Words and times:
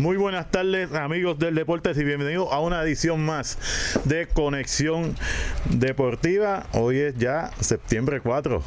Muy 0.00 0.16
buenas 0.16 0.50
tardes 0.50 0.94
amigos 0.94 1.38
del 1.38 1.54
Deportes 1.54 1.94
y 1.98 2.04
bienvenidos 2.04 2.48
a 2.50 2.60
una 2.60 2.82
edición 2.82 3.22
más 3.22 3.58
de 4.06 4.26
Conexión 4.26 5.14
Deportiva. 5.66 6.66
Hoy 6.72 7.00
es 7.00 7.18
ya 7.18 7.50
septiembre 7.60 8.22
4. 8.22 8.62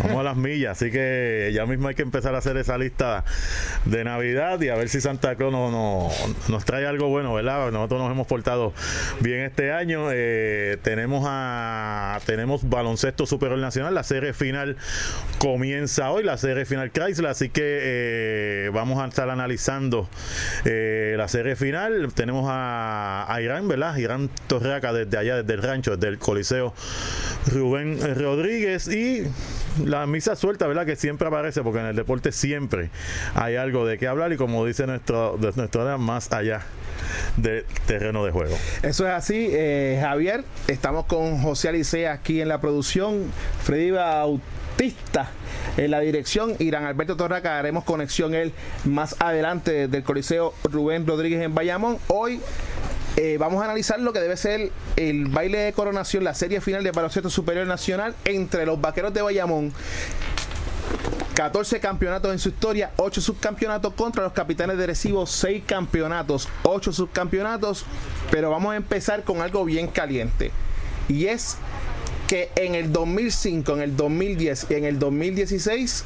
Vamos 0.00 0.20
a 0.20 0.22
las 0.22 0.36
millas, 0.36 0.72
así 0.72 0.90
que 0.90 1.50
ya 1.54 1.66
mismo 1.66 1.88
hay 1.88 1.94
que 1.94 2.02
empezar 2.02 2.34
a 2.34 2.38
hacer 2.38 2.56
esa 2.56 2.78
lista 2.78 3.24
de 3.84 4.04
Navidad 4.04 4.60
y 4.60 4.68
a 4.68 4.74
ver 4.74 4.88
si 4.88 5.00
Santa 5.00 5.34
Claus 5.36 5.52
nos 6.48 6.64
trae 6.64 6.86
algo 6.86 7.08
bueno, 7.08 7.34
¿verdad? 7.34 7.70
Nosotros 7.70 8.00
nos 8.00 8.10
hemos 8.10 8.26
portado 8.26 8.72
bien 9.20 9.40
este 9.40 9.72
año. 9.72 10.08
Eh, 10.12 10.78
tenemos 10.82 11.24
a 11.26 12.18
tenemos 12.26 12.68
baloncesto 12.68 13.26
superior 13.26 13.58
nacional, 13.58 13.94
la 13.94 14.02
serie 14.02 14.32
final 14.32 14.76
comienza 15.38 16.10
hoy, 16.10 16.24
la 16.24 16.36
serie 16.36 16.64
final 16.64 16.90
Chrysler, 16.90 17.30
así 17.30 17.48
que 17.48 17.62
eh, 17.64 18.70
vamos 18.72 19.02
a 19.02 19.06
estar 19.06 19.28
analizando 19.30 20.08
eh, 20.64 21.14
la 21.16 21.28
serie 21.28 21.56
final. 21.56 22.12
Tenemos 22.14 22.46
a, 22.48 23.26
a 23.28 23.40
Irán, 23.40 23.68
¿verdad? 23.68 23.96
Irán 23.96 24.30
Torreaca 24.46 24.92
desde 24.92 25.16
allá, 25.18 25.36
desde 25.42 25.54
el 25.54 25.62
rancho, 25.62 25.96
desde 25.96 26.08
el 26.08 26.18
Coliseo 26.18 26.74
Rubén 27.52 27.98
Rodríguez 28.16 28.88
y 28.88 29.26
la 29.92 30.06
misa 30.06 30.34
suelta, 30.34 30.66
¿verdad? 30.66 30.86
Que 30.86 30.96
siempre 30.96 31.28
aparece, 31.28 31.62
porque 31.62 31.80
en 31.80 31.86
el 31.86 31.96
deporte 31.96 32.32
siempre 32.32 32.90
hay 33.34 33.56
algo 33.56 33.86
de 33.86 33.98
qué 33.98 34.08
hablar 34.08 34.32
y 34.32 34.36
como 34.36 34.64
dice 34.64 34.86
nuestro, 34.86 35.36
de 35.38 35.52
nuestro 35.54 35.98
más 35.98 36.32
allá 36.32 36.62
del 37.36 37.64
terreno 37.86 38.24
de 38.24 38.30
juego. 38.30 38.56
Eso 38.82 39.06
es 39.06 39.12
así, 39.12 39.48
eh, 39.50 39.98
Javier. 40.00 40.44
Estamos 40.66 41.06
con 41.06 41.38
José 41.42 41.68
Alicea 41.68 42.12
aquí 42.12 42.40
en 42.40 42.48
la 42.48 42.60
producción. 42.60 43.30
Freddy 43.62 43.90
Bautista 43.90 45.30
en 45.76 45.90
la 45.90 46.00
dirección. 46.00 46.54
Irán 46.58 46.84
Alberto 46.84 47.16
Torraca, 47.16 47.58
haremos 47.58 47.84
conexión 47.84 48.34
él 48.34 48.52
más 48.84 49.16
adelante 49.18 49.88
del 49.88 50.02
Coliseo 50.02 50.54
Rubén 50.64 51.06
Rodríguez 51.06 51.42
en 51.42 51.54
Bayamón. 51.54 51.98
Hoy 52.08 52.40
eh, 53.16 53.36
vamos 53.38 53.60
a 53.62 53.64
analizar 53.66 54.00
lo 54.00 54.12
que 54.12 54.20
debe 54.20 54.36
ser 54.36 54.70
el 54.96 55.26
baile 55.26 55.58
de 55.58 55.72
coronación, 55.72 56.24
la 56.24 56.34
serie 56.34 56.60
final 56.60 56.82
de 56.82 56.92
baloncesto 56.92 57.30
superior 57.30 57.66
nacional 57.66 58.14
entre 58.24 58.64
los 58.64 58.80
vaqueros 58.80 59.12
de 59.12 59.22
Bayamón 59.22 59.72
14 61.34 61.80
campeonatos 61.80 62.32
en 62.32 62.38
su 62.38 62.50
historia, 62.50 62.92
8 62.96 63.20
subcampeonatos 63.20 63.94
contra 63.94 64.22
los 64.22 64.32
capitanes 64.32 64.76
de 64.76 64.86
Recibo, 64.86 65.26
6 65.26 65.64
campeonatos, 65.66 66.48
8 66.62 66.92
subcampeonatos. 66.92 67.84
Pero 68.30 68.50
vamos 68.50 68.74
a 68.74 68.76
empezar 68.76 69.24
con 69.24 69.40
algo 69.40 69.64
bien 69.64 69.88
caliente. 69.88 70.50
Y 71.08 71.26
es 71.26 71.56
que 72.28 72.50
en 72.56 72.74
el 72.74 72.92
2005, 72.92 73.72
en 73.74 73.82
el 73.82 73.96
2010 73.96 74.66
y 74.70 74.74
en 74.74 74.84
el 74.84 74.98
2016 74.98 76.04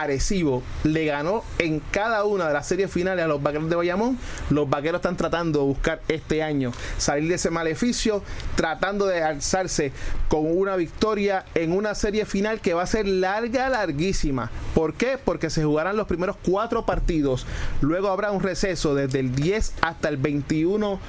Arecibo 0.00 0.62
le 0.84 1.06
ganó 1.06 1.44
en 1.58 1.80
cada 1.90 2.24
una 2.24 2.48
de 2.48 2.54
las 2.54 2.66
series 2.66 2.90
finales 2.90 3.24
a 3.24 3.28
los 3.28 3.42
vaqueros 3.42 3.68
de 3.68 3.76
Bayamón. 3.76 4.18
Los 4.50 4.68
vaqueros 4.68 4.98
están 5.00 5.16
tratando 5.16 5.60
de 5.60 5.64
buscar 5.66 6.02
este 6.08 6.42
año 6.42 6.72
salir 6.98 7.28
de 7.28 7.36
ese 7.36 7.50
maleficio, 7.50 8.22
tratando 8.54 9.06
de 9.06 9.22
alzarse 9.22 9.92
con 10.28 10.56
una 10.56 10.76
victoria 10.76 11.44
en 11.54 11.72
una 11.72 11.94
serie 11.94 12.24
final 12.24 12.60
que 12.60 12.74
va 12.74 12.82
a 12.82 12.86
ser 12.86 13.06
larga, 13.06 13.68
larguísima. 13.68 14.50
¿Por 14.74 14.94
qué? 14.94 15.18
Porque 15.22 15.50
se 15.50 15.64
jugarán 15.64 15.96
los 15.96 16.06
primeros 16.06 16.36
cuatro 16.44 16.86
partidos. 16.86 17.46
Luego 17.80 18.08
habrá 18.08 18.30
un 18.30 18.42
receso 18.42 18.94
desde 18.94 19.20
el 19.20 19.34
10 19.34 19.74
hasta 19.80 20.08
el 20.08 20.16
21 20.16 21.00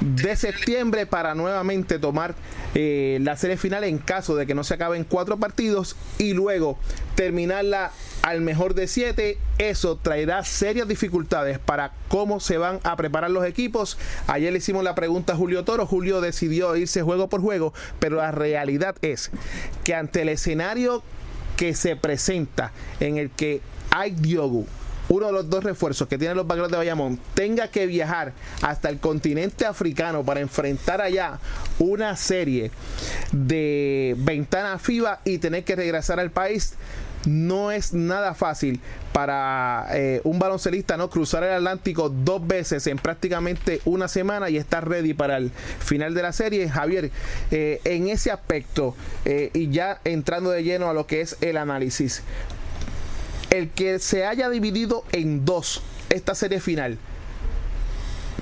de 0.00 0.36
septiembre 0.36 1.06
para 1.06 1.34
nuevamente 1.34 1.98
tomar 1.98 2.34
eh, 2.74 3.18
la 3.22 3.36
serie 3.36 3.56
final 3.56 3.84
en 3.84 3.98
caso 3.98 4.36
de 4.36 4.46
que 4.46 4.54
no 4.54 4.64
se 4.64 4.74
acaben 4.74 5.04
cuatro 5.04 5.38
partidos 5.38 5.96
y 6.18 6.34
luego 6.34 6.78
terminarla 7.14 7.90
al 8.22 8.40
mejor 8.40 8.74
de 8.74 8.88
siete, 8.88 9.38
eso 9.58 9.96
traerá 9.96 10.44
serias 10.44 10.88
dificultades 10.88 11.58
para 11.58 11.92
cómo 12.08 12.40
se 12.40 12.58
van 12.58 12.80
a 12.82 12.96
preparar 12.96 13.30
los 13.30 13.44
equipos. 13.46 13.98
Ayer 14.26 14.52
le 14.52 14.58
hicimos 14.58 14.84
la 14.84 14.94
pregunta 14.94 15.32
a 15.32 15.36
Julio 15.36 15.64
Toro, 15.64 15.86
Julio 15.86 16.20
decidió 16.20 16.76
irse 16.76 17.02
juego 17.02 17.28
por 17.28 17.40
juego, 17.40 17.72
pero 17.98 18.16
la 18.16 18.30
realidad 18.30 18.96
es 19.02 19.30
que 19.84 19.94
ante 19.94 20.22
el 20.22 20.28
escenario 20.28 21.02
que 21.56 21.74
se 21.74 21.96
presenta 21.96 22.72
en 23.00 23.18
el 23.18 23.30
que 23.30 23.60
hay 23.90 24.12
Diogu, 24.12 24.66
uno 25.08 25.26
de 25.26 25.32
los 25.32 25.48
dos 25.48 25.64
refuerzos 25.64 26.06
que 26.06 26.18
tienen 26.18 26.36
los 26.36 26.46
vaqueros 26.46 26.70
de 26.70 26.76
Bayamón 26.76 27.18
tenga 27.34 27.68
que 27.68 27.86
viajar 27.86 28.34
hasta 28.62 28.90
el 28.90 28.98
continente 28.98 29.64
africano 29.64 30.22
para 30.22 30.40
enfrentar 30.40 31.00
allá 31.00 31.38
una 31.78 32.14
serie 32.16 32.70
de 33.32 34.14
ventana 34.18 34.78
FIBA 34.78 35.20
y 35.24 35.38
tener 35.38 35.64
que 35.64 35.76
regresar 35.76 36.20
al 36.20 36.30
país 36.30 36.74
no 37.26 37.72
es 37.72 37.92
nada 37.92 38.34
fácil 38.34 38.80
para 39.12 39.88
eh, 39.92 40.20
un 40.24 40.38
baloncelista 40.38 40.96
no 40.96 41.10
cruzar 41.10 41.42
el 41.42 41.52
Atlántico 41.52 42.08
dos 42.08 42.46
veces 42.46 42.86
en 42.86 42.98
prácticamente 42.98 43.80
una 43.84 44.08
semana 44.08 44.50
y 44.50 44.56
estar 44.56 44.88
ready 44.88 45.14
para 45.14 45.36
el 45.36 45.50
final 45.50 46.14
de 46.14 46.22
la 46.22 46.32
serie. 46.32 46.68
Javier, 46.68 47.10
eh, 47.50 47.80
en 47.84 48.08
ese 48.08 48.30
aspecto 48.30 48.94
eh, 49.24 49.50
y 49.54 49.70
ya 49.70 50.00
entrando 50.04 50.50
de 50.50 50.62
lleno 50.62 50.88
a 50.88 50.94
lo 50.94 51.06
que 51.06 51.20
es 51.20 51.36
el 51.40 51.56
análisis, 51.56 52.22
el 53.50 53.70
que 53.70 53.98
se 53.98 54.26
haya 54.26 54.48
dividido 54.48 55.04
en 55.12 55.44
dos 55.44 55.82
esta 56.10 56.34
serie 56.34 56.60
final, 56.60 56.98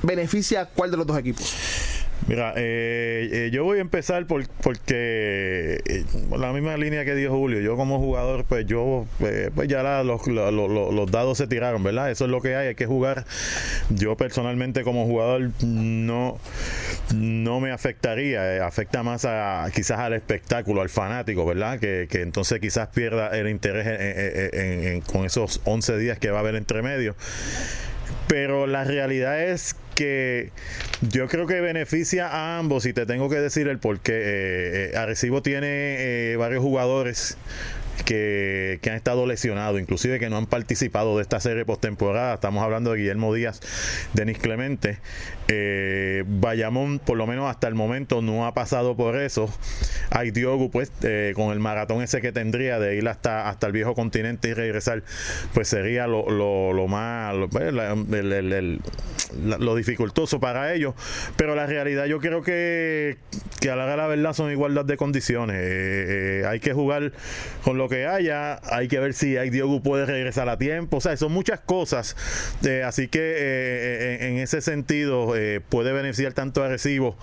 ¿beneficia 0.02 0.62
a 0.62 0.66
cuál 0.66 0.90
de 0.90 0.96
los 0.96 1.06
dos 1.06 1.18
equipos? 1.18 1.95
Mira, 2.28 2.54
eh, 2.56 3.28
eh, 3.30 3.50
yo 3.52 3.62
voy 3.62 3.78
a 3.78 3.80
empezar 3.80 4.26
por, 4.26 4.48
porque 4.60 5.80
eh, 5.84 6.04
la 6.36 6.52
misma 6.52 6.76
línea 6.76 7.04
que 7.04 7.14
dijo 7.14 7.36
Julio, 7.36 7.60
yo 7.60 7.76
como 7.76 8.00
jugador, 8.00 8.44
pues 8.44 8.66
yo, 8.66 9.06
pues 9.18 9.68
ya 9.68 10.02
los, 10.02 10.26
los, 10.26 11.10
dados 11.12 11.38
se 11.38 11.46
tiraron, 11.46 11.84
¿verdad? 11.84 12.10
Eso 12.10 12.24
es 12.24 12.30
lo 12.30 12.40
que 12.40 12.56
hay, 12.56 12.68
hay 12.68 12.74
que 12.74 12.86
jugar. 12.86 13.24
Yo 13.90 14.16
personalmente 14.16 14.82
como 14.82 15.06
jugador 15.06 15.50
no, 15.62 16.40
no 17.14 17.60
me 17.60 17.70
afectaría, 17.70 18.66
afecta 18.66 19.04
más 19.04 19.24
a 19.24 19.70
quizás 19.72 20.00
al 20.00 20.14
espectáculo, 20.14 20.82
al 20.82 20.88
fanático, 20.88 21.46
¿verdad? 21.46 21.78
Que, 21.78 22.08
que 22.10 22.22
entonces 22.22 22.58
quizás 22.58 22.88
pierda 22.88 23.38
el 23.38 23.48
interés 23.48 25.00
con 25.04 25.24
esos 25.24 25.60
11 25.64 25.96
días 25.98 26.18
que 26.18 26.30
va 26.30 26.38
a 26.38 26.40
haber 26.40 26.56
entre 26.56 26.82
medio. 26.82 27.14
Pero 28.26 28.66
la 28.66 28.82
realidad 28.82 29.40
es 29.40 29.76
que 29.96 30.50
yo 31.10 31.26
creo 31.26 31.46
que 31.46 31.60
beneficia 31.60 32.28
a 32.28 32.58
ambos 32.58 32.86
y 32.86 32.92
te 32.92 33.06
tengo 33.06 33.28
que 33.28 33.36
decir 33.36 33.66
el 33.66 33.78
por 33.78 33.98
qué. 33.98 34.12
Eh, 34.12 34.90
eh, 34.92 34.96
Arecibo 34.96 35.42
tiene 35.42 35.66
eh, 35.68 36.36
varios 36.36 36.62
jugadores 36.62 37.36
que, 38.04 38.78
han 38.86 38.94
estado 38.94 39.26
lesionados, 39.26 39.80
inclusive 39.80 40.18
que 40.18 40.28
no 40.30 40.36
han 40.36 40.46
participado 40.46 41.16
de 41.16 41.22
esta 41.22 41.40
serie 41.40 41.64
postemporada. 41.64 42.34
Estamos 42.34 42.62
hablando 42.62 42.92
de 42.92 42.98
Guillermo 42.98 43.34
Díaz, 43.34 43.60
Denis 44.12 44.38
Clemente. 44.38 44.98
Eh, 45.48 46.24
Bayamón, 46.26 46.98
por 46.98 47.16
lo 47.16 47.26
menos 47.26 47.48
hasta 47.48 47.68
el 47.68 47.74
momento, 47.74 48.20
no 48.20 48.46
ha 48.46 48.54
pasado 48.54 48.96
por 48.96 49.16
eso. 49.16 49.48
Hay 50.10 50.32
Diogo, 50.32 50.70
pues, 50.70 50.90
eh, 51.02 51.32
con 51.36 51.52
el 51.52 51.60
maratón 51.60 52.02
ese 52.02 52.20
que 52.20 52.32
tendría 52.32 52.80
de 52.80 52.96
ir 52.96 53.08
hasta, 53.08 53.48
hasta 53.48 53.68
el 53.68 53.72
viejo 53.72 53.94
continente 53.94 54.48
y 54.48 54.54
regresar, 54.54 55.04
pues 55.54 55.68
sería 55.68 56.08
lo, 56.08 56.28
lo, 56.30 56.88
más, 56.88 57.34
lo, 57.34 57.48
pues, 57.48 57.72
lo 57.72 59.76
dificultoso 59.76 60.40
para 60.40 60.74
ellos. 60.74 60.94
Pero 61.36 61.54
la 61.54 61.66
realidad, 61.66 62.06
yo 62.06 62.18
creo 62.18 62.42
que, 62.42 63.18
que 63.60 63.70
a 63.70 63.76
la, 63.76 63.96
la 63.96 64.06
verdad 64.08 64.32
son 64.32 64.50
igualdad 64.50 64.84
de 64.84 64.96
condiciones. 64.96 65.56
Eh, 65.60 66.42
hay 66.48 66.58
que 66.58 66.72
jugar 66.72 67.12
con 67.62 67.78
lo 67.78 67.88
que 67.88 68.06
haya, 68.06 68.58
hay 68.64 68.88
que 68.88 68.98
ver 68.98 69.14
si 69.14 69.36
hay 69.36 69.50
Diogo 69.50 69.80
puede 69.80 70.06
regresar 70.06 70.48
a 70.48 70.58
tiempo. 70.58 70.96
O 70.96 71.00
sea, 71.00 71.16
son 71.16 71.32
muchas 71.32 71.60
cosas. 71.60 72.16
así 72.84 73.06
que 73.06 74.16
en 74.20 74.38
ese 74.38 74.60
sentido, 74.60 75.35
eh, 75.36 75.60
puede 75.60 75.92
beneficiar 75.92 76.32
tanto 76.32 76.62
a 76.62 76.68
Recibo 76.68 77.16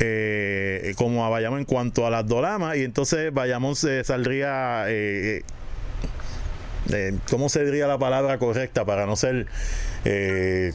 eh, 0.00 0.94
como 0.96 1.24
a 1.24 1.28
Bayamón 1.28 1.60
en 1.60 1.64
cuanto 1.64 2.06
a 2.06 2.10
las 2.10 2.26
dolamas 2.26 2.76
y 2.76 2.84
entonces 2.84 3.32
Bayamón 3.32 3.76
se 3.76 4.04
saldría 4.04 4.84
eh, 4.88 5.42
¿cómo 7.30 7.48
se 7.48 7.64
diría 7.64 7.86
la 7.86 7.98
palabra 7.98 8.38
correcta 8.38 8.84
para 8.84 9.06
no 9.06 9.16
ser 9.16 9.46
Eh, 10.04 10.72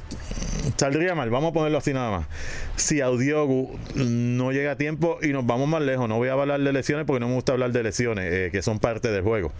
saldría 0.77 1.15
mal, 1.15 1.29
vamos 1.29 1.51
a 1.51 1.53
ponerlo 1.53 1.77
así 1.77 1.93
nada 1.93 2.11
más. 2.11 2.27
Si 2.75 3.01
Audiogu 3.01 3.77
no 3.95 4.51
llega 4.51 4.71
a 4.71 4.75
tiempo 4.75 5.19
y 5.21 5.27
nos 5.27 5.45
vamos 5.45 5.67
más 5.67 5.81
lejos, 5.81 6.09
no 6.09 6.17
voy 6.17 6.29
a 6.29 6.33
hablar 6.33 6.59
de 6.59 6.73
lesiones 6.73 7.05
porque 7.05 7.19
no 7.19 7.27
me 7.27 7.35
gusta 7.35 7.53
hablar 7.53 7.71
de 7.71 7.83
lesiones, 7.83 8.31
eh, 8.31 8.49
que 8.51 8.61
son 8.61 8.79
parte 8.79 9.11
del 9.11 9.21
juego. 9.21 9.51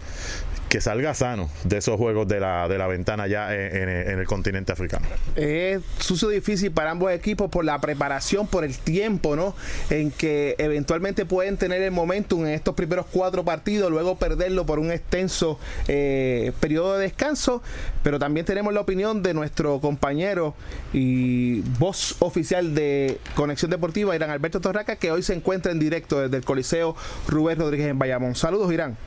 Que 0.68 0.82
salga 0.82 1.14
sano 1.14 1.52
de 1.66 1.78
esos 1.78 1.98
juegos 1.98 2.28
de 2.28 2.40
la, 2.40 2.68
de 2.68 2.80
la 2.80 2.88
ventana 2.88 3.28
ya 3.28 3.54
en, 3.54 3.90
el 3.90 4.26
continente 4.26 4.72
africano. 4.72 5.06
Es 5.36 5.82
sucio 6.00 6.30
difícil 6.30 6.72
para 6.72 6.90
ambos 6.90 7.12
equipos 7.12 7.52
por 7.52 7.64
la 7.64 7.80
preparación, 7.80 8.48
por 8.48 8.64
el 8.64 8.76
tiempo, 8.80 9.36
¿no? 9.36 9.56
En 9.92 10.10
que 10.10 10.56
eventualmente 10.58 11.28
pueden 11.28 11.58
tener 11.58 11.84
el 11.84 11.92
momentum 11.92 12.48
en 12.48 12.54
estos 12.54 12.74
primeros 12.74 13.06
cuatro 13.06 13.46
partidos, 13.46 13.92
luego 13.92 14.16
perderlo 14.16 14.66
por 14.66 14.80
un 14.80 14.92
extenso 14.92 15.60
eh, 15.88 16.54
periodo 16.60 16.98
de 16.98 17.04
descanso. 17.04 17.62
Pero 18.02 18.18
también 18.18 18.48
tenemos 18.48 18.74
la 18.74 18.82
opinión 18.82 19.22
de 19.22 19.36
nuestro 19.36 19.53
compañero 19.54 20.56
y 20.94 21.62
voz 21.80 22.16
oficial 22.20 22.76
de 22.76 23.20
Conexión 23.36 23.72
Deportiva, 23.72 24.16
Irán 24.16 24.30
Alberto 24.30 24.62
Torraca, 24.62 24.96
que 24.96 25.12
hoy 25.12 25.24
se 25.24 25.34
encuentra 25.34 25.72
en 25.72 25.80
directo 25.80 26.20
desde 26.20 26.38
el 26.38 26.44
Coliseo 26.44 26.96
Rubén 27.28 27.60
Rodríguez 27.60 27.88
en 27.90 28.00
Bayamón. 28.00 28.36
Saludos, 28.36 28.72
Irán. 28.72 28.98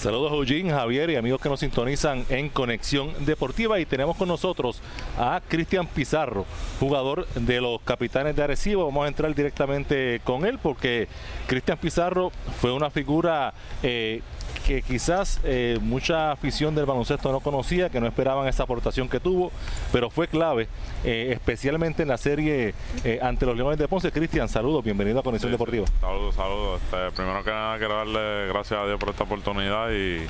Saludos 0.00 0.32
Eugene, 0.32 0.70
Javier 0.70 1.10
y 1.10 1.16
amigos 1.16 1.42
que 1.42 1.50
nos 1.50 1.60
sintonizan 1.60 2.24
en 2.30 2.48
Conexión 2.48 3.12
Deportiva 3.26 3.78
y 3.80 3.84
tenemos 3.84 4.16
con 4.16 4.28
nosotros 4.28 4.80
a 5.18 5.42
Cristian 5.46 5.86
Pizarro, 5.86 6.46
jugador 6.78 7.26
de 7.34 7.60
los 7.60 7.82
Capitanes 7.82 8.34
de 8.34 8.42
Arecibo. 8.42 8.86
Vamos 8.86 9.04
a 9.04 9.08
entrar 9.08 9.34
directamente 9.34 10.22
con 10.24 10.46
él 10.46 10.58
porque 10.58 11.06
Cristian 11.46 11.76
Pizarro 11.76 12.32
fue 12.62 12.72
una 12.72 12.88
figura 12.88 13.52
eh, 13.82 14.22
que 14.66 14.82
quizás 14.82 15.40
eh, 15.44 15.78
mucha 15.80 16.32
afición 16.32 16.74
del 16.74 16.86
baloncesto 16.86 17.32
no 17.32 17.40
conocía, 17.40 17.90
que 17.90 18.00
no 18.00 18.06
esperaban 18.06 18.46
esa 18.46 18.64
aportación 18.64 19.08
que 19.08 19.20
tuvo, 19.20 19.50
pero 19.92 20.10
fue 20.10 20.28
clave, 20.28 20.68
eh, 21.04 21.30
especialmente 21.32 22.02
en 22.02 22.08
la 22.08 22.18
serie 22.18 22.74
eh, 23.04 23.18
ante 23.22 23.46
los 23.46 23.56
Leones 23.56 23.78
de 23.78 23.88
Ponce. 23.88 24.12
Cristian, 24.12 24.48
saludos, 24.48 24.84
bienvenido 24.84 25.20
a 25.20 25.22
Conexión 25.22 25.52
Deportiva. 25.52 25.86
Saludos, 26.00 26.34
saludos. 26.34 26.80
Este, 26.82 27.10
primero 27.12 27.42
que 27.42 27.50
nada 27.50 27.78
quiero 27.78 27.96
darle 27.96 28.46
gracias 28.48 28.80
a 28.80 28.86
Dios 28.86 28.98
por 28.98 29.10
esta 29.10 29.24
oportunidad 29.24 29.89
y 29.92 30.26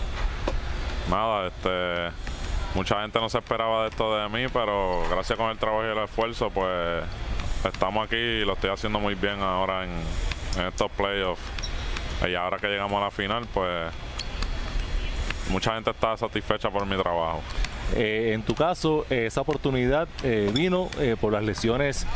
nada, 1.11 1.49
este 1.49 2.31
mucha 2.75 3.01
gente 3.03 3.19
no 3.21 3.29
se 3.29 3.39
esperaba 3.39 3.83
de 3.83 3.89
esto 3.89 4.17
de 4.17 4.29
mí, 4.29 4.47
pero 4.53 5.03
gracias 5.11 5.37
con 5.37 5.51
el 5.51 5.59
trabajo 5.59 5.85
y 5.85 5.91
el 5.91 5.99
esfuerzo, 5.99 6.51
pues 6.51 7.05
estamos 7.65 8.07
aquí 8.07 8.17
y 8.17 8.45
lo 8.45 8.53
estoy 8.55 8.71
haciendo 8.71 9.01
muy 9.01 9.15
bien 9.15 9.41
ahora 9.41 9.85
en, 9.85 9.91
estos 10.67 10.91
playoffs. 10.93 11.43
Y 12.29 12.35
ahora 12.35 12.59
que 12.59 12.69
llegamos 12.69 13.01
a 13.01 13.05
la 13.05 13.11
final, 13.11 13.47
pues 13.53 13.93
mucha 15.49 15.75
gente 15.75 15.91
está 15.91 16.17
satisfecha 16.17 16.71
por 16.71 16.85
mi 16.87 16.97
trabajo. 16.97 17.41
Eh, 17.97 18.33
en 18.35 18.43
tu 18.43 18.55
caso, 18.55 19.07
esa 19.11 19.41
oportunidad 19.41 20.09
eh, 20.23 20.51
vino 20.53 20.89
eh, 20.99 21.17
por 21.21 21.33
las 21.33 21.43
lesiones 21.43 22.07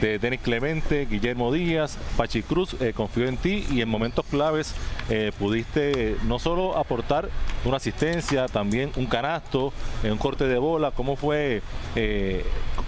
de 0.00 0.18
Denis 0.18 0.40
Clemente, 0.40 1.06
Guillermo 1.06 1.52
Díaz, 1.52 1.98
Pachi 2.16 2.42
Cruz, 2.42 2.76
eh, 2.80 2.92
confío 2.94 3.26
en 3.26 3.36
ti 3.36 3.66
y 3.70 3.80
en 3.80 3.88
momentos 3.88 4.24
claves 4.26 4.74
eh, 5.08 5.32
pudiste 5.38 6.16
no 6.24 6.38
solo 6.38 6.76
aportar 6.76 7.28
una 7.64 7.76
asistencia, 7.76 8.46
también 8.46 8.90
un 8.96 9.06
canasto, 9.06 9.72
eh, 10.02 10.10
un 10.10 10.18
corte 10.18 10.46
de 10.46 10.58
bola. 10.58 10.90
¿Cómo 10.90 11.16
fue? 11.16 11.62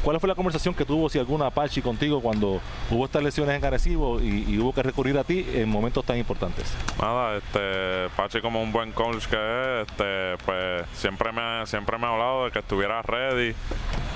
¿Cuál 0.02 0.20
fue 0.20 0.28
la 0.28 0.34
conversación 0.34 0.74
que 0.74 0.84
tuvo, 0.84 1.08
si 1.08 1.18
alguna, 1.18 1.50
Pachi, 1.50 1.82
contigo 1.82 2.20
cuando 2.20 2.60
hubo 2.90 3.04
estas 3.04 3.22
lesiones 3.22 3.56
en 3.56 3.64
Arecibo 3.64 4.20
y, 4.20 4.56
hubo 4.58 4.72
que 4.72 4.82
recurrir 4.82 5.18
a 5.18 5.24
ti 5.24 5.46
en 5.54 5.68
momentos 5.68 6.04
tan 6.04 6.16
importantes? 6.16 6.72
Nada, 7.00 7.36
este, 7.36 8.08
Pachi 8.16 8.40
como 8.40 8.62
un 8.62 8.72
buen 8.72 8.92
coach 8.92 9.26
que 9.26 9.36
es, 9.36 9.88
este, 9.88 10.36
pues 10.44 10.84
siempre 10.94 11.32
me, 11.32 11.66
siempre 11.66 11.98
me 11.98 12.06
ha 12.06 12.10
hablado 12.10 12.46
de 12.46 12.52
que 12.52 12.60
estuviera 12.60 13.02
ready 13.02 13.54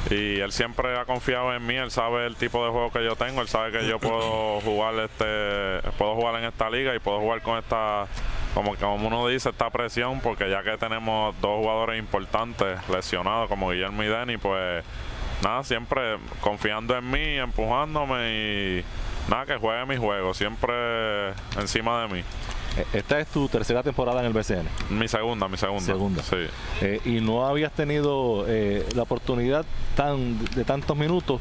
y 0.09 0.41
él 0.41 0.53
siempre 0.53 0.99
ha 0.99 1.05
confiado 1.05 1.55
en 1.55 1.67
mí, 1.67 1.75
él 1.75 1.91
sabe 1.91 2.27
el 2.27 2.37
tipo 2.37 2.65
de 2.65 2.71
juego 2.71 2.80
que 2.88 3.05
yo 3.05 3.17
tengo, 3.17 3.43
él 3.43 3.49
sabe 3.49 3.73
que 3.73 3.87
yo 3.87 3.99
puedo 3.99 4.61
jugar 4.65 4.94
este 4.94 5.81
puedo 5.99 6.15
jugar 6.15 6.37
en 6.37 6.44
esta 6.44 6.71
liga 6.71 6.94
y 6.94 6.99
puedo 6.99 7.21
jugar 7.21 7.43
con 7.43 7.59
esta 7.59 8.06
como 8.55 8.75
como 8.77 9.06
uno 9.06 9.29
dice 9.29 9.50
esta 9.50 9.69
presión 9.69 10.21
porque 10.21 10.49
ya 10.49 10.62
que 10.62 10.79
tenemos 10.79 11.38
dos 11.41 11.59
jugadores 11.59 11.99
importantes 11.99 12.79
lesionados 12.88 13.49
como 13.49 13.71
Guillermo 13.71 14.03
y 14.03 14.06
Denny, 14.06 14.38
pues 14.38 14.85
nada, 15.43 15.62
siempre 15.65 16.19
confiando 16.41 16.97
en 16.97 17.11
mí, 17.11 17.38
empujándome 17.38 18.31
y 18.32 18.85
nada 19.29 19.47
que 19.47 19.56
juegue 19.56 19.87
mi 19.87 19.97
juego, 19.97 20.35
siempre 20.35 21.31
encima 21.59 22.03
de 22.03 22.09
mí. 22.09 22.25
Eh, 22.76 22.84
esta 22.94 23.19
es 23.19 23.28
tu 23.28 23.49
tercera 23.49 23.82
temporada 23.82 24.20
en 24.20 24.26
el 24.26 24.32
BCN. 24.32 24.69
Mi 24.90 25.08
segunda, 25.08 25.49
mi 25.49 25.56
segunda. 25.56 25.84
Segunda. 25.84 26.22
Sí. 26.22 26.37
Eh, 26.81 27.00
y 27.05 27.20
no 27.20 27.46
habías 27.46 27.72
tenido 27.72 28.44
eh, 28.49 28.87
la 28.94 29.02
oportunidad 29.02 29.64
tan 29.96 30.38
de 30.55 30.64
tantos 30.64 30.96
minutos. 30.96 31.40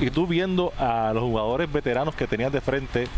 Y 0.00 0.10
tú 0.10 0.26
viendo 0.26 0.72
a 0.78 1.12
los 1.14 1.22
jugadores 1.22 1.70
veteranos 1.72 2.14
que 2.14 2.26
tenías 2.26 2.52
de 2.52 2.60
frente, 2.60 3.08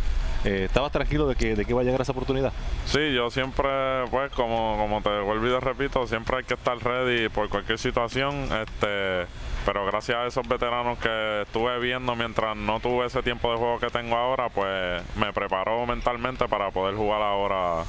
¿estabas 0.44 0.92
tranquilo 0.92 1.26
de 1.26 1.34
que, 1.34 1.56
de 1.56 1.64
que 1.64 1.72
iba 1.72 1.80
a 1.80 1.84
llegar 1.84 2.00
esa 2.00 2.12
oportunidad? 2.12 2.52
Sí, 2.86 3.12
yo 3.14 3.30
siempre, 3.30 3.68
pues, 4.10 4.32
como, 4.32 4.76
como 4.78 5.02
te 5.02 5.20
vuelvo 5.20 5.46
y 5.46 5.58
repito, 5.60 6.06
siempre 6.06 6.38
hay 6.38 6.44
que 6.44 6.54
estar 6.54 6.78
ready 6.78 7.28
por 7.28 7.48
cualquier 7.48 7.78
situación. 7.78 8.48
Este 8.52 9.26
pero 9.68 9.84
gracias 9.84 10.16
a 10.16 10.26
esos 10.26 10.48
veteranos 10.48 10.98
que 10.98 11.42
estuve 11.42 11.78
viendo 11.78 12.16
mientras 12.16 12.56
no 12.56 12.80
tuve 12.80 13.04
ese 13.04 13.22
tiempo 13.22 13.50
de 13.50 13.58
juego 13.58 13.78
que 13.78 13.88
tengo 13.88 14.16
ahora, 14.16 14.48
pues 14.48 15.02
me 15.14 15.30
preparó 15.34 15.84
mentalmente 15.84 16.48
para 16.48 16.70
poder 16.70 16.94
jugar 16.94 17.20
ahora 17.20 17.84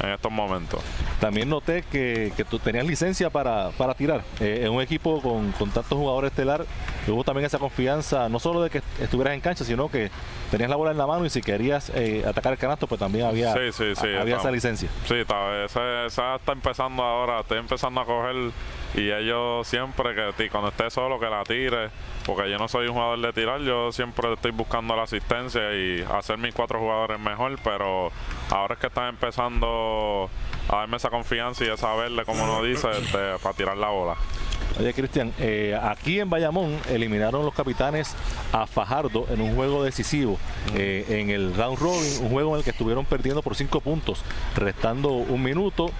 en 0.00 0.10
estos 0.10 0.30
momentos. 0.30 0.80
También 1.20 1.48
noté 1.48 1.82
que, 1.90 2.32
tú 2.48 2.58
tenías 2.58 2.86
licencia 2.86 3.30
para, 3.30 3.70
tirar. 3.96 4.22
Eh, 4.40 4.62
en 4.64 4.72
un 4.72 4.82
equipo 4.82 5.20
con, 5.20 5.52
tantos 5.52 5.86
jugadores 5.98 6.30
estelar, 6.30 6.64
hubo 7.08 7.24
también 7.24 7.46
esa 7.46 7.58
confianza, 7.58 8.28
no 8.28 8.38
solo 8.38 8.62
de 8.62 8.70
que 8.70 8.82
estuvieras 9.00 9.34
en 9.34 9.40
cancha, 9.40 9.64
sino 9.64 9.88
que 9.88 10.10
tenías 10.50 10.70
la 10.70 10.76
bola 10.76 10.90
en 10.90 10.98
la 10.98 11.06
mano 11.06 11.24
y 11.24 11.30
si 11.30 11.40
querías 11.40 11.90
eh, 11.94 12.24
atacar 12.26 12.52
el 12.52 12.58
canasto, 12.58 12.86
pues 12.86 12.98
también 12.98 13.26
había, 13.26 13.52
había 13.52 14.36
esa 14.36 14.50
licencia. 14.50 14.88
Sí, 15.06 15.14
está, 15.14 15.64
esa, 15.64 16.06
esa 16.06 16.34
está 16.36 16.52
empezando 16.52 17.02
ahora, 17.02 17.40
estoy 17.40 17.58
empezando 17.58 18.00
a 18.00 18.04
coger 18.04 18.52
y 18.94 19.10
ellos 19.10 19.66
siempre 19.66 20.14
que 20.36 20.48
cuando 20.50 20.68
esté 20.68 20.90
solo 20.90 21.18
que 21.18 21.26
la 21.26 21.42
tire 21.44 21.90
porque 22.24 22.50
yo 22.50 22.58
no 22.58 22.68
soy 22.68 22.88
un 22.88 22.94
jugador 22.94 23.20
de 23.20 23.32
tirar 23.32 23.60
yo 23.60 23.92
siempre 23.92 24.32
estoy 24.32 24.50
buscando 24.52 24.96
la 24.96 25.02
asistencia 25.02 25.74
y 25.74 26.02
hacer 26.02 26.38
mis 26.38 26.54
cuatro 26.54 26.78
jugadores 26.80 27.18
mejor 27.20 27.58
pero 27.62 28.10
ahora 28.50 28.74
es 28.74 28.80
que 28.80 28.86
están 28.86 29.08
empezando 29.08 30.30
a 30.68 30.76
darme 30.76 30.96
esa 30.96 31.10
confianza 31.10 31.64
y 31.64 31.68
a 31.68 31.76
saberle 31.76 32.24
como 32.24 32.44
uno 32.44 32.62
dice 32.62 32.88
este, 32.90 33.38
para 33.42 33.54
tirar 33.54 33.76
la 33.76 33.88
bola 33.88 34.16
Oye, 34.78 34.92
Cristian, 34.92 35.32
eh, 35.38 35.78
aquí 35.80 36.18
en 36.18 36.28
Bayamón 36.28 36.76
eliminaron 36.90 37.44
los 37.44 37.54
capitanes 37.54 38.12
a 38.52 38.66
Fajardo 38.66 39.24
en 39.30 39.40
un 39.40 39.54
juego 39.54 39.84
decisivo 39.84 40.36
eh, 40.74 41.04
en 41.08 41.30
el 41.30 41.54
round 41.54 41.78
robin, 41.78 42.22
un 42.22 42.30
juego 42.30 42.50
en 42.54 42.58
el 42.58 42.64
que 42.64 42.70
estuvieron 42.70 43.04
perdiendo 43.04 43.40
por 43.40 43.54
cinco 43.54 43.80
puntos, 43.80 44.24
restando 44.56 45.10
un 45.10 45.42
minuto. 45.44 45.90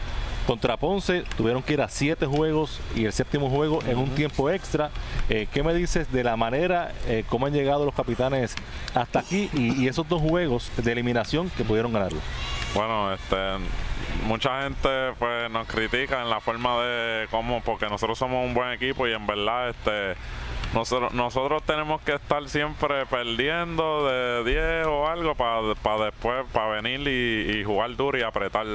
Contra 0.47 0.77
Ponce 0.77 1.25
tuvieron 1.39 1.63
que 1.63 1.73
ir 1.73 1.81
a 1.81 1.89
siete 1.89 2.27
juegos 2.27 2.81
y 2.95 3.07
el 3.07 3.13
séptimo 3.13 3.49
juego 3.49 3.81
en 3.87 3.97
un 3.97 4.11
tiempo 4.11 4.51
extra. 4.51 4.91
Eh, 5.31 5.49
¿Qué 5.53 5.63
me 5.63 5.73
dices 5.73 6.13
de 6.13 6.23
la 6.23 6.37
manera 6.37 6.93
eh, 7.07 7.25
cómo 7.31 7.47
han 7.47 7.55
llegado 7.55 7.87
los 7.87 7.95
capitanes 7.95 8.55
hasta 8.95 9.21
aquí 9.21 9.49
y, 9.55 9.89
esos 9.89 10.07
dos 10.09 10.21
juegos 10.21 10.71
de 10.77 10.93
eliminación 10.93 11.51
que 11.51 11.65
pudieron 11.65 11.93
ganarlo? 11.93 12.21
Bueno, 12.75 13.15
este, 13.15 13.37
mucha 14.27 14.65
gente 14.65 15.13
pues 15.19 15.51
nos 15.51 15.67
critica 15.67 16.21
en 16.21 16.29
la 16.29 16.41
forma 16.41 16.83
de 16.83 17.27
cómo, 17.31 17.63
porque 17.63 17.87
nosotros 17.87 18.19
somos 18.19 18.45
un 18.45 18.53
buen 18.53 18.71
equipo 18.71 19.07
y 19.07 19.13
en 19.13 19.27
verdad 19.27 19.71
este 19.71 20.15
nosotros, 20.75 21.15
nosotros 21.15 21.63
tenemos 21.63 22.03
que 22.03 22.15
estar 22.15 22.49
siempre 22.49 23.07
perdiendo 23.07 24.09
de 24.09 24.45
10 24.45 24.87
o 24.89 25.07
algo 25.07 25.35
para 25.37 25.63
después, 26.05 26.45
para 26.53 26.81
venir 26.81 27.01
y, 27.07 27.61
y, 27.61 27.65
jugar 27.65 27.95
duro 27.95 28.19
y 28.19 28.23
apretar. 28.23 28.67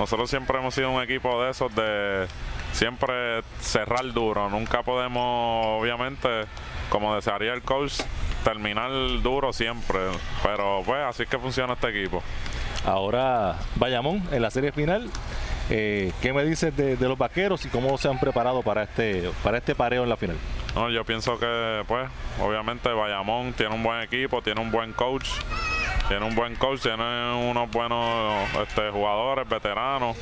Nosotros 0.00 0.30
siempre 0.30 0.56
hemos 0.56 0.74
sido 0.74 0.90
un 0.90 1.02
equipo 1.02 1.42
de 1.42 1.50
esos 1.50 1.74
de 1.74 2.26
siempre 2.72 3.42
cerrar 3.60 4.10
duro. 4.14 4.48
Nunca 4.48 4.82
podemos, 4.82 5.78
obviamente, 5.78 6.46
como 6.88 7.14
desearía 7.14 7.52
el 7.52 7.60
coach, 7.60 8.00
terminar 8.42 8.90
duro 9.22 9.52
siempre. 9.52 10.00
Pero 10.42 10.82
pues 10.86 11.00
así 11.06 11.24
es 11.24 11.28
que 11.28 11.38
funciona 11.38 11.74
este 11.74 11.90
equipo. 11.90 12.22
Ahora 12.86 13.56
Bayamón 13.76 14.26
en 14.32 14.40
la 14.40 14.50
serie 14.50 14.72
final. 14.72 15.10
Eh, 15.68 16.12
¿Qué 16.22 16.32
me 16.32 16.44
dices 16.44 16.74
de, 16.74 16.96
los 16.96 17.18
vaqueros 17.18 17.66
y 17.66 17.68
cómo 17.68 17.98
se 17.98 18.08
han 18.08 18.18
preparado 18.18 18.62
para 18.62 18.84
este, 18.84 19.30
para 19.44 19.58
este 19.58 19.74
pareo 19.74 20.02
en 20.02 20.08
la 20.08 20.16
final? 20.16 20.36
No, 20.74 20.88
yo 20.88 21.04
pienso 21.04 21.38
que, 21.38 21.84
pues, 21.86 22.08
obviamente 22.40 22.88
Bayamón 22.88 23.52
tiene 23.52 23.74
un 23.74 23.82
buen 23.82 24.00
equipo, 24.00 24.40
tiene 24.40 24.62
un 24.62 24.70
buen 24.70 24.94
coach, 24.94 25.28
tiene 26.10 26.26
un 26.26 26.34
buen 26.34 26.56
coach, 26.56 26.80
tiene 26.80 27.32
unos 27.48 27.70
buenos 27.70 28.48
este, 28.60 28.90
jugadores, 28.90 29.48
veteranos. 29.48 30.16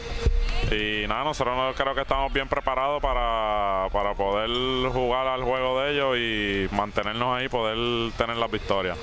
Y 0.70 1.06
nada, 1.08 1.24
nosotros 1.24 1.74
creo 1.74 1.94
que 1.94 2.02
estamos 2.02 2.30
bien 2.30 2.46
preparados 2.46 3.00
para, 3.00 3.88
para 3.90 4.12
poder 4.12 4.50
jugar 4.92 5.26
al 5.26 5.42
juego 5.44 5.80
de 5.80 5.92
ellos 5.92 6.16
y 6.18 6.76
mantenernos 6.76 7.38
ahí, 7.38 7.48
poder 7.48 8.12
tener 8.18 8.36
las 8.36 8.50
victorias. 8.50 8.98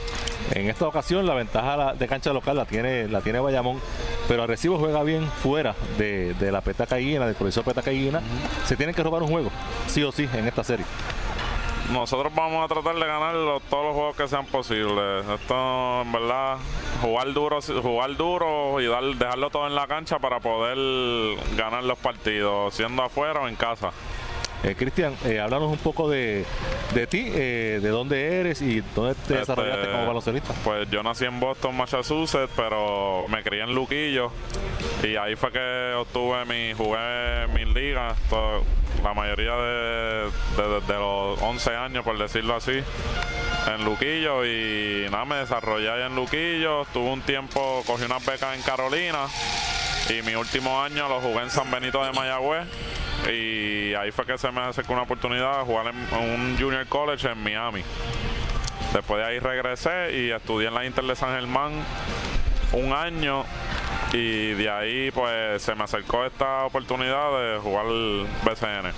En 0.51 0.69
esta 0.69 0.87
ocasión 0.87 1.25
la 1.25 1.33
ventaja 1.33 1.95
de 1.95 2.07
cancha 2.07 2.31
local 2.31 2.55
la 2.55 2.65
tiene, 2.65 3.07
la 3.07 3.21
tiene 3.21 3.39
Bayamón, 3.39 3.81
pero 4.27 4.43
Arecibo 4.43 4.77
juega 4.77 5.01
bien 5.01 5.25
fuera 5.25 5.73
de, 5.97 6.35
la 6.39 6.61
petaca 6.61 6.97
del 6.97 7.33
profesor 7.33 7.63
petaca 7.63 7.89
Se 8.65 8.75
tienen 8.75 8.93
que 8.93 9.01
robar 9.01 9.23
un 9.23 9.29
juego, 9.29 9.49
sí 9.87 10.03
o 10.03 10.11
sí, 10.11 10.29
en 10.35 10.45
esta 10.45 10.63
serie. 10.63 10.85
Nosotros 11.91 12.33
vamos 12.35 12.63
a 12.63 12.73
tratar 12.73 12.95
de 12.95 13.05
ganar 13.05 13.33
todos 13.69 13.85
los 13.85 13.93
juegos 13.93 14.15
que 14.15 14.27
sean 14.27 14.45
posibles. 14.45 15.25
Esto, 15.27 16.01
en 16.01 16.11
verdad, 16.11 16.57
jugar 17.01 17.33
duro, 17.33 17.59
jugar 17.61 18.15
duro 18.15 18.81
y 18.81 18.87
dar, 18.87 19.03
dejarlo 19.03 19.49
todo 19.49 19.67
en 19.67 19.75
la 19.75 19.87
cancha 19.87 20.19
para 20.19 20.39
poder 20.39 20.77
ganar 21.55 21.83
los 21.83 21.97
partidos, 21.99 22.73
siendo 22.73 23.03
afuera 23.03 23.41
o 23.41 23.47
en 23.47 23.55
casa. 23.55 23.91
Eh, 24.67 24.73
Cristian, 24.75 25.15
eh, 25.25 25.39
háblanos 25.39 25.69
un 25.71 25.77
poco 25.77 26.09
de, 26.09 26.43
de 26.95 27.05
ti, 27.05 27.27
eh, 27.35 27.79
de 27.83 27.89
dónde 27.89 28.39
eres 28.39 28.63
y 28.63 28.81
dónde 28.95 29.13
te 29.13 29.21
Este, 29.21 29.33
desarrollaste 29.35 29.91
como 29.91 30.07
baloncelista. 30.07 30.53
Pues 30.63 30.89
yo 30.89 31.03
nací 31.03 31.25
en 31.25 31.39
Boston, 31.39 31.77
Massachusetts, 31.77 32.51
pero 32.55 33.25
me 33.27 33.43
crié 33.43 33.61
en 33.61 33.75
Luquillo 33.75 34.31
y 35.03 35.15
ahí 35.17 35.35
fue 35.35 35.51
que 35.51 35.93
obtuve 35.95 36.45
mi, 36.45 36.73
jugué 36.73 37.45
mis 37.53 37.67
ligas, 37.75 38.17
la 39.03 39.13
mayoría 39.13 39.53
de, 39.55 40.31
de- 40.57 40.81
de 40.87 40.93
los 40.95 41.39
11 41.43 41.75
años, 41.75 42.03
por 42.03 42.17
decirlo 42.17 42.55
así, 42.55 42.71
en 43.67 43.85
Luquillo 43.85 44.45
y 44.45 45.05
nada, 45.11 45.25
me 45.25 45.35
desarrollé 45.35 45.91
allá 45.91 46.07
en 46.07 46.15
Luquillo, 46.15 46.81
estuve 46.81 47.09
un 47.11 47.21
tiempo, 47.21 47.83
cogí 47.85 48.05
unas 48.05 48.25
becas 48.25 48.55
en 48.55 48.63
Carolina 48.63 49.27
y 50.09 50.21
mi 50.21 50.35
último 50.35 50.81
año 50.81 51.09
lo 51.09 51.19
jugué 51.19 51.43
en 51.43 51.49
San 51.49 51.69
Benito 51.71 52.03
de 52.03 52.11
Mayagüez 52.11 52.67
y 53.31 53.93
ahí 53.95 54.11
fue 54.11 54.25
que 54.25 54.37
se 54.37 54.51
me 54.51 54.61
acercó 54.61 54.93
una 54.93 55.03
oportunidad 55.03 55.59
de 55.59 55.65
jugar 55.65 55.87
en, 55.87 55.97
un 56.17 56.57
junior 56.59 56.85
college 56.87 57.27
en 57.29 57.41
Miami. 57.41 57.83
Después 58.93 59.19
de 59.19 59.25
ahí 59.25 59.39
regresé 59.39 60.15
y 60.15 60.31
estudié 60.31 60.67
en 60.67 60.75
la 60.75 60.85
Inter 60.85 61.05
de 61.05 61.15
San 61.15 61.33
Germán 61.33 61.73
un 62.73 62.93
año 62.93 63.45
y 64.13 64.51
de 64.53 64.69
ahí 64.69 65.11
pues 65.11 65.61
se 65.61 65.73
me 65.73 65.83
acercó 65.83 66.25
esta 66.25 66.65
oportunidad 66.65 67.39
de 67.39 67.59
jugar 67.59 67.85
BCN. 68.43 68.91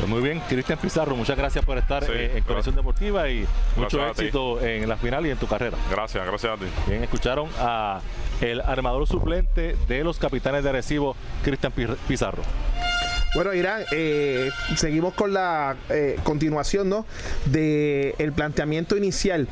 Pues 0.00 0.08
muy 0.08 0.20
bien, 0.22 0.40
Cristian 0.48 0.78
Pizarro, 0.78 1.14
muchas 1.14 1.36
gracias 1.36 1.62
por 1.64 1.76
estar 1.76 2.02
Sí, 2.04 2.12
eh, 2.14 2.32
en. 2.38 2.42
Conexión 2.44 2.74
Deportiva 2.74 3.28
y 3.28 3.46
mucho 3.76 3.98
Gracias 3.98 4.18
éxito 4.20 4.60
en 4.60 4.88
la 4.88 4.96
final 4.96 5.26
y 5.26 5.30
en 5.30 5.36
tu 5.36 5.46
carrera. 5.46 5.76
Gracias, 5.90 6.26
gracias 6.26 6.52
a 6.52 6.56
ti. 6.56 6.64
Bien, 6.88 7.02
escucharon 7.04 7.48
a 7.58 8.00
el 8.40 8.60
armador 8.62 9.06
suplente 9.06 9.76
de 9.88 10.02
los 10.02 10.18
capitanes 10.18 10.64
de 10.64 10.70
Arecibo, 10.70 11.14
Cristian 11.44 11.72
Pi- 11.72 11.86
Pizarro. 12.08 12.42
Bueno, 13.34 13.52
Irán, 13.54 13.82
eh, 13.92 14.50
seguimos 14.74 15.12
con 15.14 15.32
la 15.34 15.76
eh, 15.90 16.18
continuación, 16.24 16.88
¿no? 16.88 17.04
De 17.44 18.14
el 18.18 18.32
planteamiento 18.32 18.96
inicial 18.96 19.46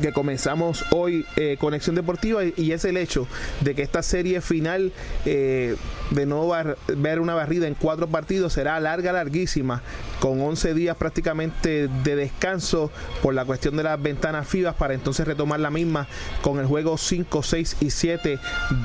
que 0.00 0.12
comenzamos 0.12 0.84
hoy 0.90 1.26
eh, 1.36 1.56
Conexión 1.58 1.96
Deportiva 1.96 2.42
y, 2.44 2.72
es 2.72 2.84
el 2.84 2.96
hecho 2.96 3.26
de 3.60 3.74
que 3.74 3.82
esta 3.82 4.02
serie 4.02 4.40
final 4.40 4.92
eh, 5.24 5.76
de 6.10 6.26
no 6.26 6.48
ver 6.88 7.20
una 7.20 7.34
barrida 7.34 7.66
en 7.66 7.74
cuatro 7.74 8.06
partidos 8.06 8.52
será 8.52 8.78
larga, 8.80 9.12
larguísima, 9.12 9.82
con 10.20 10.40
11 10.40 10.74
días 10.74 10.96
prácticamente 10.96 11.88
de 11.88 12.16
descanso 12.16 12.90
por 13.22 13.34
la 13.34 13.44
cuestión 13.44 13.76
de 13.76 13.82
las 13.82 14.00
ventanas 14.00 14.46
FIBA 14.46 14.72
para 14.72 14.94
entonces 14.94 15.26
retomar 15.26 15.60
la 15.60 15.70
misma 15.70 16.06
con 16.42 16.58
el 16.58 16.66
juego 16.66 16.98
5, 16.98 17.42
6 17.42 17.76
y 17.80 17.90
7 17.90 18.38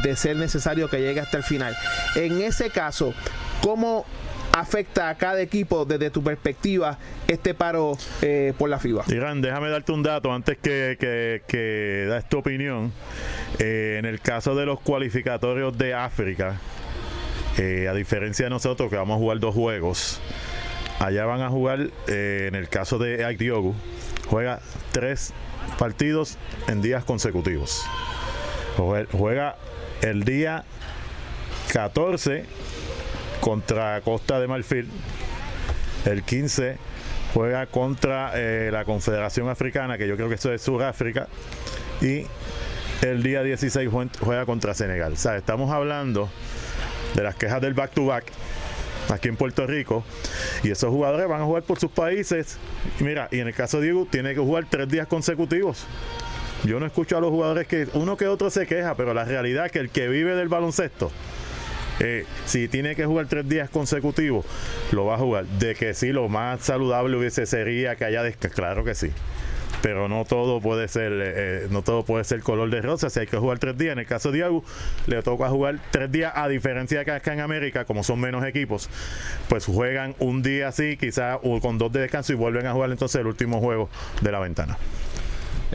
de 0.04 0.16
ser 0.16 0.38
necesario 0.38 0.90
que 0.90 1.00
llegue 1.00 1.20
hasta 1.20 1.38
el 1.38 1.44
final. 1.44 1.76
En 2.16 2.42
ese 2.42 2.70
caso, 2.70 3.14
¿cómo 3.62 4.06
afecta 4.54 5.10
a 5.10 5.16
cada 5.16 5.42
equipo 5.42 5.84
desde 5.84 6.10
tu 6.12 6.24
perspectiva 6.24 6.98
este 7.28 7.54
paro 7.54 7.98
eh, 8.22 8.54
por 8.58 8.70
la 8.70 8.80
FIBA? 8.80 9.04
Irán, 9.08 9.42
déjame 9.42 9.70
darte 9.70 9.92
un 9.92 10.04
dato 10.04 10.32
antes 10.32 10.58
que, 10.58 10.96
que, 11.00 11.42
que 11.48 12.06
das 12.08 12.30
tu 12.30 12.38
opinión. 12.38 12.94
Eh, 13.60 13.98
en 14.00 14.06
el 14.06 14.22
caso 14.22 14.56
de 14.56 14.66
los 14.66 14.80
cualificatorios 14.80 15.78
de 15.78 15.94
África, 15.94 16.60
eh, 17.58 17.88
a 17.90 17.94
diferencia 17.94 18.46
de 18.46 18.50
nosotros 18.52 18.90
que 18.90 18.96
vamos 18.96 19.16
a 19.16 19.20
jugar 19.20 19.40
dos 19.40 19.54
juegos, 19.56 20.22
allá 21.00 21.26
van 21.26 21.42
a 21.42 21.50
jugar, 21.50 21.90
en 22.08 22.56
el 22.56 22.70
caso 22.70 22.98
de 23.00 23.26
Ike 23.26 23.44
Diogu, 23.44 23.74
juega 24.28 24.60
tres 24.92 25.34
partidos 25.80 26.38
en 26.68 26.82
días 26.82 27.04
consecutivos. 27.04 27.84
Jue- 28.78 29.08
Juega 29.12 29.56
el 30.02 30.24
día 30.24 30.64
14 31.72 32.46
contra 33.44 34.00
Costa 34.02 34.40
de 34.40 34.48
Marfil. 34.48 34.90
El 36.06 36.24
15 36.24 36.78
juega 37.34 37.66
contra 37.68 38.32
eh, 38.36 38.70
la 38.72 38.86
Confederación 38.86 39.50
Africana, 39.50 39.98
que 39.98 40.08
yo 40.08 40.16
creo 40.16 40.30
que 40.30 40.36
eso 40.36 40.52
es 40.54 40.62
Sudáfrica. 40.62 41.28
Y 42.02 42.26
el 43.02 43.22
día 43.22 43.44
16 43.44 43.90
jue- 43.90 44.10
juega 44.20 44.46
contra 44.46 44.74
Senegal. 44.74 45.14
O 45.14 45.18
sea, 45.18 45.36
estamos 45.38 45.72
hablando 45.72 46.30
de 47.16 47.24
las 47.24 47.36
quejas 47.36 47.62
del 47.62 47.74
back-to-back 47.74 48.26
aquí 49.10 49.28
en 49.28 49.36
Puerto 49.36 49.68
Rico. 49.68 50.04
Y 50.64 50.72
esos 50.72 50.90
jugadores 50.90 51.28
van 51.28 51.42
a 51.42 51.46
jugar 51.46 51.64
por 51.64 51.80
sus 51.80 51.92
países. 51.92 52.58
Mira, 53.00 53.28
y 53.32 53.40
en 53.40 53.48
el 53.48 53.54
caso 53.54 53.78
de 53.80 53.84
Diego, 53.88 54.08
tiene 54.10 54.34
que 54.34 54.40
jugar 54.40 54.66
tres 54.70 54.88
días 54.90 55.08
consecutivos. 55.08 55.86
Yo 56.64 56.80
no 56.80 56.86
escucho 56.86 57.18
a 57.18 57.22
los 57.22 57.30
jugadores 57.30 57.68
que 57.68 57.88
uno 57.94 58.16
que 58.16 58.28
otro 58.28 58.50
se 58.50 58.66
queja, 58.68 58.96
pero 58.96 59.14
la 59.14 59.26
realidad 59.26 59.66
es 59.66 59.72
que 59.74 59.80
el 59.80 59.90
que 59.90 60.08
vive 60.08 60.34
del 60.36 60.48
baloncesto, 60.48 61.12
eh, 62.00 62.26
si 62.46 62.68
tiene 62.68 62.96
que 62.96 63.06
jugar 63.06 63.28
tres 63.28 63.48
días 63.48 63.70
consecutivos, 63.70 64.46
lo 64.92 65.06
va 65.06 65.16
a 65.16 65.18
jugar. 65.18 65.46
De 65.46 65.76
que 65.76 65.94
sí, 65.94 66.12
lo 66.12 66.30
más 66.30 66.62
saludable 66.62 67.18
hubiese 67.18 67.46
sería 67.46 67.96
que 67.96 68.06
haya 68.06 68.24
descanso, 68.24 68.56
claro 68.56 68.84
que 68.84 68.96
sí. 68.96 69.12
Pero 69.82 70.08
no 70.08 70.24
todo 70.24 70.62
puede 70.62 70.88
ser, 70.88 71.12
eh, 71.12 71.34
eh, 71.36 71.68
no 71.70 71.82
todo 71.82 72.04
puede 72.04 72.24
ser 72.24 72.42
color 72.42 72.70
de 72.70 72.82
rosa. 72.82 73.10
Si 73.10 73.20
hay 73.20 73.28
que 73.28 73.38
jugar 73.38 73.60
tres 73.60 73.78
días, 73.78 73.94
en 73.94 74.00
el 74.00 74.06
caso 74.06 74.32
de 74.32 74.38
Diago, 74.38 74.64
le 75.08 75.22
toca 75.24 75.50
jugar 75.50 75.80
tres 75.92 76.10
días, 76.12 76.32
a 76.36 76.48
diferencia 76.48 77.00
de 77.00 77.06
que 77.06 77.12
acá 77.12 77.34
en 77.34 77.42
América, 77.42 77.84
como 77.84 78.04
son 78.04 78.20
menos 78.20 78.46
equipos, 78.46 78.90
pues 79.50 79.66
juegan 79.66 80.16
un 80.20 80.42
día 80.42 80.70
así, 80.70 80.96
quizás 80.96 81.40
con 81.62 81.78
dos 81.78 81.92
de 81.92 82.02
descanso 82.02 82.32
y 82.32 82.36
vuelven 82.36 82.66
a 82.66 82.74
jugar 82.74 82.92
entonces 82.92 83.20
el 83.20 83.28
último 83.28 83.60
juego 83.60 83.90
de 84.22 84.32
la 84.32 84.40
ventana. 84.40 84.78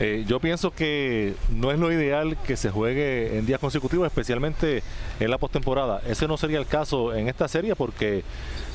Eh, 0.01 0.23
yo 0.25 0.39
pienso 0.39 0.71
que 0.71 1.33
no 1.49 1.71
es 1.71 1.79
lo 1.79 1.91
ideal 1.91 2.37
que 2.47 2.55
se 2.55 2.69
juegue 2.69 3.37
en 3.37 3.45
días 3.45 3.59
consecutivos, 3.59 4.07
especialmente 4.07 4.81
en 5.19 5.29
la 5.29 5.37
postemporada. 5.37 6.01
Ese 6.07 6.25
no 6.25 6.37
sería 6.37 6.57
el 6.57 6.67
caso 6.67 7.13
en 7.13 7.27
esta 7.27 7.49
serie 7.49 7.75
porque 7.75 8.23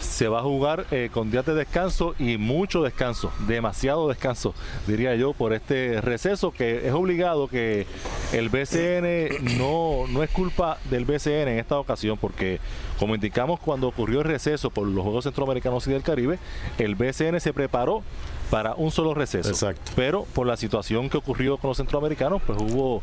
se 0.01 0.29
va 0.29 0.41
a 0.41 0.43
jugar 0.43 0.85
eh, 0.91 1.09
con 1.11 1.31
días 1.31 1.47
de 1.47 1.55
descanso 1.55 2.15
y 2.19 2.37
mucho 2.37 2.83
descanso, 2.83 3.33
demasiado 3.47 4.07
descanso, 4.07 4.55
diría 4.87 5.15
yo, 5.15 5.33
por 5.33 5.55
este 5.55 6.03
receso 6.03 6.51
que 6.51 6.87
es 6.87 6.93
obligado 6.93 7.49
que 7.49 7.87
el 8.35 8.51
BCN 8.51 9.57
no, 9.59 10.07
no 10.09 10.23
es 10.23 10.29
culpa 10.31 10.77
del 10.91 11.07
BCN 11.07 11.49
en 11.49 11.59
esta 11.59 11.79
ocasión 11.79 12.19
porque 12.19 12.61
como 12.99 13.15
indicamos 13.15 13.61
cuando 13.61 13.89
ocurrió 13.89 14.21
el 14.21 14.27
receso 14.27 14.71
por 14.71 14.87
los 14.87 15.03
Juegos 15.03 15.25
Centroamericanos 15.25 15.87
y 15.87 15.93
del 15.93 16.03
Caribe, 16.03 16.39
el 16.79 16.95
BCN 16.95 17.41
se 17.41 17.55
preparó 17.55 18.03
para 18.51 18.75
un 18.75 18.91
solo 18.91 19.15
receso. 19.15 19.49
Exacto. 19.49 19.93
Pero 19.97 20.25
por 20.35 20.47
la 20.47 20.57
situación 20.57 21.09
que 21.11 21.17
ocurrió 21.17 21.57
con 21.57 21.69
los 21.69 21.77
centroamericanos, 21.77 22.43
pues 22.47 22.59
hubo 22.61 23.03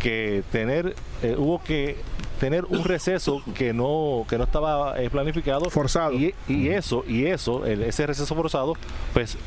que 0.00 0.42
tener 0.52 0.94
eh, 1.22 1.34
hubo 1.38 1.62
que 1.62 1.96
tener 2.40 2.64
un 2.66 2.84
receso 2.84 3.42
que 3.54 3.72
no 3.72 4.26
que 4.28 4.36
no 4.38 4.44
estaba 4.44 5.00
eh, 5.00 5.08
planificado 5.08 5.70
Forzado. 5.70 6.12
y, 6.12 6.34
y 6.48 6.68
eso 6.68 7.04
y 7.08 7.26
eso 7.26 7.64
el- 7.64 7.82
ese 7.84 8.06
receso 8.06 8.34
forzado 8.34 8.74
pues 9.14 9.38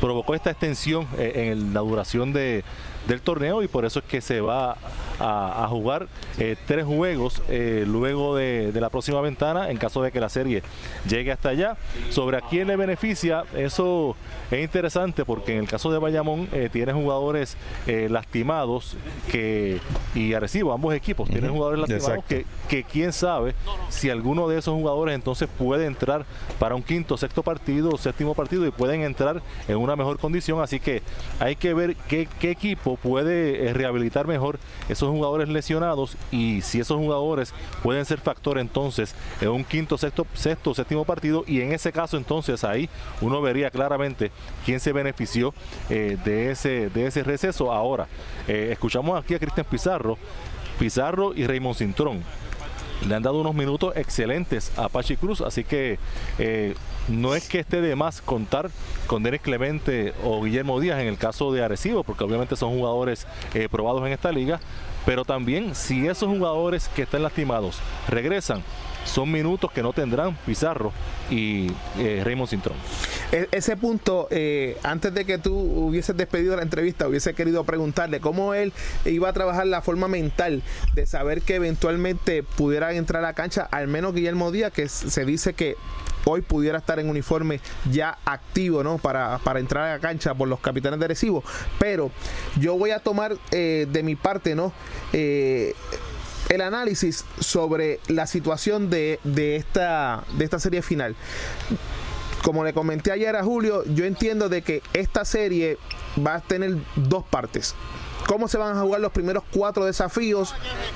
provocó 0.00 0.34
esta 0.34 0.50
extensión 0.50 1.06
eh, 1.18 1.32
en 1.34 1.48
el- 1.48 1.74
la 1.74 1.80
duración 1.80 2.32
de 2.32 2.62
del 3.06 3.20
torneo 3.20 3.62
y 3.62 3.68
por 3.68 3.84
eso 3.84 4.00
es 4.00 4.04
que 4.04 4.20
se 4.20 4.40
va 4.40 4.76
a, 5.18 5.64
a 5.64 5.68
jugar 5.68 6.06
eh, 6.38 6.56
tres 6.66 6.84
juegos 6.84 7.42
eh, 7.48 7.84
luego 7.86 8.36
de, 8.36 8.72
de 8.72 8.80
la 8.80 8.90
próxima 8.90 9.20
ventana 9.20 9.70
en 9.70 9.76
caso 9.76 10.02
de 10.02 10.12
que 10.12 10.20
la 10.20 10.28
serie 10.28 10.62
llegue 11.08 11.32
hasta 11.32 11.50
allá. 11.50 11.76
Sobre 12.10 12.36
a 12.36 12.40
quién 12.40 12.68
le 12.68 12.76
beneficia, 12.76 13.44
eso 13.56 14.16
es 14.50 14.62
interesante 14.62 15.24
porque 15.24 15.52
en 15.52 15.60
el 15.60 15.68
caso 15.68 15.90
de 15.90 15.98
Bayamón 15.98 16.48
eh, 16.52 16.68
tiene 16.72 16.92
jugadores 16.92 17.56
eh, 17.86 18.08
lastimados 18.10 18.96
que 19.30 19.80
y 20.14 20.34
Arecibo, 20.34 20.72
ambos 20.72 20.94
equipos 20.94 21.28
tienen 21.28 21.50
jugadores 21.50 21.88
lastimados 21.88 22.24
que, 22.26 22.44
que 22.68 22.84
quién 22.84 23.12
sabe 23.12 23.54
si 23.88 24.10
alguno 24.10 24.48
de 24.48 24.58
esos 24.58 24.74
jugadores 24.74 25.14
entonces 25.14 25.48
puede 25.58 25.86
entrar 25.86 26.24
para 26.58 26.74
un 26.74 26.82
quinto, 26.82 27.16
sexto 27.16 27.42
partido, 27.42 27.96
séptimo 27.96 28.34
partido 28.34 28.66
y 28.66 28.70
pueden 28.70 29.02
entrar 29.02 29.42
en 29.68 29.76
una 29.76 29.96
mejor 29.96 30.18
condición. 30.18 30.60
Así 30.60 30.80
que 30.80 31.02
hay 31.38 31.56
que 31.56 31.74
ver 31.74 31.96
qué, 32.08 32.28
qué 32.38 32.50
equipo 32.50 32.96
puede 33.02 33.66
eh, 33.66 33.72
rehabilitar 33.72 34.26
mejor 34.26 34.58
esos 34.88 35.10
jugadores 35.10 35.48
lesionados 35.48 36.16
y 36.30 36.60
si 36.62 36.80
esos 36.80 36.98
jugadores 36.98 37.54
pueden 37.82 38.04
ser 38.04 38.18
factor 38.18 38.58
entonces 38.58 39.14
en 39.40 39.48
un 39.48 39.64
quinto, 39.64 39.98
sexto, 39.98 40.26
sexto, 40.34 40.74
séptimo 40.74 41.04
partido 41.04 41.44
y 41.46 41.60
en 41.60 41.72
ese 41.72 41.92
caso 41.92 42.16
entonces 42.16 42.64
ahí 42.64 42.88
uno 43.20 43.40
vería 43.40 43.70
claramente 43.70 44.30
quién 44.64 44.80
se 44.80 44.92
benefició 44.92 45.54
eh, 45.88 46.16
de 46.24 46.50
ese 46.50 46.90
de 46.90 47.06
ese 47.06 47.22
receso. 47.22 47.72
Ahora 47.72 48.06
eh, 48.48 48.68
escuchamos 48.72 49.22
aquí 49.22 49.34
a 49.34 49.38
Cristian 49.38 49.66
Pizarro, 49.68 50.18
Pizarro 50.78 51.32
y 51.34 51.46
Raymond 51.46 51.76
Cintrón 51.76 52.22
le 53.06 53.14
han 53.14 53.22
dado 53.22 53.40
unos 53.40 53.54
minutos 53.54 53.96
excelentes 53.96 54.72
a 54.76 54.90
Pachi 54.90 55.16
Cruz, 55.16 55.40
así 55.40 55.64
que 55.64 55.98
no 57.10 57.34
es 57.34 57.48
que 57.48 57.58
esté 57.58 57.80
de 57.80 57.96
más 57.96 58.22
contar 58.22 58.70
con 59.06 59.22
Denis 59.22 59.40
Clemente 59.40 60.14
o 60.24 60.42
Guillermo 60.42 60.80
Díaz 60.80 61.00
en 61.00 61.08
el 61.08 61.18
caso 61.18 61.52
de 61.52 61.62
Arecibo, 61.62 62.04
porque 62.04 62.24
obviamente 62.24 62.56
son 62.56 62.70
jugadores 62.70 63.26
eh, 63.54 63.68
probados 63.70 64.06
en 64.06 64.12
esta 64.12 64.32
liga, 64.32 64.60
pero 65.04 65.24
también 65.24 65.74
si 65.74 66.06
esos 66.06 66.28
jugadores 66.28 66.88
que 66.88 67.02
están 67.02 67.22
lastimados 67.22 67.78
regresan, 68.08 68.62
son 69.04 69.30
minutos 69.30 69.70
que 69.72 69.82
no 69.82 69.92
tendrán 69.92 70.36
Pizarro 70.46 70.92
y 71.30 71.70
eh, 71.98 72.22
Raymond 72.24 72.50
e, 73.32 73.48
ese 73.52 73.76
punto, 73.76 74.28
eh, 74.30 74.76
antes 74.82 75.14
de 75.14 75.24
que 75.24 75.38
tú 75.38 75.54
hubieses 75.54 76.16
despedido 76.16 76.56
la 76.56 76.62
entrevista, 76.62 77.06
hubiese 77.06 77.34
querido 77.34 77.64
preguntarle 77.64 78.20
cómo 78.20 78.54
él 78.54 78.72
iba 79.04 79.28
a 79.28 79.32
trabajar 79.32 79.66
la 79.66 79.82
forma 79.82 80.08
mental 80.08 80.62
de 80.94 81.06
saber 81.06 81.42
que 81.42 81.56
eventualmente 81.56 82.42
pudiera 82.42 82.92
entrar 82.92 83.22
a 83.24 83.28
la 83.28 83.34
cancha, 83.34 83.68
al 83.70 83.88
menos 83.88 84.14
Guillermo 84.14 84.50
Díaz, 84.50 84.72
que 84.72 84.88
se 84.88 85.24
dice 85.24 85.54
que 85.54 85.76
hoy 86.24 86.42
pudiera 86.42 86.78
estar 86.78 86.98
en 86.98 87.08
uniforme 87.08 87.60
ya 87.90 88.18
activo, 88.24 88.82
¿no? 88.82 88.98
Para, 88.98 89.38
para 89.38 89.60
entrar 89.60 89.88
a 89.88 89.92
la 89.94 89.98
cancha 90.00 90.34
por 90.34 90.48
los 90.48 90.60
capitanes 90.60 91.00
de 91.00 91.08
Recibo. 91.08 91.42
Pero 91.78 92.10
yo 92.58 92.76
voy 92.76 92.90
a 92.90 92.98
tomar 92.98 93.36
eh, 93.50 93.86
de 93.90 94.02
mi 94.02 94.16
parte, 94.16 94.54
¿no? 94.54 94.72
Eh, 95.12 95.74
el 96.48 96.60
análisis 96.60 97.24
sobre 97.38 98.00
la 98.08 98.26
situación 98.26 98.90
de, 98.90 99.20
de, 99.24 99.56
esta, 99.56 100.24
de 100.36 100.44
esta 100.44 100.58
serie 100.58 100.82
final. 100.82 101.14
Como 102.42 102.64
le 102.64 102.72
comenté 102.72 103.12
ayer 103.12 103.36
a 103.36 103.44
Julio, 103.44 103.84
yo 103.84 104.04
entiendo 104.04 104.48
de 104.48 104.62
que 104.62 104.82
esta 104.94 105.24
serie 105.24 105.78
va 106.26 106.36
a 106.36 106.40
tener 106.40 106.76
dos 106.96 107.24
partes 107.24 107.74
cómo 108.30 108.46
se 108.46 108.58
van 108.58 108.76
a 108.76 108.80
jugar 108.82 109.00
los 109.00 109.10
primeros 109.10 109.42
cuatro 109.52 109.84
desafíos, 109.84 110.54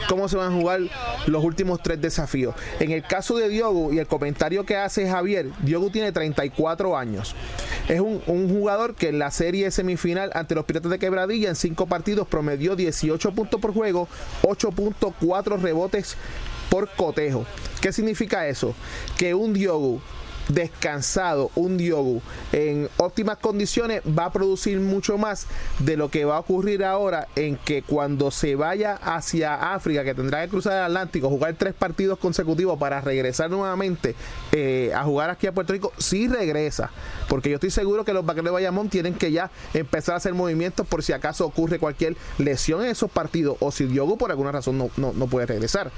cómo 0.08 0.28
se 0.28 0.36
van 0.36 0.52
a 0.52 0.54
jugar 0.54 0.82
los 1.26 1.42
últimos 1.42 1.82
tres 1.82 2.00
desafíos. 2.00 2.54
En 2.78 2.92
el 2.92 3.02
caso 3.02 3.36
de 3.36 3.48
Diogo 3.48 3.92
y 3.92 3.98
el 3.98 4.06
comentario 4.06 4.64
que 4.64 4.76
hace 4.76 5.10
Javier, 5.10 5.50
Diogo 5.64 5.90
tiene 5.90 6.12
34 6.12 6.96
años. 6.96 7.34
Es 7.88 7.98
un, 7.98 8.20
jugador 8.48 8.94
que 8.94 9.08
en 9.08 9.18
la 9.18 9.32
serie 9.32 9.72
semifinal 9.72 10.30
ante 10.32 10.54
los 10.54 10.64
Piratas 10.64 10.92
de 10.92 11.00
Quebradilla 11.00 11.48
en 11.48 11.56
cinco 11.56 11.86
partidos 11.86 12.28
promedió 12.28 12.76
18 12.76 13.32
puntos 13.32 13.60
por 13.60 13.74
juego, 13.74 14.06
8.4 14.42 15.60
rebotes 15.60 16.16
por 16.70 16.88
cotejo. 16.90 17.46
¿Qué 17.80 17.92
significa 17.92 18.46
eso? 18.46 18.76
Que 19.18 19.34
un 19.34 19.54
Diogo 19.54 20.00
descansado, 20.48 21.50
un 21.54 21.76
Diogo 21.76 22.20
en 22.52 22.88
óptimas 22.96 23.38
condiciones 23.38 24.02
va 24.06 24.26
a 24.26 24.32
producir 24.32 24.78
mucho 24.80 25.18
más 25.18 25.46
de 25.78 25.96
lo 25.96 26.10
que 26.10 26.24
va 26.24 26.36
a 26.36 26.40
ocurrir 26.40 26.84
ahora 26.84 27.28
en 27.36 27.56
que 27.56 27.82
cuando 27.82 28.30
se 28.30 28.54
vaya 28.54 28.94
hacia 28.94 29.74
África, 29.74 30.04
que 30.04 30.14
tendrá 30.14 30.42
que 30.42 30.48
cruzar 30.48 30.74
el 30.74 30.84
Atlántico, 30.84 31.28
jugar 31.28 31.54
tres 31.58 31.74
partidos 31.74 32.18
consecutivos 32.18 32.78
para 32.78 33.00
regresar 33.00 33.50
nuevamente 33.50 34.14
eh, 34.52 34.92
a 34.94 35.02
jugar 35.04 35.30
aquí 35.30 35.46
a 35.46 35.52
Puerto 35.52 35.72
Rico, 35.72 35.92
si 35.98 36.28
regresa, 36.28 36.90
porque 37.28 37.50
yo 37.50 37.56
estoy 37.56 37.70
seguro 37.70 38.04
que 38.04 38.12
los 38.12 38.24
vaqueros 38.24 38.46
de 38.46 38.50
Bayamón 38.52 38.88
tienen 38.88 39.14
que 39.14 39.32
ya 39.32 39.50
empezar 39.72 40.14
a 40.14 40.18
hacer 40.18 40.34
movimientos 40.34 40.86
por 40.86 41.02
si 41.02 41.12
acaso 41.12 41.46
ocurre 41.46 41.78
cualquier 41.78 42.16
lesión 42.38 42.82
en 42.82 42.90
esos 42.90 43.10
partidos 43.10 43.56
o 43.60 43.70
si 43.72 43.86
Diogo 43.86 44.16
por 44.16 44.30
alguna 44.30 44.52
razón 44.52 44.78
no, 44.78 44.90
no, 44.96 45.26
puede 45.26 45.46
regresar. 45.46 45.90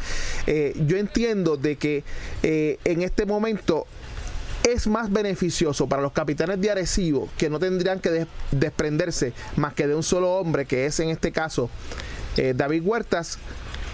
Eh, 0.47 0.75
yo 0.87 0.97
entiendo 0.97 1.57
de 1.57 1.77
que 1.77 2.05
eh, 2.43 2.79
en 2.85 3.03
este 3.03 3.27
momento 3.27 3.87
es 4.67 4.89
más 4.89 5.13
beneficioso 5.13 5.89
para 5.89 6.03
los 6.03 6.13
capitanes 6.13 6.61
de 6.61 6.71
Arecibo 6.71 7.29
que 7.39 7.49
no 7.49 7.61
tendrían 7.61 8.01
que 8.01 8.27
desprenderse 8.51 9.33
más 9.55 9.75
que 9.75 9.87
de 9.87 9.95
un 9.95 10.03
solo 10.03 10.35
hombre, 10.35 10.67
que 10.67 10.87
es 10.87 10.99
en 10.99 11.11
este 11.11 11.31
caso 11.31 11.71
eh, 12.37 12.53
David 12.55 12.83
Huertas, 12.85 13.39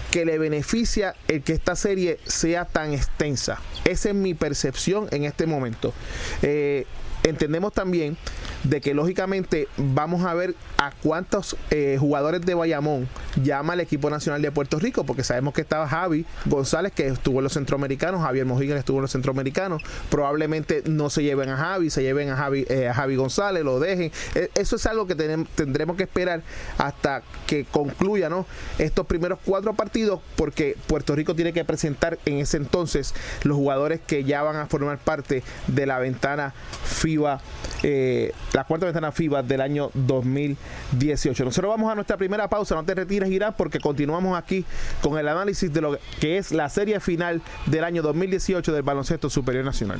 que 0.09 0.25
le 0.25 0.39
beneficia 0.39 1.15
el 1.27 1.43
que 1.43 1.53
esta 1.53 1.75
serie 1.75 2.19
sea 2.25 2.65
tan 2.65 2.93
extensa. 2.93 3.59
Esa 3.85 4.09
es 4.09 4.15
mi 4.15 4.33
percepción 4.33 5.07
en 5.11 5.25
este 5.25 5.45
momento. 5.45 5.93
Eh, 6.41 6.85
entendemos 7.23 7.73
también 7.73 8.17
de 8.63 8.81
que 8.81 8.93
lógicamente 8.93 9.67
vamos 9.77 10.25
a 10.25 10.33
ver 10.33 10.55
a 10.77 10.91
cuántos 10.91 11.55
eh, 11.69 11.97
jugadores 11.99 12.41
de 12.41 12.53
Bayamón 12.53 13.07
llama 13.41 13.73
el 13.73 13.81
equipo 13.81 14.09
nacional 14.09 14.41
de 14.41 14.51
Puerto 14.51 14.79
Rico, 14.79 15.05
porque 15.05 15.23
sabemos 15.23 15.53
que 15.53 15.61
estaba 15.61 15.87
Javi 15.87 16.25
González, 16.45 16.91
que 16.93 17.07
estuvo 17.07 17.39
en 17.39 17.43
los 17.43 17.53
centroamericanos, 17.53 18.21
Javier 18.21 18.45
Mojica, 18.45 18.73
que 18.73 18.79
estuvo 18.79 18.97
en 18.97 19.03
los 19.03 19.11
centroamericanos. 19.11 19.81
Probablemente 20.09 20.83
no 20.85 21.09
se 21.09 21.23
lleven 21.23 21.49
a 21.49 21.57
Javi, 21.57 21.89
se 21.89 22.01
lleven 22.01 22.29
a 22.29 22.35
Javi, 22.35 22.65
eh, 22.69 22.87
a 22.87 22.93
Javi 22.93 23.15
González, 23.15 23.63
lo 23.63 23.79
dejen. 23.79 24.11
E, 24.35 24.49
eso 24.55 24.75
es 24.75 24.85
algo 24.85 25.07
que 25.07 25.15
tendremos 25.15 25.97
que 25.97 26.03
esperar 26.03 26.41
hasta 26.77 27.23
que 27.47 27.65
concluya 27.65 28.29
¿no? 28.29 28.45
estos 28.77 29.05
primeros 29.05 29.39
cuatro 29.45 29.73
partidos, 29.73 30.21
porque 30.35 30.77
Puerto 30.87 31.15
Rico 31.15 31.35
tiene 31.35 31.53
que 31.53 31.65
presentar 31.65 32.19
en 32.25 32.39
ese 32.39 32.57
entonces 32.57 33.13
los 33.43 33.57
jugadores 33.57 33.99
que 34.05 34.23
ya 34.23 34.41
van 34.43 34.55
a 34.55 34.67
formar 34.67 34.97
parte 34.97 35.43
de 35.67 35.85
la 35.85 35.99
ventana 35.99 36.53
FIBA, 36.85 37.41
eh, 37.83 38.33
la 38.53 38.63
cuarta 38.63 38.85
ventana 38.85 39.11
FIBA 39.11 39.43
del 39.43 39.61
año 39.61 39.89
2018. 39.93 41.43
Nosotros 41.43 41.69
vamos 41.69 41.91
a 41.91 41.95
nuestra 41.95 42.17
primera 42.17 42.47
pausa, 42.47 42.75
no 42.75 42.85
te 42.85 42.93
retires 42.93 43.29
Irán, 43.29 43.55
porque 43.57 43.79
continuamos 43.79 44.37
aquí 44.37 44.63
con 45.01 45.17
el 45.17 45.27
análisis 45.27 45.73
de 45.73 45.81
lo 45.81 45.97
que 46.19 46.37
es 46.37 46.51
la 46.51 46.69
serie 46.69 46.99
final 46.99 47.41
del 47.65 47.83
año 47.83 48.01
2018 48.01 48.71
del 48.71 48.83
baloncesto 48.83 49.29
superior 49.29 49.65
nacional. 49.65 49.99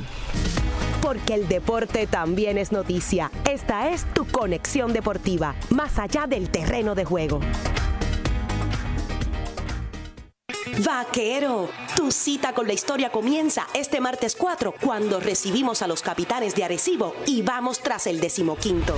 Porque 1.02 1.34
el 1.34 1.48
deporte 1.48 2.06
también 2.06 2.56
es 2.56 2.72
noticia. 2.72 3.30
Esta 3.50 3.90
es 3.90 4.04
tu 4.14 4.24
conexión 4.26 4.92
deportiva, 4.92 5.54
más 5.70 5.98
allá 5.98 6.26
del 6.26 6.48
terreno 6.48 6.94
de 6.94 7.04
juego. 7.04 7.40
Vaquero, 10.84 11.68
tu 11.94 12.10
cita 12.10 12.54
con 12.54 12.66
la 12.66 12.72
historia 12.72 13.10
comienza 13.10 13.66
este 13.74 14.00
martes 14.00 14.34
4 14.34 14.74
cuando 14.80 15.20
recibimos 15.20 15.82
a 15.82 15.86
los 15.86 16.00
capitanes 16.00 16.54
de 16.54 16.64
Arecibo 16.64 17.14
y 17.26 17.42
vamos 17.42 17.80
tras 17.80 18.06
el 18.06 18.18
decimoquinto. 18.20 18.96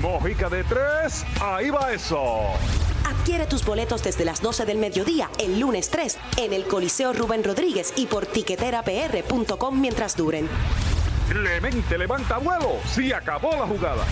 Mojica 0.00 0.48
de 0.48 0.64
tres, 0.64 1.24
ahí 1.40 1.70
va 1.70 1.92
eso. 1.92 2.40
Adquiere 3.08 3.46
tus 3.46 3.64
boletos 3.64 4.02
desde 4.02 4.24
las 4.24 4.42
12 4.42 4.64
del 4.64 4.78
mediodía 4.78 5.30
el 5.38 5.60
lunes 5.60 5.88
3 5.90 6.18
en 6.38 6.52
el 6.52 6.64
Coliseo 6.64 7.12
Rubén 7.12 7.44
Rodríguez 7.44 7.92
y 7.96 8.06
por 8.06 8.26
tiqueterapr.com 8.26 9.80
mientras 9.80 10.16
duren. 10.16 10.48
Clemente 11.28 11.96
levanta 11.96 12.38
vuelo, 12.38 12.72
si 12.92 13.12
acabó 13.12 13.52
la 13.52 13.66
jugada 13.66 14.04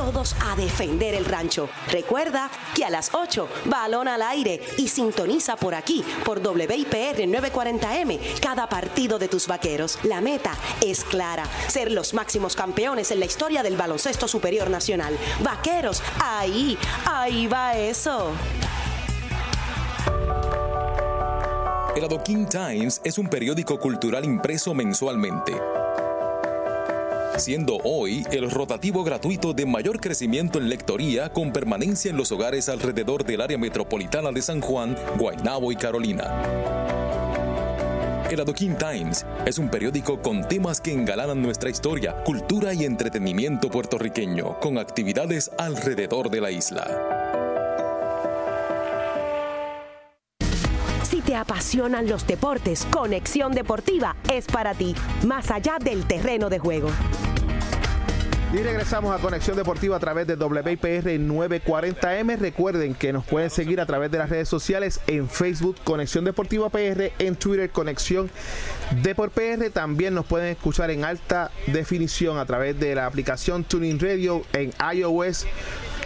todos 0.00 0.34
a 0.40 0.56
defender 0.56 1.14
el 1.14 1.26
rancho. 1.26 1.68
Recuerda 1.90 2.50
que 2.74 2.86
a 2.86 2.90
las 2.90 3.10
8, 3.12 3.46
balón 3.66 4.08
al 4.08 4.22
aire 4.22 4.58
y 4.78 4.88
sintoniza 4.88 5.56
por 5.56 5.74
aquí, 5.74 6.02
por 6.24 6.38
WIPR 6.38 7.18
940M, 7.28 8.40
cada 8.40 8.66
partido 8.66 9.18
de 9.18 9.28
tus 9.28 9.46
vaqueros. 9.46 9.98
La 10.04 10.22
meta 10.22 10.54
es 10.80 11.04
clara, 11.04 11.44
ser 11.68 11.92
los 11.92 12.14
máximos 12.14 12.56
campeones 12.56 13.10
en 13.10 13.20
la 13.20 13.26
historia 13.26 13.62
del 13.62 13.76
baloncesto 13.76 14.26
superior 14.26 14.70
nacional. 14.70 15.18
Vaqueros, 15.44 16.02
ahí, 16.18 16.78
ahí 17.04 17.46
va 17.46 17.76
eso. 17.76 18.32
El 21.94 22.04
Adoquin 22.04 22.48
Times 22.48 23.02
es 23.04 23.18
un 23.18 23.28
periódico 23.28 23.78
cultural 23.78 24.24
impreso 24.24 24.72
mensualmente 24.72 25.60
siendo 27.40 27.78
hoy 27.84 28.24
el 28.30 28.50
rotativo 28.50 29.02
gratuito 29.02 29.54
de 29.54 29.64
mayor 29.64 29.98
crecimiento 29.98 30.58
en 30.58 30.68
lectoría 30.68 31.32
con 31.32 31.52
permanencia 31.52 32.10
en 32.10 32.16
los 32.16 32.30
hogares 32.32 32.68
alrededor 32.68 33.24
del 33.24 33.40
área 33.40 33.56
metropolitana 33.56 34.30
de 34.30 34.42
San 34.42 34.60
Juan, 34.60 34.96
Guaynabo 35.18 35.72
y 35.72 35.76
Carolina. 35.76 36.42
El 38.30 38.40
Adoquin 38.40 38.76
Times 38.76 39.26
es 39.46 39.58
un 39.58 39.68
periódico 39.68 40.20
con 40.20 40.46
temas 40.46 40.80
que 40.80 40.92
engalanan 40.92 41.42
nuestra 41.42 41.70
historia, 41.70 42.14
cultura 42.24 42.74
y 42.74 42.84
entretenimiento 42.84 43.70
puertorriqueño, 43.70 44.60
con 44.60 44.78
actividades 44.78 45.50
alrededor 45.58 46.30
de 46.30 46.40
la 46.40 46.50
isla. 46.50 47.20
te 51.30 51.36
apasionan 51.36 52.08
los 52.08 52.26
deportes, 52.26 52.84
Conexión 52.90 53.52
Deportiva 53.52 54.16
es 54.32 54.46
para 54.46 54.74
ti, 54.74 54.96
más 55.24 55.52
allá 55.52 55.78
del 55.80 56.04
terreno 56.04 56.50
de 56.50 56.58
juego. 56.58 56.90
Y 58.52 58.56
regresamos 58.56 59.14
a 59.16 59.22
Conexión 59.22 59.56
Deportiva 59.56 59.94
a 59.96 60.00
través 60.00 60.26
de 60.26 60.34
WIPR 60.34 61.04
940M. 61.20 62.36
Recuerden 62.36 62.94
que 62.94 63.12
nos 63.12 63.24
pueden 63.24 63.48
seguir 63.48 63.80
a 63.80 63.86
través 63.86 64.10
de 64.10 64.18
las 64.18 64.28
redes 64.28 64.48
sociales 64.48 65.00
en 65.06 65.28
Facebook 65.28 65.76
Conexión 65.84 66.24
Deportiva 66.24 66.68
PR, 66.68 67.12
en 67.20 67.36
Twitter 67.36 67.70
Conexión 67.70 68.28
Deport 69.02 69.32
PR. 69.32 69.70
También 69.70 70.14
nos 70.14 70.26
pueden 70.26 70.48
escuchar 70.48 70.90
en 70.90 71.04
alta 71.04 71.52
definición 71.68 72.38
a 72.38 72.44
través 72.44 72.78
de 72.80 72.96
la 72.96 73.06
aplicación 73.06 73.62
Tuning 73.62 74.00
Radio 74.00 74.42
en 74.52 74.72
iOS 74.94 75.46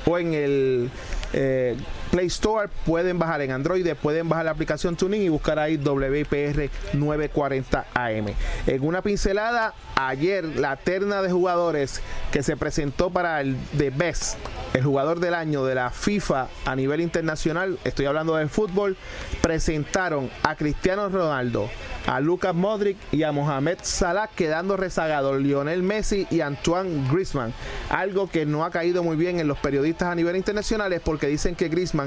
o 0.05 0.19
en 0.19 0.35
el 0.35 0.91
eh, 1.33 1.77
Play 2.15 2.27
Store, 2.27 2.69
pueden 2.87 3.19
bajar 3.19 3.41
en 3.41 3.51
Android, 3.51 3.85
pueden 4.01 4.29
bajar 4.29 4.45
la 4.45 4.53
aplicación 4.53 4.95
Tuning 4.95 5.23
y 5.23 5.29
buscar 5.31 5.59
ahí 5.59 5.77
WIPR 5.77 6.71
940 6.93 7.87
AM. 7.93 8.27
En 8.69 8.85
una 8.85 9.03
pincelada, 9.03 9.75
ayer 9.97 10.45
la 10.45 10.77
terna 10.77 11.23
de 11.23 11.33
jugadores 11.33 12.01
que 12.31 12.45
se 12.45 12.57
presentó 12.57 13.11
para 13.11 13.41
el 13.41 13.57
The 13.77 13.91
Best, 13.91 14.39
el 14.75 14.85
jugador 14.85 15.19
del 15.19 15.35
año 15.35 15.65
de 15.65 15.75
la 15.75 15.91
FIFA 15.91 16.47
a 16.65 16.77
nivel 16.77 17.01
internacional, 17.01 17.81
estoy 17.83 18.07
hablando 18.07 18.37
del 18.37 18.49
fútbol, 18.49 18.97
presentaron 19.43 20.31
a 20.45 20.55
Cristiano 20.55 21.09
Ronaldo, 21.09 21.69
a 22.07 22.21
Lucas 22.21 22.55
Modric 22.55 22.97
y 23.11 23.23
a 23.23 23.33
Mohamed 23.33 23.79
Salah 23.83 24.29
quedando 24.29 24.77
rezagados 24.77 25.41
Lionel 25.41 25.83
Messi 25.83 26.27
y 26.31 26.43
Antoine 26.43 27.09
Griezmann. 27.11 27.53
Algo 27.89 28.29
que 28.29 28.47
no 28.47 28.65
ha 28.65 28.71
caído 28.71 29.03
muy 29.03 29.17
bien 29.17 29.41
en 29.41 29.49
los 29.49 29.59
periodistas 29.59 30.09
a 30.09 30.15
nivel 30.15 30.37
internacional 30.37 31.01
porque 31.05 31.27
dicen 31.27 31.55
que 31.55 31.69
Griezmann 31.69 32.04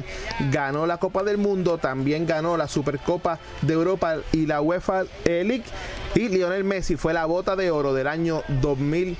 ganó 0.52 0.86
la 0.86 0.98
Copa 0.98 1.24
del 1.24 1.38
Mundo, 1.38 1.78
también 1.78 2.26
ganó 2.26 2.58
la 2.58 2.68
Supercopa 2.68 3.40
de 3.62 3.74
Europa 3.74 4.18
y 4.32 4.46
la 4.46 4.62
UEFA 4.62 5.04
League. 5.26 5.64
Y 6.16 6.30
Lionel 6.30 6.64
Messi 6.64 6.96
fue 6.96 7.14
la 7.14 7.26
bota 7.26 7.56
de 7.56 7.72
oro 7.72 7.94
del 7.94 8.08
año 8.08 8.44
2000 8.62 9.18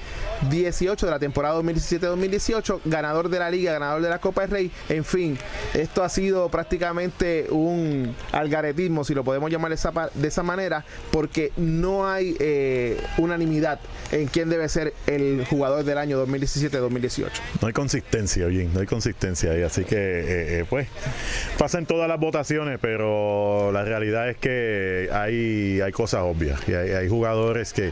18 0.50 1.06
de 1.06 1.12
la 1.12 1.20
temporada 1.20 1.60
2017-2018, 1.60 2.82
ganador 2.86 3.30
de 3.30 3.40
la 3.40 3.50
liga, 3.50 3.74
ganador 3.74 4.02
de 4.02 4.10
la 4.10 4.20
Copa 4.20 4.42
del 4.42 4.52
Rey, 4.52 4.72
en 4.90 5.04
fin, 5.04 5.38
esto 5.74 6.04
ha 6.04 6.10
sido 6.10 6.50
prácticamente 6.50 7.48
un 7.50 8.16
algaretismo, 8.32 9.04
si 9.04 9.14
lo 9.14 9.24
podemos 9.24 9.52
llamar 9.52 9.72
de 9.72 10.28
esa, 10.28 10.44
manera, 10.44 10.86
porque 11.12 11.52
no 11.58 12.08
hay 12.08 12.36
eh, 12.40 13.02
unanimidad 13.18 13.80
en 14.12 14.28
quién 14.28 14.50
debe 14.50 14.70
ser 14.70 14.94
el 15.08 15.46
jugador 15.50 15.84
del 15.84 15.98
año 15.98 16.26
2017-2018. 16.26 17.30
No 17.62 17.68
hay 17.68 17.74
consistencia, 17.74 18.46
bien, 18.48 18.74
no 18.74 18.80
hay 18.80 18.86
consistencia 18.86 19.52
ahí, 19.52 19.64
así 19.64 19.84
que 19.84 19.96
eh, 19.96 20.60
eh, 20.60 20.66
pues 20.70 20.88
pasan 21.58 21.86
todas 21.86 22.08
las 22.08 22.20
votaciones, 22.20 22.80
pero 22.82 23.72
la 23.72 23.84
realidad 23.84 24.30
es 24.30 24.38
que 24.38 25.10
hay, 25.12 25.82
hay 25.82 25.92
cosas 25.92 26.22
obvias 26.24 26.60
y 26.68 26.74
hay 26.74 27.10
jugadores 27.10 27.74
que 27.74 27.92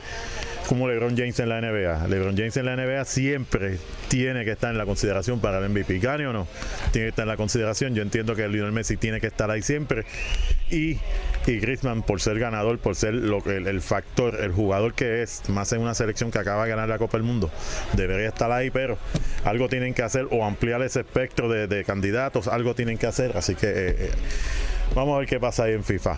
como 0.67 0.87
LeBron 0.87 1.15
James 1.15 1.39
en 1.39 1.49
la 1.49 1.61
NBA. 1.61 2.07
LeBron 2.07 2.34
James 2.35 2.57
en 2.57 2.65
la 2.65 2.75
NBA 2.75 3.05
siempre 3.05 3.77
tiene 4.07 4.45
que 4.45 4.51
estar 4.51 4.71
en 4.71 4.77
la 4.77 4.85
consideración 4.85 5.39
para 5.39 5.59
el 5.59 5.69
MVP. 5.69 5.99
Gane 5.99 6.27
o 6.27 6.33
no, 6.33 6.47
tiene 6.91 7.07
que 7.07 7.09
estar 7.09 7.23
en 7.23 7.29
la 7.29 7.37
consideración. 7.37 7.95
Yo 7.95 8.01
entiendo 8.01 8.35
que 8.35 8.47
Lionel 8.47 8.71
Messi 8.71 8.97
tiene 8.97 9.19
que 9.21 9.27
estar 9.27 9.49
ahí 9.51 9.61
siempre. 9.61 10.05
Y, 10.69 10.97
y 11.47 11.59
Griezmann, 11.59 12.03
por 12.03 12.21
ser 12.21 12.39
ganador, 12.39 12.79
por 12.79 12.95
ser 12.95 13.13
el, 13.13 13.81
factor, 13.81 14.41
el 14.41 14.51
jugador 14.51 14.93
que 14.93 15.21
es, 15.21 15.47
más 15.49 15.71
en 15.73 15.81
una 15.81 15.93
selección 15.93 16.31
que 16.31 16.39
acaba 16.39 16.63
de 16.63 16.69
ganar 16.69 16.89
la 16.89 16.97
Copa 16.97 17.17
del 17.17 17.25
Mundo, 17.25 17.51
debería 17.93 18.29
estar 18.29 18.51
ahí, 18.51 18.71
pero 18.71 18.97
algo 19.43 19.69
tienen 19.69 19.93
que 19.93 20.03
hacer 20.03 20.27
o 20.31 20.45
ampliar 20.45 20.81
ese 20.81 21.01
espectro 21.01 21.49
de, 21.49 21.67
de 21.67 21.83
candidatos, 21.83 22.47
algo 22.47 22.75
tienen 22.75 22.97
que 22.97 23.07
hacer. 23.07 23.37
Así 23.37 23.55
que. 23.55 23.67
Eh, 23.67 23.95
eh, 23.99 24.11
Vamos 24.93 25.15
a 25.15 25.19
ver 25.19 25.27
qué 25.27 25.39
pasa 25.39 25.63
ahí 25.63 25.73
en 25.73 25.83
FIFA. 25.83 26.17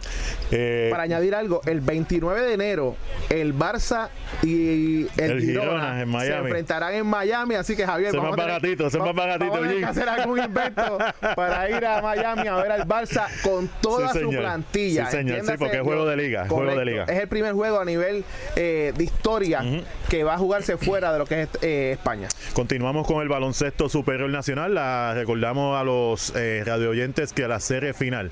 Eh, 0.51 0.87
Para 0.91 1.03
añadir 1.03 1.35
algo, 1.35 1.61
el 1.65 1.81
29 1.81 2.41
de 2.41 2.53
enero 2.53 2.95
el 3.29 3.55
Barça 3.55 4.09
y 4.43 5.07
el, 5.19 5.41
Girona, 5.41 6.05
se 6.21 6.35
enfrentarán 6.35 6.93
en 6.93 7.05
Miami, 7.05 7.55
así 7.55 7.75
que 7.75 7.85
Javier, 7.85 8.11
se 8.11 8.19
más 8.19 8.35
baratito, 8.35 8.89
se 8.89 8.99
más 8.99 9.13
baratito. 9.13 9.51
Vamos 9.51 9.83
a 9.83 9.89
hacer 9.89 10.09
algún 10.09 10.39
invento 10.39 10.97
para 11.35 11.69
ir 11.69 11.85
a 11.85 12.01
Miami 12.01 12.47
a 12.47 12.55
ver 12.55 12.71
al 12.71 12.87
Barça 12.87 13.27
con 13.43 13.69
toda 13.81 14.13
su 14.13 14.29
plantilla. 14.29 15.05
Sí, 15.05 15.17
señor, 15.17 15.45
sí, 15.45 15.53
porque 15.57 15.77
es 15.77 15.83
juego 15.83 16.05
de 16.05 16.17
liga, 16.17 16.47
juego 16.47 16.75
de 16.75 16.85
liga. 16.85 17.03
Es 17.05 17.19
el 17.19 17.27
primer 17.27 17.53
juego 17.53 17.79
a 17.79 17.85
nivel 17.85 18.23
eh, 18.55 18.93
de 18.95 19.03
historia 19.03 19.63
que 20.09 20.23
va 20.23 20.35
a 20.35 20.37
jugarse 20.37 20.77
fuera 20.77 21.11
de 21.11 21.19
lo 21.19 21.25
que 21.25 21.43
es 21.43 21.49
eh, 21.61 21.91
España. 21.93 22.29
Continuamos 22.53 23.05
con 23.05 23.21
el 23.21 23.29
baloncesto 23.29 23.89
superior 23.89 24.29
nacional. 24.29 24.73
La, 24.73 25.13
recordamos 25.13 25.79
a 25.79 25.83
los 25.83 26.33
eh, 26.35 26.63
radio 26.65 26.89
oyentes 26.89 27.33
que 27.33 27.47
la 27.47 27.59
serie 27.59 27.93
final 27.93 28.31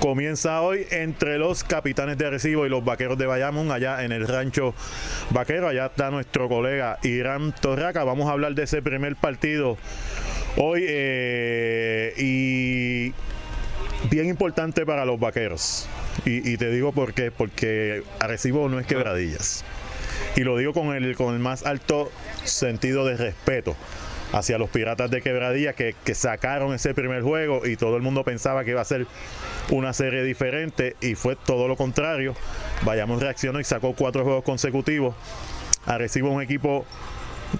comienza 0.00 0.60
hoy 0.60 0.86
entre 0.90 1.38
los 1.38 1.64
capitanes 1.64 2.18
de 2.18 2.30
Recibo 2.30 2.66
y 2.66 2.68
los 2.68 2.84
vaqueros 2.84 3.18
de 3.18 3.26
Bayamón, 3.26 3.72
allá 3.72 4.04
en 4.04 4.12
el 4.12 4.26
rancho 4.26 4.74
vaquero. 5.30 5.68
Allá 5.68 5.86
está 5.86 6.10
nuestro 6.10 6.48
colega 6.48 6.98
Irán 7.02 7.54
Torraca. 7.60 8.04
Vamos 8.04 8.28
a 8.28 8.32
hablar 8.32 8.54
de 8.54 8.64
ese 8.64 8.82
primer 8.82 9.16
partido 9.16 9.76
hoy 10.56 10.84
eh, 10.86 12.14
y 12.16 13.12
bien 14.10 14.28
importante 14.28 14.84
para 14.84 15.04
los 15.04 15.18
vaqueros. 15.18 15.88
Y, 16.24 16.56
te 16.56 16.70
digo 16.70 16.92
por 16.92 17.12
qué, 17.12 17.30
porque 17.30 18.02
Arecibo 18.20 18.68
no 18.68 18.78
es 18.78 18.86
quebradillas. 18.86 19.64
Y 20.36 20.42
lo 20.42 20.56
digo 20.56 20.72
con 20.72 20.94
el, 20.94 21.16
con 21.16 21.34
el 21.34 21.40
más 21.40 21.66
alto 21.66 22.10
sentido 22.44 23.04
de 23.04 23.16
respeto 23.16 23.76
hacia 24.34 24.58
los 24.58 24.68
Piratas 24.68 25.10
de 25.10 25.22
Quebradilla 25.22 25.74
que, 25.74 25.94
sacaron 26.14 26.74
ese 26.74 26.92
primer 26.92 27.22
juego 27.22 27.64
y 27.66 27.76
todo 27.76 27.96
el 27.96 28.02
mundo 28.02 28.24
pensaba 28.24 28.64
que 28.64 28.72
iba 28.72 28.80
a 28.80 28.84
ser 28.84 29.06
una 29.70 29.92
serie 29.92 30.24
diferente 30.24 30.96
y 31.00 31.14
fue 31.14 31.36
todo 31.36 31.68
lo 31.68 31.76
contrario. 31.76 32.34
Vayamos 32.82 33.22
reaccionó 33.22 33.60
y 33.60 33.64
sacó 33.64 33.94
cuatro 33.94 34.24
juegos 34.24 34.42
consecutivos. 34.44 35.14
Arecibo 35.86 36.30
un 36.30 36.42
equipo 36.42 36.84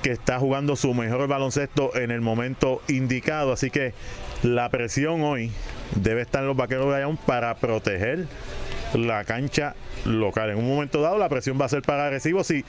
que 0.03 0.11
está 0.11 0.41
jugando 0.41 0.75
su 0.75 0.93
mejor 0.95 1.29
baloncesto 1.29 1.95
en 1.95 2.11
el 2.11 2.21
momento 2.21 2.83
indicado, 2.89 3.53
así 3.53 3.71
que 3.71 3.95
la 4.43 4.69
presión 4.71 5.23
hoy 5.23 5.53
debe 5.95 6.23
estar 6.23 6.43
en 6.43 6.49
los 6.49 6.57
vaqueros 6.57 6.87
de 6.87 6.93
Bayamón 6.93 7.19
para 7.19 7.55
proteger 7.55 8.27
la 8.95 9.25
cancha 9.25 9.75
local. 10.05 10.51
En 10.51 10.59
un 10.59 10.69
momento 10.69 11.01
dado 11.01 11.19
la 11.19 11.29
presión 11.29 11.61
va 11.61 11.67
a 11.67 11.69
ser 11.69 11.83
para 11.83 12.07
Arecibo. 12.07 12.45
Si, 12.45 12.65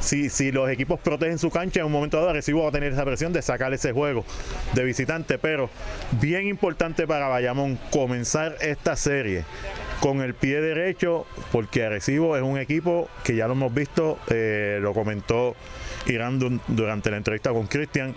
si, 0.00 0.30
si 0.30 0.52
los 0.52 0.70
equipos 0.70 1.00
protegen 1.00 1.38
su 1.38 1.50
cancha, 1.50 1.80
en 1.80 1.86
un 1.86 1.92
momento 1.92 2.16
dado 2.18 2.30
Arecibo 2.30 2.62
va 2.62 2.68
a 2.68 2.72
tener 2.72 2.92
esa 2.92 3.04
presión 3.04 3.32
de 3.32 3.42
sacar 3.42 3.72
ese 3.72 3.92
juego 3.92 4.24
de 4.74 4.84
visitante. 4.84 5.38
Pero 5.38 5.70
bien 6.20 6.46
importante 6.46 7.06
para 7.06 7.28
Bayamón 7.28 7.78
comenzar 7.90 8.56
esta 8.60 8.96
serie 8.96 9.44
con 10.00 10.20
el 10.20 10.34
pie 10.34 10.60
derecho, 10.60 11.26
porque 11.52 11.84
Arecibo 11.84 12.36
es 12.36 12.42
un 12.42 12.58
equipo 12.58 13.08
que 13.24 13.34
ya 13.34 13.46
lo 13.46 13.54
hemos 13.54 13.72
visto, 13.72 14.18
eh, 14.28 14.78
lo 14.80 14.92
comentó 14.92 15.56
Irán 16.06 16.38
durante 16.68 17.10
la 17.10 17.16
entrevista 17.16 17.50
con 17.50 17.66
Cristian 17.66 18.14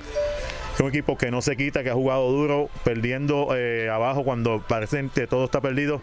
un 0.83 0.89
equipo 0.89 1.17
que 1.17 1.31
no 1.31 1.41
se 1.41 1.55
quita, 1.57 1.83
que 1.83 1.89
ha 1.89 1.93
jugado 1.93 2.31
duro, 2.31 2.69
perdiendo 2.83 3.55
eh, 3.55 3.89
abajo 3.89 4.23
cuando 4.23 4.63
parece 4.67 5.09
que 5.13 5.27
todo 5.27 5.45
está 5.45 5.61
perdido, 5.61 6.01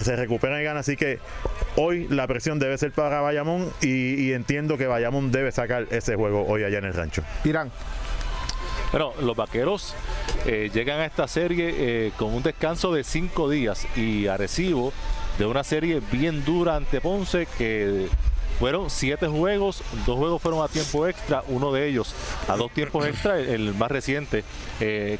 se 0.00 0.16
recupera 0.16 0.60
y 0.60 0.64
gana. 0.64 0.80
Así 0.80 0.96
que 0.96 1.18
hoy 1.76 2.06
la 2.08 2.26
presión 2.26 2.58
debe 2.58 2.76
ser 2.78 2.92
para 2.92 3.20
Bayamón 3.20 3.70
y, 3.80 4.32
entiendo 4.32 4.78
que 4.78 4.86
Bayamón 4.86 5.30
debe 5.30 5.52
sacar 5.52 5.86
ese 5.90 6.16
juego 6.16 6.44
hoy 6.46 6.64
allá 6.64 6.78
en 6.78 6.84
el 6.84 6.94
rancho. 6.94 7.22
Irán. 7.44 7.70
Bueno, 8.90 9.12
los 9.20 9.36
vaqueros 9.36 9.94
eh, 10.46 10.70
llegan 10.72 11.00
a 11.00 11.06
esta 11.06 11.26
serie 11.26 11.74
eh, 11.76 12.12
con 12.16 12.32
un 12.32 12.42
descanso 12.42 12.92
de 12.92 13.02
cinco 13.02 13.50
días 13.50 13.86
y 13.96 14.28
a 14.28 14.36
recibo 14.36 14.92
de 15.38 15.46
una 15.46 15.64
serie 15.64 16.00
bien 16.12 16.44
dura 16.44 16.76
ante 16.76 17.00
Ponce 17.00 17.48
que 17.58 18.08
fueron 18.58 18.90
siete 18.90 19.26
juegos, 19.26 19.82
dos 20.06 20.16
juegos 20.16 20.40
fueron 20.40 20.62
a 20.62 20.68
tiempo 20.68 21.06
extra, 21.06 21.42
uno 21.48 21.72
de 21.72 21.88
ellos 21.88 22.14
a 22.48 22.56
dos 22.56 22.70
tiempos 22.72 23.06
extra, 23.06 23.38
el 23.38 23.74
más 23.74 23.90
reciente, 23.90 24.44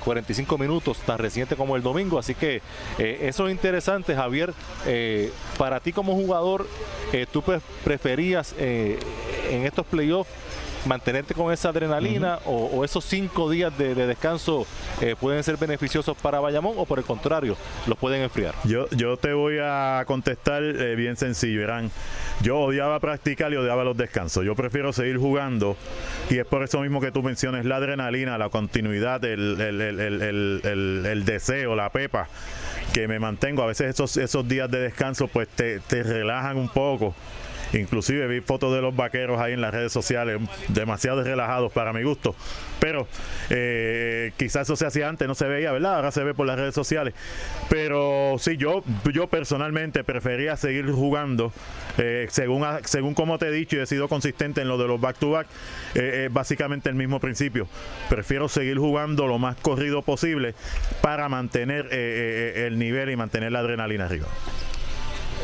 45 0.03 0.55
eh, 0.55 0.59
minutos, 0.59 0.99
tan 0.99 1.19
reciente 1.19 1.57
como 1.57 1.77
el 1.77 1.83
domingo. 1.83 2.19
Así 2.19 2.35
que 2.35 2.63
eh, 2.99 3.19
eso 3.23 3.49
es 3.49 3.55
interesante, 3.55 4.15
Javier. 4.15 4.55
Eh, 4.87 5.33
para 5.59 5.81
ti 5.81 5.93
como 5.93 6.15
jugador, 6.15 6.67
¿tú 7.33 7.43
preferías 7.85 8.55
en 8.59 9.67
estos 9.67 9.87
playoffs 9.87 10.31
mantenerte 10.87 11.35
con 11.35 11.53
esa 11.53 11.71
adrenalina 11.71 12.39
o, 12.45 12.85
esos 12.85 13.05
cinco 13.05 13.51
días 13.51 13.77
de, 13.77 13.95
descanso 13.95 14.67
eh, 15.01 15.17
pueden 15.19 15.43
ser 15.43 15.57
beneficiosos 15.57 16.17
para 16.17 16.41
Bayamón 16.41 16.75
o 16.77 16.85
por 16.85 16.99
el 16.99 17.05
contrario, 17.05 17.57
los 17.87 17.99
pueden 17.99 18.23
enfriar? 18.23 18.55
Yo, 18.65 18.89
yo 18.91 19.17
te 19.17 19.33
voy 19.33 19.59
a 19.63 20.05
contestar 20.07 20.63
eh, 20.63 20.95
bien 20.95 21.17
sencillo, 21.17 21.61
verán. 21.61 21.91
Yo 22.43 22.59
odiaba 22.59 23.01
practicar 23.01 23.53
y 23.53 23.57
odiaba 23.57 23.85
los 23.85 23.97
descansos. 23.97 24.45
Yo 24.45 24.55
prefiero 24.55 24.93
seguir 24.93 25.19
jugando 25.19 25.77
y 26.31 26.39
es 26.39 26.47
por 26.47 26.63
eso 26.63 26.81
mismo 26.81 27.01
que 27.01 27.11
tú 27.11 27.23
mencionas 27.23 27.65
la 27.65 27.77
adrenalina, 27.77 28.37
la 28.39 28.51
continuidad, 28.51 29.25
el, 29.25 29.61
el, 29.61 31.25
deseo, 31.25 31.75
la 31.75 31.91
pepa 31.91 32.29
que 32.93 33.09
me 33.09 33.19
mantengo. 33.19 33.63
A 33.63 33.67
veces 33.67 33.91
esos, 33.91 34.17
esos 34.17 34.47
días 34.47 34.71
de 34.71 34.81
descanso 34.81 35.29
pues 35.29 35.49
te, 35.49 35.81
te 35.81 36.03
relajan 36.03 36.57
un 36.59 36.69
poco 36.69 37.15
Inclusive 37.75 38.27
vi 38.29 38.41
fotos 38.41 38.75
de 38.75 38.81
los 38.81 38.95
vaqueros 38.95 39.41
ahí 39.41 39.53
en 39.53 39.61
las 39.61 39.75
redes 39.75 39.93
sociales, 39.93 40.41
demasiado 40.69 41.23
relajados 41.23 41.73
para 41.73 41.93
mi 41.93 42.03
gusto. 42.03 42.35
Pero 42.81 43.07
eh, 43.51 44.33
quizás 44.37 44.63
eso 44.63 44.77
se 44.77 44.87
hacía 44.87 45.09
antes, 45.09 45.27
no 45.27 45.35
se 45.35 45.47
veía, 45.47 45.73
¿verdad? 45.73 45.97
Ahora 45.97 46.11
se 46.11 46.23
ve 46.23 46.35
por 46.35 46.47
las 46.47 46.59
redes 46.59 46.75
sociales. 46.75 47.15
Pero 47.69 48.37
sí, 48.39 48.57
yo, 48.57 48.85
yo 49.13 49.27
personalmente 49.29 50.05
prefería 50.05 50.57
seguir 50.57 50.91
jugando, 50.91 51.53
eh, 51.99 52.27
según, 52.31 52.65
según 52.85 53.15
como 53.15 53.39
te 53.39 53.49
he 53.49 53.51
dicho 53.51 53.77
y 53.77 53.81
he 53.81 53.87
sido 53.87 54.09
consistente 54.09 54.61
en 54.61 54.69
lo 54.69 54.79
de 54.79 54.87
los 54.87 55.01
back-to-back, 55.01 55.47
eh, 55.95 56.29
básicamente 56.31 56.89
el 56.89 56.95
mismo 56.95 57.21
principio. 57.21 57.67
Prefiero 58.09 58.49
seguir 58.49 58.79
jugando 58.79 59.27
lo 59.27 59.39
más 59.39 59.57
corrido 59.57 60.03
posible 60.03 60.55
para 61.01 61.29
mantener 61.29 61.93
el 61.95 62.79
nivel 62.79 63.11
y 63.11 63.17
mantener 63.17 63.53
la 63.53 63.61
adrenalina 63.61 64.05
arriba. 64.05 64.27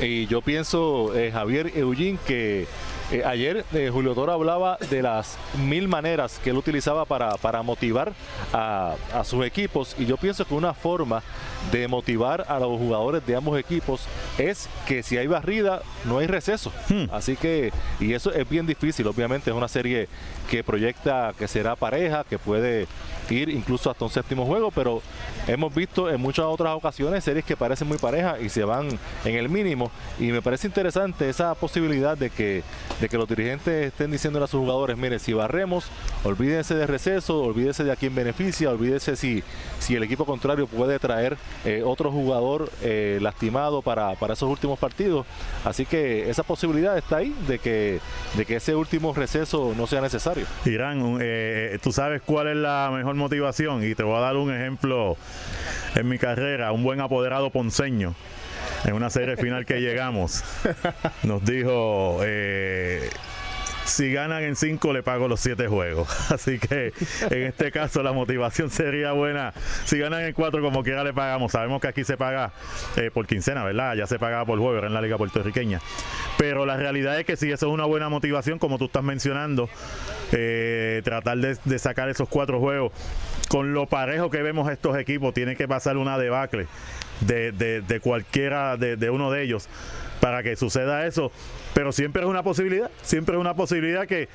Y 0.01 0.27
yo 0.27 0.41
pienso, 0.43 1.15
eh, 1.15 1.31
Javier 1.31 1.73
Eugene, 1.77 2.19
que 2.27 2.67
eh, 3.13 3.25
ayer 3.25 3.65
eh, 3.73 3.91
Julio 3.93 4.15
Toro 4.15 4.33
hablaba 4.33 4.79
de 4.89 5.03
las 5.03 5.37
mil 5.67 5.89
maneras 5.89 6.41
que 6.43 6.51
él 6.51 6.57
utilizaba 6.57 7.05
para, 7.05 7.37
para 7.39 7.61
motivar 7.63 8.13
a, 8.53 8.95
sus 9.25 9.45
equipos 9.45 9.97
y 9.99 10.07
yo 10.07 10.17
pienso 10.17 10.45
que 10.45 10.55
una 10.55 10.75
forma 10.75 11.23
de 11.73 11.89
motivar 11.89 12.45
a 12.49 12.61
los 12.61 12.79
jugadores 12.79 13.27
de 13.27 13.35
ambos 13.35 13.59
equipos 13.59 14.03
es 14.39 14.69
que 14.87 15.03
si 15.03 15.19
hay 15.19 15.27
barrida 15.27 15.83
no 16.05 16.19
hay 16.19 16.29
receso. 16.29 16.73
Hmm. 16.89 17.07
Así 17.13 17.37
que, 17.37 17.73
y 17.99 18.13
eso 18.15 18.33
es 18.33 18.49
bien 18.49 18.67
difícil, 18.67 19.07
obviamente 19.09 19.51
es 19.51 19.57
una 19.57 19.69
serie 19.69 20.09
que 20.49 20.63
proyecta 20.63 21.35
que 21.37 21.49
será 21.49 21.75
pareja, 21.75 22.25
que 22.29 22.39
puede 22.39 22.87
ir 23.29 23.49
incluso 23.49 23.91
hasta 23.91 24.05
un 24.05 24.11
séptimo 24.11 24.47
juego, 24.47 24.71
pero 24.71 25.03
hemos 25.47 25.75
visto 25.75 26.11
en 26.11 26.21
muchas 26.21 26.45
otras 26.47 26.75
ocasiones 26.75 27.25
series 27.25 27.45
que 27.45 27.57
parecen 27.57 27.89
muy 27.89 27.99
parejas 27.99 28.41
y 28.41 28.49
se 28.49 28.65
van 28.65 28.89
en 29.25 29.35
el 29.35 29.49
mínimo. 29.49 29.91
Y 30.19 30.33
me 30.33 30.43
parece 30.43 30.67
interesante 30.67 31.29
esa 31.29 31.55
posibilidad 31.55 32.17
de 32.17 32.31
que, 32.31 32.63
de 33.01 33.09
que 33.09 33.19
los 33.19 33.29
dirigentes 33.29 33.89
estén 33.89 34.11
diciendo 34.11 34.43
a 34.43 34.47
sus 34.47 34.61
jugadores, 34.61 34.97
mire, 34.97 35.19
si 35.19 35.33
barremos, 35.33 35.87
olvídense 36.25 36.75
de 36.75 36.87
receso, 36.87 37.43
olvídense 37.43 37.85
de 37.85 37.93
a 37.93 37.97
quién 37.97 38.15
beneficia, 38.15 38.71
olvídense 38.71 39.17
si, 39.17 39.43
si 39.79 39.95
el 39.95 40.03
equipo 40.03 40.25
contrario 40.25 40.67
puede 40.67 40.99
traer 40.99 41.37
eh, 41.65 41.83
otro 41.85 42.11
jugador 42.11 42.71
eh, 42.83 43.19
lastimado 43.21 43.83
para, 43.83 44.15
para 44.15 44.35
esos 44.35 44.49
últimos 44.49 44.79
partidos. 44.79 45.27
Así 45.65 45.87
que 45.87 46.31
esa 46.31 46.43
posibilidad 46.43 46.97
está 46.97 47.19
ahí 47.19 47.35
de 47.47 47.59
que, 47.59 48.01
de 48.37 48.47
que 48.47 48.57
ese 48.57 48.75
último 48.75 49.13
receso 49.13 49.75
no 49.77 49.87
sea 49.87 50.01
necesario. 50.01 50.47
Irán, 50.65 51.19
eh, 51.21 51.79
tú 51.83 51.93
sabes 51.93 52.23
cuál 52.23 52.49
es 52.49 52.57
la 52.57 52.91
mejor 52.93 53.15
motivación 53.15 53.85
y 53.85 53.95
te 53.95 54.03
voy 54.03 54.17
a 54.17 54.21
dar 54.21 54.37
un 54.37 54.55
ejemplo 54.55 55.17
en 55.95 56.09
mi 56.09 56.19
carrera, 56.19 56.73
un 56.73 56.83
buen 56.83 57.01
apoderado 57.01 57.51
ponceño 57.51 58.15
en 58.85 58.95
una 58.95 59.11
serie 59.11 59.37
final 59.37 59.67
que 59.67 59.81
llegamos, 59.81 60.43
nos 61.23 61.45
dijo, 61.45 62.21
eh, 62.23 63.11
si 63.91 64.13
ganan 64.13 64.43
en 64.45 64.57
cinco 64.57 64.93
le 64.93 65.03
pago 65.03 65.29
los 65.29 65.41
siete 65.41 65.67
juegos. 65.67 66.09
Así 66.31 66.59
que 66.59 66.93
en 67.31 67.43
este 67.43 67.73
caso 67.73 68.03
la 68.03 68.13
motivación 68.13 68.71
sería 68.71 69.13
buena. 69.13 69.53
Si 69.85 69.99
ganan 69.99 70.23
en 70.23 70.33
cuatro 70.33 70.63
como 70.63 70.83
quiera 70.83 71.05
le 71.05 71.13
pagamos. 71.13 71.53
Sabemos 71.53 71.81
que 71.81 71.89
aquí 71.89 72.05
se 72.05 72.17
paga 72.17 72.53
eh, 72.97 73.11
por 73.13 73.27
quincena, 73.27 73.65
¿verdad? 73.65 73.95
Ya 73.97 74.07
se 74.07 74.19
pagaba 74.19 74.47
por 74.47 74.59
juego 74.59 74.87
en 74.87 74.95
la 74.95 75.03
liga 75.03 75.19
puertorriqueña. 75.19 75.81
Pero 76.39 76.67
la 76.67 76.77
realidad 76.77 77.19
es 77.19 77.27
que 77.27 77.37
si 77.37 77.51
eso 77.51 77.67
es 77.67 77.73
una 77.73 77.85
buena 77.85 78.09
motivación, 78.09 78.59
como 78.59 78.79
tú 78.79 78.87
estás 78.87 79.03
mencionando, 79.03 79.69
eh, 80.33 81.03
tratar 81.05 81.39
de, 81.39 81.79
sacar 81.79 82.09
esos 82.09 82.29
cuatro 82.29 82.61
juegos. 82.61 82.93
Con 83.51 83.75
lo 83.75 83.87
parejo 83.87 84.31
que 84.31 84.43
vemos 84.43 84.71
estos 84.71 84.97
equipos, 84.97 85.35
tiene 85.35 85.57
que 85.57 85.67
pasar 85.67 85.97
una 85.97 86.19
debacle 86.19 86.69
de, 87.21 87.51
de, 87.51 88.01
cualquiera 88.01 88.77
de, 88.77 89.11
uno 89.11 89.33
de 89.33 89.43
ellos 89.43 89.69
para 90.21 90.45
que 90.45 90.55
suceda 90.55 91.05
eso. 91.05 91.33
Pero 91.75 91.91
siempre 91.91 92.23
es 92.23 92.29
una 92.29 92.45
posibilidad, 92.45 92.93
siempre 93.03 93.35
es 93.35 93.41
una 93.41 93.55
posibilidad 93.55 94.07
que, 94.07 94.29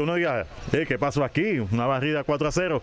uno 0.00 0.14
diga, 0.14 0.46
eh, 0.72 0.84
¿qué 0.86 1.00
pasó 1.00 1.24
aquí? 1.24 1.58
Una 1.58 1.86
barrida 1.86 2.22
4 2.22 2.46
a 2.46 2.52
0. 2.52 2.82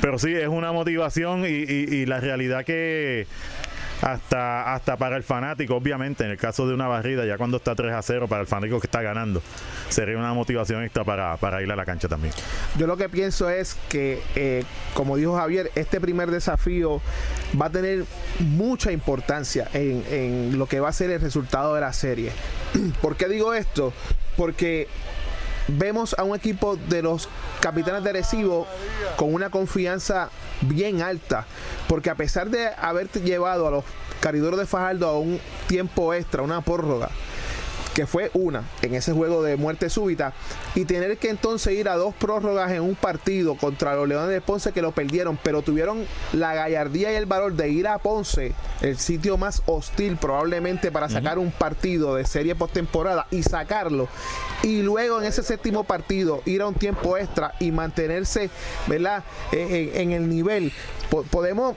Pero 0.00 0.18
sí, 0.18 0.34
es 0.34 0.48
una 0.48 0.72
motivación 0.72 1.44
y 1.46 2.06
la 2.06 2.18
realidad 2.18 2.64
que 2.64 3.28
hasta, 4.02 4.74
hasta 4.74 4.96
para 4.96 5.16
el 5.16 5.22
fanático, 5.22 5.76
obviamente, 5.76 6.24
en 6.24 6.30
el 6.30 6.36
caso 6.36 6.66
de 6.66 6.74
una 6.74 6.86
barrida, 6.86 7.24
ya 7.24 7.36
cuando 7.36 7.58
está 7.58 7.74
3 7.74 7.92
a 7.92 8.02
0 8.02 8.28
para 8.28 8.42
el 8.42 8.46
fanático 8.46 8.80
que 8.80 8.86
está 8.86 9.02
ganando, 9.02 9.42
sería 9.88 10.16
una 10.18 10.32
motivación 10.34 10.82
extra 10.82 11.04
para, 11.04 11.36
para 11.36 11.62
ir 11.62 11.70
a 11.70 11.76
la 11.76 11.84
cancha 11.84 12.08
también. 12.08 12.34
Yo 12.76 12.86
lo 12.86 12.96
que 12.96 13.08
pienso 13.08 13.48
es 13.48 13.76
que, 13.88 14.22
eh, 14.34 14.64
como 14.94 15.16
dijo 15.16 15.36
Javier, 15.36 15.70
este 15.74 16.00
primer 16.00 16.30
desafío 16.30 17.00
va 17.60 17.66
a 17.66 17.70
tener 17.70 18.04
mucha 18.40 18.92
importancia 18.92 19.68
en, 19.72 20.04
en 20.10 20.58
lo 20.58 20.66
que 20.66 20.80
va 20.80 20.88
a 20.88 20.92
ser 20.92 21.10
el 21.10 21.20
resultado 21.20 21.74
de 21.74 21.80
la 21.80 21.92
serie. 21.92 22.32
¿Por 23.02 23.16
qué 23.16 23.28
digo 23.28 23.54
esto? 23.54 23.92
Porque 24.36 24.88
vemos 25.68 26.14
a 26.18 26.24
un 26.24 26.34
equipo 26.36 26.76
de 26.76 27.02
los 27.02 27.28
capitanes 27.60 28.04
de 28.04 28.10
Arecibo 28.10 28.66
con 29.16 29.32
una 29.32 29.50
confianza 29.50 30.30
bien 30.62 31.02
alta, 31.02 31.46
porque 31.88 32.10
a 32.10 32.14
pesar 32.14 32.50
de 32.50 32.68
haberte 32.78 33.20
llevado 33.20 33.66
a 33.66 33.70
los 33.70 33.84
caridores 34.20 34.58
de 34.58 34.66
Fajardo 34.66 35.08
a 35.08 35.18
un 35.18 35.40
tiempo 35.66 36.14
extra, 36.14 36.42
una 36.42 36.60
prórroga, 36.60 37.10
que 37.94 38.06
fue 38.06 38.30
una 38.34 38.64
en 38.82 38.94
ese 38.94 39.12
juego 39.12 39.42
de 39.42 39.56
muerte 39.56 39.88
súbita, 39.88 40.32
y 40.74 40.84
tener 40.84 41.16
que 41.18 41.30
entonces 41.30 41.74
ir 41.74 41.88
a 41.88 41.96
dos 41.96 42.14
prórrogas 42.14 42.72
en 42.72 42.82
un 42.82 42.94
partido 42.96 43.56
contra 43.56 43.94
los 43.94 44.08
Leones 44.08 44.30
de 44.30 44.40
Ponce 44.40 44.72
que 44.72 44.82
lo 44.82 44.92
perdieron, 44.92 45.38
pero 45.42 45.62
tuvieron 45.62 46.04
la 46.32 46.54
gallardía 46.54 47.12
y 47.12 47.16
el 47.16 47.26
valor 47.26 47.54
de 47.54 47.68
ir 47.68 47.86
a 47.86 47.98
Ponce, 47.98 48.52
el 48.82 48.98
sitio 48.98 49.38
más 49.38 49.62
hostil 49.66 50.16
probablemente 50.16 50.90
para 50.90 51.08
sacar 51.08 51.38
un 51.38 51.52
partido 51.52 52.16
de 52.16 52.26
serie 52.26 52.54
postemporada 52.54 53.26
y 53.30 53.42
sacarlo, 53.42 54.08
y 54.62 54.82
luego 54.82 55.20
en 55.20 55.26
ese 55.26 55.42
séptimo 55.42 55.84
partido 55.84 56.42
ir 56.44 56.62
a 56.62 56.66
un 56.66 56.74
tiempo 56.74 57.16
extra 57.16 57.54
y 57.60 57.70
mantenerse, 57.70 58.50
¿verdad? 58.86 59.22
en 59.52 60.12
el 60.12 60.28
nivel. 60.28 60.72
podemos 61.30 61.76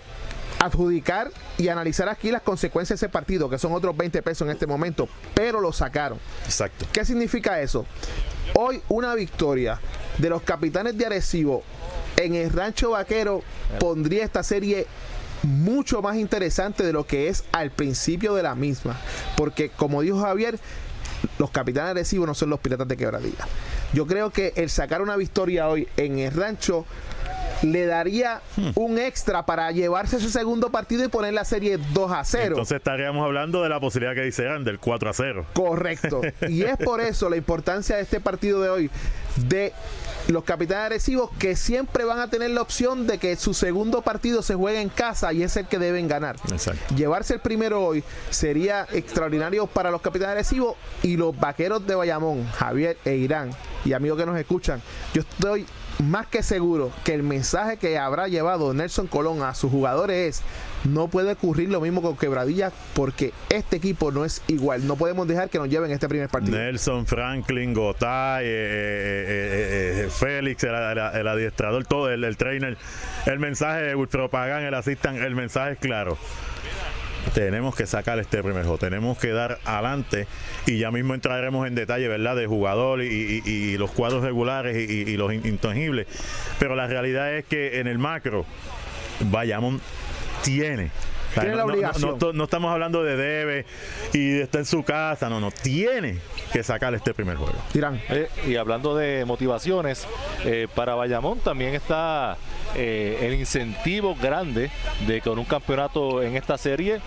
adjudicar 0.60 1.32
y 1.58 1.68
analizar 1.68 2.10
aquí 2.10 2.32
las 2.32 2.42
consecuencias 2.42 3.00
de 3.00 3.06
ese 3.06 3.12
partido, 3.12 3.50
que 3.50 3.58
son 3.58 3.74
otros 3.74 3.96
20 3.96 4.22
pesos 4.22 4.48
en 4.48 4.52
este 4.52 4.68
momento, 4.68 5.08
pero 5.34 5.60
lo 5.62 5.72
sacaron. 5.72 6.20
Exacto. 6.46 6.86
¿Qué 6.92 7.06
significa 7.06 7.62
eso? 7.62 7.86
Hoy 8.54 8.82
una 8.90 9.14
victoria 9.16 9.80
de 10.18 10.30
los 10.30 10.42
capitanes 10.42 10.98
de 10.98 11.06
Arecibo 11.06 11.64
en 12.16 12.36
el 12.36 12.52
Rancho 12.52 12.92
Vaquero 12.92 13.44
pondría 13.80 14.24
esta 14.24 14.42
serie 14.44 14.88
mucho 15.44 16.02
más 16.02 16.18
interesante 16.18 16.84
de 16.84 16.94
lo 16.94 17.06
que 17.06 17.28
es 17.28 17.44
al 17.52 17.72
principio 17.72 18.34
de 18.34 18.44
la 18.44 18.56
misma. 18.56 18.98
Porque 19.36 19.70
como 19.70 20.02
dijo 20.02 20.20
Javier, 20.22 20.60
los 21.38 21.52
capitanes 21.52 21.88
de 21.88 22.00
Arecibo 22.00 22.26
no 22.26 22.34
son 22.34 22.50
los 22.50 22.60
piratas 22.60 22.88
de 22.88 22.98
quebradilla. 22.98 23.48
Yo 23.94 24.08
creo 24.08 24.32
que 24.32 24.54
el 24.56 24.70
sacar 24.70 25.02
una 25.02 25.16
victoria 25.16 25.70
hoy 25.70 25.88
en 25.98 26.20
el 26.20 26.34
rancho 26.34 26.86
le 27.62 27.86
daría 27.86 28.42
hmm. 28.56 28.70
un 28.76 28.98
extra 28.98 29.46
para 29.46 29.72
llevarse 29.72 30.18
ese 30.18 30.30
segundo 30.30 30.70
partido 30.70 31.04
y 31.04 31.08
poner 31.08 31.34
la 31.34 31.46
serie 31.46 31.80
2 31.94 32.12
a 32.12 32.24
0. 32.24 32.46
Entonces 32.48 32.78
estaríamos 32.78 33.24
hablando 33.26 33.64
de 33.64 33.70
la 33.70 33.80
posibilidad 33.80 34.16
que 34.16 34.22
dijeran 34.22 34.64
del 34.64 34.80
4 34.80 35.10
a 35.10 35.14
0. 35.14 35.46
Correcto. 35.54 36.22
y 36.48 36.64
es 36.64 36.78
por 36.78 37.02
eso 37.02 37.30
la 37.30 37.38
importancia 37.38 37.96
de 37.96 38.04
este 38.04 38.20
partido 38.20 38.62
de 38.62 38.70
hoy 38.70 38.92
de 39.38 39.74
los 40.28 40.44
capitanes 40.44 40.84
agresivos 40.84 41.30
que 41.40 41.56
siempre 41.56 42.04
van 42.04 42.20
a 42.20 42.30
tener 42.30 42.50
la 42.52 42.62
opción 42.62 43.08
de 43.08 43.18
que 43.18 43.36
su 43.36 43.54
segundo 43.54 44.02
partido 44.02 44.42
se 44.42 44.56
juegue 44.56 44.82
en 44.82 44.90
casa 44.90 45.32
y 45.32 45.44
es 45.44 45.56
el 45.56 45.68
que 45.68 45.80
deben 45.80 46.08
ganar. 46.08 46.36
Llevarse 46.96 47.36
el 47.36 47.40
primero 47.40 47.84
hoy 47.84 48.04
sería 48.30 48.88
extraordinario 48.92 49.68
para 49.68 49.92
los 49.92 50.02
capitanes 50.02 50.32
agresivos 50.32 50.76
y 51.02 51.16
los 51.16 51.38
vaqueros 51.40 51.86
de 51.88 51.96
Bayamón, 51.96 52.46
Javier 52.52 52.98
e 53.06 53.16
Irán 53.16 53.52
y 53.86 53.94
amigos 53.94 54.20
que 54.20 54.26
nos 54.26 54.38
escuchan. 54.38 54.82
Yo 55.14 55.22
estoy 55.22 55.66
más 56.00 56.28
que 56.28 56.44
seguro 56.44 56.92
que 57.04 57.14
el 57.14 57.24
mensaje 57.24 57.78
que 57.78 57.98
habrá 57.98 58.28
llevado 58.28 58.74
Nelson 58.74 59.08
Colón 59.08 59.42
a 59.42 59.54
sus 59.54 59.72
jugadores 59.72 60.38
es 60.40 60.44
no 60.86 61.08
puede 61.08 61.32
ocurrir 61.32 61.70
lo 61.70 61.82
mismo 61.82 62.02
con 62.02 62.16
Quebradilla 62.16 62.72
porque 62.94 63.34
este 63.50 63.78
equipo 63.78 64.12
no 64.12 64.26
es 64.26 64.42
igual. 64.48 64.86
No 64.88 64.96
podemos 64.96 65.28
dejar 65.28 65.50
que 65.50 65.58
nos 65.58 65.70
lleven 65.70 65.92
este 65.92 66.08
primer 66.08 66.30
partido. 66.30 66.58
Nelson, 66.58 67.06
Franklin, 67.06 67.74
Gotay, 67.74 68.46
eh, 68.46 68.48
eh, 68.48 70.04
eh, 70.06 70.10
Félix, 70.10 70.64
el, 70.64 70.76
adiestrador, 71.28 71.86
todo, 71.86 72.10
el, 72.10 72.24
el, 72.24 72.38
trainer. 72.38 72.78
El 73.26 73.40
mensaje 73.40 73.82
de 73.82 73.96
Wilfredo 73.96 74.30
Pagan, 74.30 74.64
el 74.64 74.74
asistan, 74.74 75.16
el 75.18 75.36
mensaje 75.36 75.74
es 75.74 75.80
claro 75.80 76.18
tenemos 77.34 77.76
que 77.76 77.86
sacar 77.86 78.20
este 78.20 78.42
primer 78.44 78.64
juego, 78.64 78.78
tenemos 78.78 79.18
que 79.18 79.30
dar 79.30 79.60
adelante 79.66 80.28
y 80.66 80.80
ya 80.80 80.92
mismo 80.92 81.14
entraremos 81.14 81.68
en 81.68 81.76
detalle, 81.76 82.08
¿verdad?, 82.08 82.36
de 82.36 82.48
jugador 82.48 83.02
y, 83.02 83.78
los 83.78 83.92
cuadros 83.92 84.24
regulares 84.24 84.78
y, 84.78 85.18
los 85.18 85.34
intangibles. 85.34 86.08
Pero 86.60 86.76
la 86.76 86.88
realidad 86.88 87.34
es 87.34 87.46
que 87.46 87.80
en 87.80 87.88
el 87.88 88.00
macro, 88.00 88.46
Bayamón 89.20 89.82
tiene 90.44 90.92
no, 92.34 92.44
estamos 92.44 92.72
hablando 92.72 93.04
de 93.04 93.16
debe 93.16 93.66
y 94.14 94.30
de 94.32 94.44
estar 94.44 94.60
en 94.60 94.66
su 94.66 94.84
casa, 94.84 95.30
no, 95.30 95.40
no, 95.40 95.52
tiene 95.52 96.20
que 96.52 96.64
sacar 96.64 96.94
este 96.94 97.14
primer 97.14 97.38
juego. 97.38 97.56
Eh, 98.10 98.30
y 98.48 98.56
hablando 98.56 98.96
de 98.96 99.26
motivaciones, 99.26 100.08
eh, 100.46 100.68
para 100.74 100.96
Bayamón 100.96 101.40
también 101.40 101.74
está 101.76 102.38
eh, 102.76 103.20
el 103.22 103.34
incentivo 103.36 104.16
grande 104.16 104.70
de 105.06 105.22
con 105.22 105.40
un 105.40 105.46
campeonato 105.46 106.22
en 106.22 106.36
esta 106.36 106.58
serie 106.58 107.00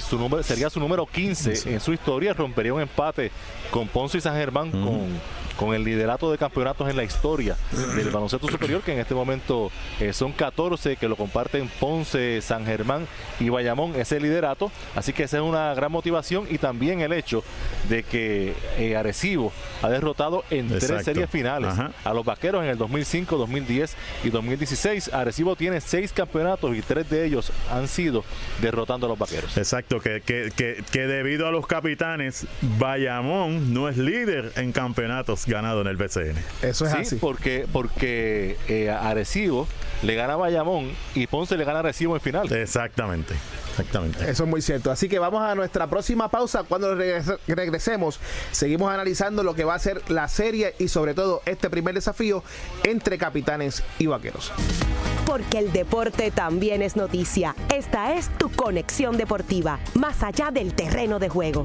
su 0.00 0.18
número, 0.18 0.42
sería 0.42 0.70
su 0.70 0.78
número 0.78 1.06
15 1.06 1.72
en 1.72 1.80
su 1.80 1.92
historia, 1.92 2.32
rompería 2.32 2.72
un 2.72 2.80
empate 2.80 3.30
con 3.70 3.88
Ponce 3.88 4.18
y 4.18 4.20
San 4.20 4.36
Germán 4.36 4.70
con 4.70 5.08
con 5.56 5.74
el 5.74 5.84
liderato 5.84 6.30
de 6.30 6.38
campeonatos 6.38 6.88
en 6.88 6.96
la 6.96 7.04
historia 7.04 7.56
del 7.96 8.10
baloncesto 8.10 8.48
superior, 8.48 8.82
que 8.82 8.92
en 8.92 8.98
este 8.98 9.14
momento 9.14 9.70
eh, 10.00 10.12
son 10.12 10.32
14 10.32 10.96
que 10.96 11.08
lo 11.08 11.16
comparten 11.16 11.68
Ponce, 11.80 12.40
San 12.42 12.66
Germán 12.66 13.06
y 13.40 13.48
Bayamón, 13.48 13.94
ese 13.96 14.20
liderato. 14.20 14.70
Así 14.94 15.12
que 15.12 15.24
esa 15.24 15.38
es 15.38 15.42
una 15.42 15.74
gran 15.74 15.90
motivación 15.90 16.46
y 16.50 16.58
también 16.58 17.00
el 17.00 17.12
hecho 17.12 17.42
de 17.88 18.02
que 18.02 18.54
eh, 18.78 18.96
Arecibo 18.96 19.52
ha 19.82 19.88
derrotado 19.88 20.44
en 20.50 20.68
tres 20.68 21.04
series 21.04 21.30
finales 21.30 21.74
a 22.04 22.14
los 22.14 22.24
vaqueros 22.24 22.62
en 22.62 22.70
el 22.70 22.78
2005, 22.78 23.36
2010 23.36 23.96
y 24.24 24.30
2016. 24.30 25.12
Arecibo 25.12 25.56
tiene 25.56 25.80
seis 25.80 26.12
campeonatos 26.12 26.76
y 26.76 26.82
tres 26.82 27.08
de 27.08 27.24
ellos 27.24 27.52
han 27.70 27.88
sido 27.88 28.24
derrotando 28.60 29.06
a 29.06 29.08
los 29.08 29.18
vaqueros. 29.18 29.56
Exacto, 29.56 30.00
que, 30.00 30.20
que, 30.20 30.50
que, 30.54 30.82
que 30.90 31.06
debido 31.06 31.46
a 31.46 31.50
los 31.50 31.66
capitanes, 31.66 32.46
Bayamón 32.78 33.72
no 33.72 33.88
es 33.88 33.96
líder 33.96 34.52
en 34.56 34.72
campeonatos 34.72 35.45
ganado 35.46 35.80
en 35.82 35.86
el 35.86 35.96
BCN. 35.96 36.36
Eso 36.62 36.86
es 36.86 36.92
así. 36.92 37.16
Porque, 37.16 37.66
porque 37.72 38.56
eh, 38.68 38.90
Arecibo 38.90 39.66
le 40.02 40.14
gana 40.14 40.34
a 40.34 40.36
Bayamón 40.36 40.90
y 41.14 41.26
Ponce 41.26 41.56
le 41.56 41.64
gana 41.64 41.78
a 41.78 41.80
Arecibo 41.80 42.14
en 42.14 42.20
final. 42.20 42.52
Exactamente. 42.52 43.34
Exactamente. 43.70 44.30
Eso 44.30 44.44
es 44.44 44.48
muy 44.48 44.62
cierto. 44.62 44.90
Así 44.90 45.06
que 45.08 45.18
vamos 45.18 45.42
a 45.42 45.54
nuestra 45.54 45.86
próxima 45.86 46.30
pausa. 46.30 46.62
Cuando 46.62 46.94
regres- 46.96 47.38
regresemos, 47.46 48.18
seguimos 48.50 48.90
analizando 48.90 49.42
lo 49.42 49.54
que 49.54 49.64
va 49.64 49.74
a 49.74 49.78
ser 49.78 50.00
la 50.10 50.28
serie 50.28 50.74
y 50.78 50.88
sobre 50.88 51.12
todo 51.12 51.42
este 51.44 51.68
primer 51.68 51.94
desafío 51.94 52.42
entre 52.84 53.18
capitanes 53.18 53.82
y 53.98 54.06
vaqueros. 54.06 54.50
Porque 55.26 55.58
el 55.58 55.72
deporte 55.72 56.30
también 56.30 56.80
es 56.80 56.96
noticia. 56.96 57.54
Esta 57.74 58.14
es 58.14 58.30
tu 58.38 58.50
conexión 58.50 59.18
deportiva, 59.18 59.78
más 59.94 60.22
allá 60.22 60.50
del 60.50 60.72
terreno 60.72 61.18
de 61.18 61.28
juego. 61.28 61.64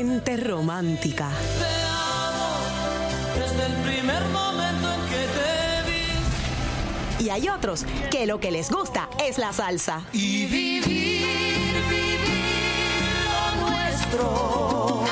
Hay 0.00 0.06
gente 0.06 0.36
romántica 0.38 1.28
Desde 3.34 3.66
el 3.66 3.72
primer 3.82 4.24
momento 4.28 4.94
en 4.94 5.00
que 5.10 5.26
te 5.36 7.18
vi. 7.18 7.26
y 7.26 7.28
hay 7.28 7.50
otros 7.50 7.84
que 8.10 8.24
lo 8.24 8.40
que 8.40 8.50
les 8.50 8.70
gusta 8.70 9.10
es 9.22 9.36
la 9.36 9.52
salsa. 9.52 10.00
Y 10.14 10.46
vivir, 10.46 10.84
vivir 11.90 12.18
lo 13.26 13.68
nuestro. 13.68 15.04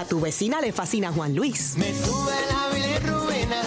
A 0.00 0.04
tu 0.06 0.18
vecina 0.18 0.62
le 0.62 0.72
fascina 0.72 1.12
Juan 1.12 1.34
Luis. 1.34 1.74
Me 1.76 1.92
sube 1.92 2.32
la 2.50 2.74
bilirrubina. 2.74 3.60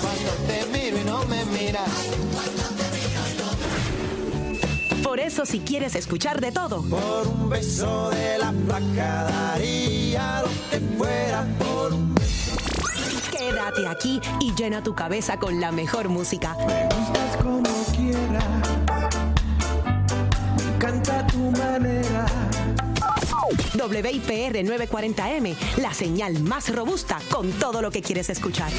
Cuando 0.00 0.30
te 0.46 0.64
miro 0.72 0.98
y 0.98 1.04
no 1.04 1.24
me 1.26 1.44
miras. 1.44 1.90
Por 5.12 5.20
eso 5.20 5.44
si 5.44 5.60
quieres 5.60 5.94
escuchar 5.94 6.40
de 6.40 6.52
todo, 6.52 6.80
Por 6.84 7.28
un 7.28 7.50
beso 7.50 8.08
de 8.08 8.38
la 8.38 8.50
placa 8.50 9.24
daría 9.24 10.40
lo 10.40 10.48
que 10.70 10.80
fuera 10.96 11.46
por 11.58 11.92
un 11.92 12.14
quédate 13.30 13.86
aquí 13.88 14.22
y 14.40 14.54
llena 14.54 14.82
tu 14.82 14.94
cabeza 14.94 15.38
con 15.38 15.60
la 15.60 15.70
mejor 15.70 16.08
música. 16.08 16.54
gustas 16.54 17.36
como 17.42 17.68
quieras. 17.94 18.44
Me 20.56 20.74
encanta 20.76 21.26
tu 21.26 21.50
manera. 21.50 22.24
WIPR 23.74 24.64
940M, 24.64 25.54
la 25.76 25.92
señal 25.92 26.40
más 26.40 26.74
robusta 26.74 27.18
con 27.30 27.52
todo 27.52 27.82
lo 27.82 27.90
que 27.90 28.00
quieres 28.00 28.30
escuchar. 28.30 28.72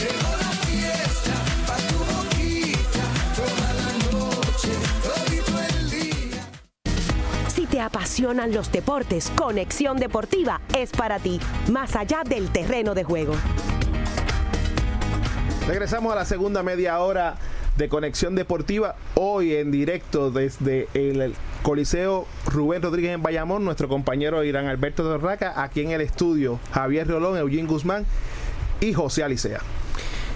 Apasionan 7.84 8.54
los 8.54 8.72
deportes, 8.72 9.32
Conexión 9.36 9.98
Deportiva 9.98 10.62
es 10.76 10.92
para 10.92 11.20
ti, 11.20 11.40
más 11.72 11.96
allá 11.96 12.24
del 12.26 12.50
terreno 12.50 12.96
de 12.96 13.04
juego. 13.04 13.36
Regresamos 15.68 16.14
a 16.14 16.16
la 16.16 16.26
segunda 16.26 16.64
media 16.64 17.00
hora 17.00 17.36
de 17.78 17.90
Conexión 17.90 18.36
Deportiva. 18.36 18.96
Hoy 19.16 19.56
en 19.56 19.72
directo 19.72 20.32
desde 20.32 20.88
el 20.94 21.36
Coliseo 21.62 22.26
Rubén 22.46 22.82
Rodríguez 22.82 23.14
en 23.14 23.24
Bayamón, 23.24 23.66
nuestro 23.66 23.88
compañero 23.88 24.44
Irán 24.44 24.68
Alberto 24.68 25.04
Torraca, 25.04 25.62
aquí 25.62 25.82
en 25.82 25.92
el 25.92 26.02
estudio 26.02 26.60
Javier 26.72 27.08
Rolón, 27.08 27.38
Eugene 27.38 27.68
Guzmán 27.68 28.06
y 28.80 28.94
José 28.94 29.24
Alicea. 29.24 29.60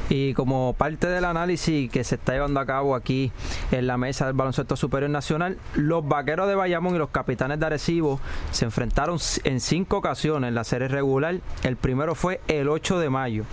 Y 0.10 0.34
como 0.34 0.74
parte 0.78 1.08
del 1.08 1.26
análisis 1.26 1.90
que 1.92 2.04
se 2.04 2.16
está 2.16 2.34
llevando 2.34 2.60
a 2.60 2.66
cabo 2.66 2.96
aquí 2.96 3.32
en 3.72 3.88
la 3.88 3.98
mesa 3.98 4.26
del 4.26 4.36
baloncesto 4.36 4.76
superior 4.76 5.10
nacional, 5.10 5.58
los 5.76 6.08
vaqueros 6.08 6.48
de 6.48 6.56
Bayamón 6.56 6.96
y 6.96 6.98
los 6.98 7.10
capitanes 7.10 7.60
de 7.60 7.66
Arecibo 7.66 8.20
se 8.52 8.66
enfrentaron 8.66 9.18
en 9.44 9.60
cinco 9.60 9.98
ocasiones 9.98 10.48
en 10.48 10.56
la 10.56 10.64
serie 10.64 10.88
regular. 10.88 11.40
El 11.64 11.76
primero 11.76 12.16
fue 12.16 12.42
el 12.48 12.70
8 12.70 13.00
de 13.00 13.10
mayo. 13.10 13.44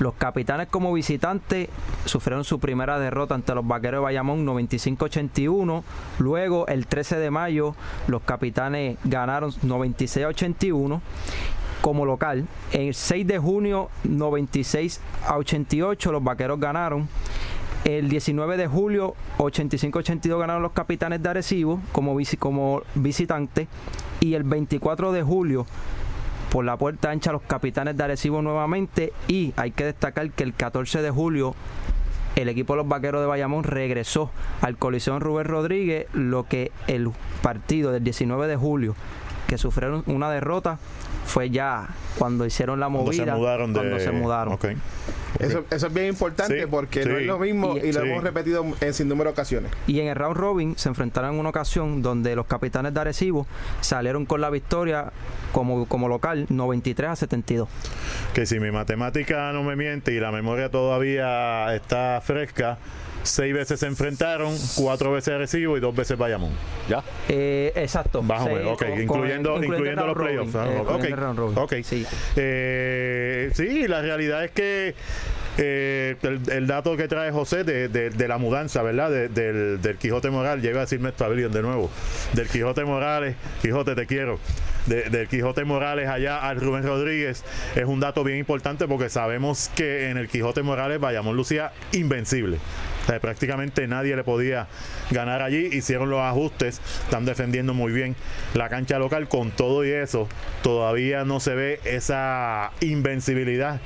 Los 0.00 0.14
capitanes 0.14 0.68
como 0.68 0.92
visitantes 0.92 1.68
sufrieron 2.06 2.44
su 2.44 2.58
primera 2.58 2.98
derrota 2.98 3.34
ante 3.34 3.54
los 3.54 3.66
vaqueros 3.66 4.00
de 4.00 4.04
Bayamón 4.04 4.46
95-81. 4.46 5.82
Luego, 6.18 6.66
el 6.66 6.86
13 6.86 7.18
de 7.18 7.30
mayo, 7.30 7.74
los 8.08 8.22
capitanes 8.22 8.98
ganaron 9.04 9.52
96-81 9.52 11.00
como 11.80 12.04
local. 12.04 12.46
El 12.72 12.94
6 12.94 13.26
de 13.26 13.38
junio 13.38 13.90
96 14.04 15.00
a 15.26 15.36
88 15.36 16.12
los 16.12 16.22
vaqueros 16.22 16.60
ganaron. 16.60 17.08
El 17.84 18.10
19 18.10 18.56
de 18.58 18.66
julio 18.66 19.14
85-82 19.38 20.38
ganaron 20.38 20.62
los 20.62 20.72
capitanes 20.72 21.22
de 21.22 21.30
Arecibo 21.30 21.80
como, 21.92 22.16
como 22.38 22.82
visitante. 22.94 23.68
Y 24.20 24.34
el 24.34 24.42
24 24.42 25.12
de 25.12 25.22
julio 25.22 25.66
por 26.50 26.64
la 26.64 26.76
puerta 26.76 27.10
ancha 27.10 27.32
los 27.32 27.42
capitanes 27.42 27.96
de 27.96 28.04
Arecibo 28.04 28.42
nuevamente. 28.42 29.12
Y 29.28 29.54
hay 29.56 29.70
que 29.70 29.84
destacar 29.84 30.30
que 30.30 30.44
el 30.44 30.52
14 30.52 31.00
de 31.00 31.10
julio 31.10 31.54
el 32.36 32.48
equipo 32.48 32.74
de 32.74 32.78
los 32.78 32.88
vaqueros 32.88 33.20
de 33.20 33.26
Bayamón 33.26 33.64
regresó 33.64 34.30
al 34.60 34.76
Coliseo 34.76 35.18
Rubén 35.18 35.46
Rodríguez, 35.46 36.06
lo 36.12 36.44
que 36.44 36.70
el 36.86 37.10
partido 37.42 37.92
del 37.92 38.04
19 38.04 38.46
de 38.46 38.56
julio, 38.56 38.94
que 39.50 39.58
sufrieron 39.58 40.04
una 40.06 40.30
derrota, 40.30 40.78
fue 41.26 41.50
ya 41.50 41.88
cuando 42.16 42.46
hicieron 42.46 42.78
la 42.78 42.86
Cuando 42.86 43.06
movida. 43.06 43.24
se 43.24 43.32
mudaron 43.32 43.72
de... 43.72 43.80
cuando 43.80 43.98
se 43.98 44.10
mudaron. 44.12 44.54
Ok. 44.54 44.64
Eso, 45.40 45.64
eso 45.70 45.86
es 45.88 45.92
bien 45.94 46.06
importante 46.08 46.60
Sí, 46.60 46.66
porque 46.70 47.04
no 47.04 47.16
es 47.16 47.26
lo 47.26 47.38
mismo 47.38 47.76
y, 47.76 47.88
Y- 47.88 47.92
lo 47.92 48.02
sí. 48.02 48.08
hemos 48.08 48.22
repetido 48.22 48.64
en 48.80 48.94
sin 48.94 49.08
número 49.08 49.30
de 49.30 49.32
ocasiones. 49.32 49.72
Y 49.88 49.98
en 50.00 50.06
el 50.08 50.14
round 50.14 50.36
robin 50.36 50.74
se 50.76 50.88
enfrentaron 50.88 51.34
en 51.34 51.40
una 51.40 51.48
ocasión 51.48 52.00
donde 52.02 52.36
los 52.36 52.46
capitanes 52.46 52.94
de 52.94 53.00
Arecibo 53.00 53.46
salieron 53.80 54.24
con 54.24 54.40
la 54.40 54.50
victoria 54.50 55.12
como, 55.52 55.86
como 55.86 56.08
local 56.08 56.46
93 56.48 57.10
a 57.10 57.16
72. 57.16 57.68
Que 58.34 58.46
si 58.46 58.60
mi 58.60 58.70
matemática 58.70 59.50
no 59.52 59.62
me 59.64 59.74
miente 59.76 60.12
y 60.12 60.20
la 60.20 60.30
memoria 60.30 60.70
todavía 60.70 61.74
está 61.74 62.20
fresca, 62.24 62.78
seis 63.22 63.52
veces 63.54 63.80
se 63.80 63.86
enfrentaron, 63.86 64.56
cuatro 64.76 65.12
veces 65.12 65.36
Recibo 65.38 65.76
y 65.76 65.80
dos 65.80 65.94
veces 65.94 66.16
Bayamón. 66.18 66.52
¿Ya? 66.88 67.02
Eh, 67.28 67.72
exacto. 67.76 68.22
Bajo, 68.22 68.46
Sí, 68.48 68.52
ok, 68.64 68.78
con- 68.78 68.88
con- 68.90 69.00
incluyendo, 69.02 69.62
incluyendo 69.62 70.06
los 70.06 70.16
playoffs. 70.16 70.54
ah, 70.54 70.66
eh, 70.66 70.78
ok, 70.78 70.88
incluyendo 70.90 71.06
el 71.16 71.20
round 71.22 71.38
robin. 71.38 71.58
ok. 71.58 71.74
Sí. 71.82 72.06
Eh, 72.36 73.50
sí, 73.54 73.86
la 73.88 74.02
realidad 74.02 74.44
es 74.44 74.50
que 74.50 74.94
eh, 75.58 76.16
el, 76.22 76.40
el 76.50 76.66
dato 76.66 76.96
que 76.96 77.06
trae 77.08 77.30
José 77.32 77.64
de, 77.64 77.88
de- 77.88 78.10
de 78.10 78.28
la 78.28 78.38
mudanza, 78.38 78.82
¿verdad? 78.82 79.10
De- 79.10 79.28
del, 79.28 79.82
del 79.82 79.96
Quijote 79.98 80.30
Moral, 80.30 80.62
llega 80.62 80.78
a 80.78 80.80
decirme 80.82 81.12
Pavilion 81.12 81.52
de 81.52 81.62
nuevo. 81.62 81.90
Del 82.32 82.48
Quijote 82.48 82.84
Morales, 82.84 83.36
Quijote 83.60 83.94
te 83.94 84.06
quiero. 84.06 84.38
De- 84.86 85.10
del 85.10 85.28
Quijote 85.28 85.64
Morales 85.64 86.08
allá 86.08 86.38
al 86.38 86.58
Rubén 86.60 86.84
Rodríguez 86.84 87.44
es 87.76 87.84
un 87.84 88.00
dato 88.00 88.24
bien 88.24 88.38
importante 88.38 88.88
porque 88.88 89.10
sabemos 89.10 89.70
que 89.76 90.08
en 90.08 90.16
el 90.16 90.28
Quijote 90.28 90.62
Morales 90.62 90.98
Bayamón 91.00 91.36
lucía 91.36 91.72
invencible. 91.92 92.58
Prácticamente 93.20 93.86
nadie 93.88 94.14
le 94.14 94.24
podía 94.24 94.68
ganar 95.10 95.42
allí. 95.42 95.68
Hicieron 95.72 96.10
los 96.10 96.20
ajustes, 96.20 96.80
están 97.04 97.24
defendiendo 97.24 97.74
muy 97.74 97.92
bien 97.92 98.16
la 98.54 98.68
cancha 98.68 98.98
local. 98.98 99.28
Con 99.28 99.50
todo 99.50 99.84
y 99.84 99.90
eso, 99.90 100.28
todavía 100.62 101.24
no 101.24 101.40
se 101.40 101.54
ve 101.54 101.80
esa 101.84 102.72
invencibilidad 102.80 103.80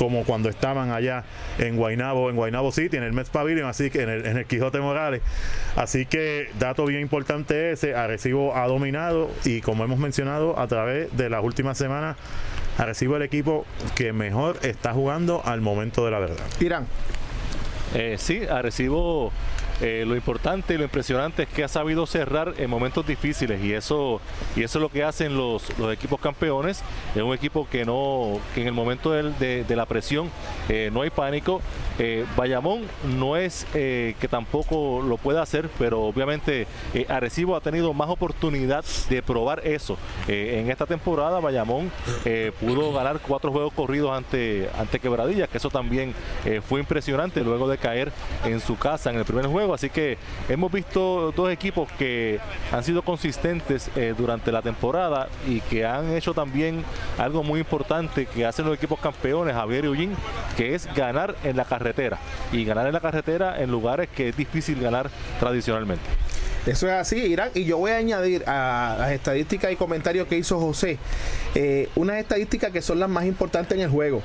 como 0.00 0.24
cuando 0.24 0.48
estaban 0.48 0.92
allá 0.92 1.24
en 1.58 1.76
Guaynabo, 1.76 2.30
en 2.30 2.36
Guaynabo 2.36 2.72
City, 2.72 2.96
en 2.96 3.02
el 3.02 3.12
Mets 3.12 3.28
Pavilion, 3.28 3.68
así 3.68 3.90
que 3.90 4.00
en 4.00 4.08
el, 4.08 4.24
en 4.24 4.38
el 4.38 4.46
Quijote 4.46 4.80
Morales. 4.80 5.20
Así 5.76 6.06
que 6.06 6.48
dato 6.58 6.86
bien 6.86 7.02
importante 7.02 7.72
ese, 7.72 7.94
Arecibo 7.94 8.56
ha 8.56 8.66
dominado 8.66 9.30
y 9.44 9.60
como 9.60 9.84
hemos 9.84 9.98
mencionado 9.98 10.58
a 10.58 10.66
través 10.68 11.14
de 11.14 11.28
las 11.28 11.44
últimas 11.44 11.76
semanas, 11.76 12.16
Arecibo 12.78 13.16
el 13.16 13.22
equipo 13.22 13.66
que 13.94 14.14
mejor 14.14 14.56
está 14.62 14.94
jugando 14.94 15.42
al 15.44 15.60
momento 15.60 16.06
de 16.06 16.10
la 16.12 16.18
verdad. 16.18 16.46
Irán. 16.60 16.86
Eh, 17.94 18.16
sí, 18.18 18.42
Arecibo 18.48 19.32
eh, 19.80 20.04
lo 20.06 20.14
importante 20.14 20.74
y 20.74 20.76
lo 20.76 20.84
impresionante 20.84 21.44
es 21.44 21.48
que 21.48 21.64
ha 21.64 21.68
sabido 21.68 22.06
cerrar 22.06 22.54
en 22.58 22.68
momentos 22.68 23.06
difíciles 23.06 23.64
y 23.64 23.72
eso 23.72 24.20
y 24.54 24.62
eso 24.62 24.78
es 24.78 24.82
lo 24.82 24.90
que 24.90 25.04
hacen 25.04 25.36
los, 25.36 25.70
equipos 25.90 26.20
campeones. 26.20 26.82
Es 27.14 27.22
un 27.22 27.32
equipo 27.32 27.66
que 27.68 27.84
no 27.84 28.38
que 28.54 28.60
en 28.60 28.66
el 28.66 28.72
momento 28.74 29.12
de, 29.12 29.64
la 29.68 29.86
presión 29.86 30.30
eh, 30.68 30.90
no 30.92 31.02
hay 31.02 31.10
pánico. 31.10 31.62
Eh, 31.98 32.26
Bayamón 32.36 32.82
no 33.16 33.36
es 33.36 33.66
que 33.72 34.28
tampoco 34.30 35.02
lo 35.02 35.16
pueda 35.16 35.42
hacer, 35.42 35.68
pero 35.78 36.02
obviamente 36.02 36.66
Arecibo 37.08 37.56
ha 37.56 37.60
tenido 37.60 37.92
más 37.94 38.08
oportunidad 38.08 38.84
de 39.08 39.22
probar 39.22 39.66
eso. 39.66 39.96
en 40.28 40.70
esta 40.70 40.86
temporada 40.86 41.40
Bayamón 41.40 41.90
pudo 42.60 42.92
ganar 42.92 43.20
cuatro 43.26 43.50
juegos 43.52 43.72
corridos 43.72 44.12
ante, 44.12 44.68
ante 44.78 44.98
Quebradillas, 44.98 45.48
que 45.48 45.58
eso 45.58 45.70
también 45.70 46.14
fue 46.68 46.80
impresionante 46.80 47.42
luego 47.42 47.68
de 47.68 47.78
caer 47.78 48.12
en 48.44 48.60
su 48.60 48.76
casa 48.76 49.10
en 49.10 49.16
el 49.16 49.24
primer 49.24 49.46
juego 49.46 49.69
Así 49.74 49.90
que 49.90 50.18
hemos 50.48 50.70
visto 50.72 51.32
dos 51.32 51.50
equipos 51.50 51.90
que 51.92 52.38
han 52.72 52.84
sido 52.84 53.02
consistentes 53.02 53.90
eh, 53.96 54.14
durante 54.16 54.52
la 54.52 54.62
temporada 54.62 55.28
y 55.46 55.60
que 55.60 55.84
han 55.84 56.12
hecho 56.12 56.34
también 56.34 56.84
algo 57.18 57.42
muy 57.42 57.60
importante 57.60 58.26
que 58.26 58.46
hacen 58.46 58.66
los 58.66 58.76
equipos 58.76 59.00
campeones, 59.00 59.54
Javier 59.54 59.84
y 59.84 59.88
Ullín, 59.88 60.16
que 60.56 60.74
es 60.74 60.92
ganar 60.94 61.34
en 61.44 61.56
la 61.56 61.64
carretera. 61.64 62.18
Y 62.52 62.64
ganar 62.64 62.86
en 62.86 62.92
la 62.92 63.00
carretera 63.00 63.60
en 63.60 63.70
lugares 63.70 64.08
que 64.08 64.28
es 64.30 64.36
difícil 64.36 64.80
ganar 64.80 65.10
tradicionalmente. 65.38 66.04
Eso 66.66 66.86
es 66.88 66.92
así, 66.92 67.16
Irán. 67.16 67.50
Y 67.54 67.64
yo 67.64 67.78
voy 67.78 67.92
a 67.92 67.96
añadir 67.96 68.44
a 68.46 68.96
las 68.98 69.12
estadísticas 69.12 69.72
y 69.72 69.76
comentarios 69.76 70.28
que 70.28 70.36
hizo 70.36 70.60
José 70.60 70.98
eh, 71.54 71.88
unas 71.96 72.18
estadísticas 72.18 72.70
que 72.72 72.82
son 72.82 73.00
las 73.00 73.08
más 73.08 73.24
importantes 73.24 73.76
en 73.76 73.84
el 73.84 73.90
juego. 73.90 74.22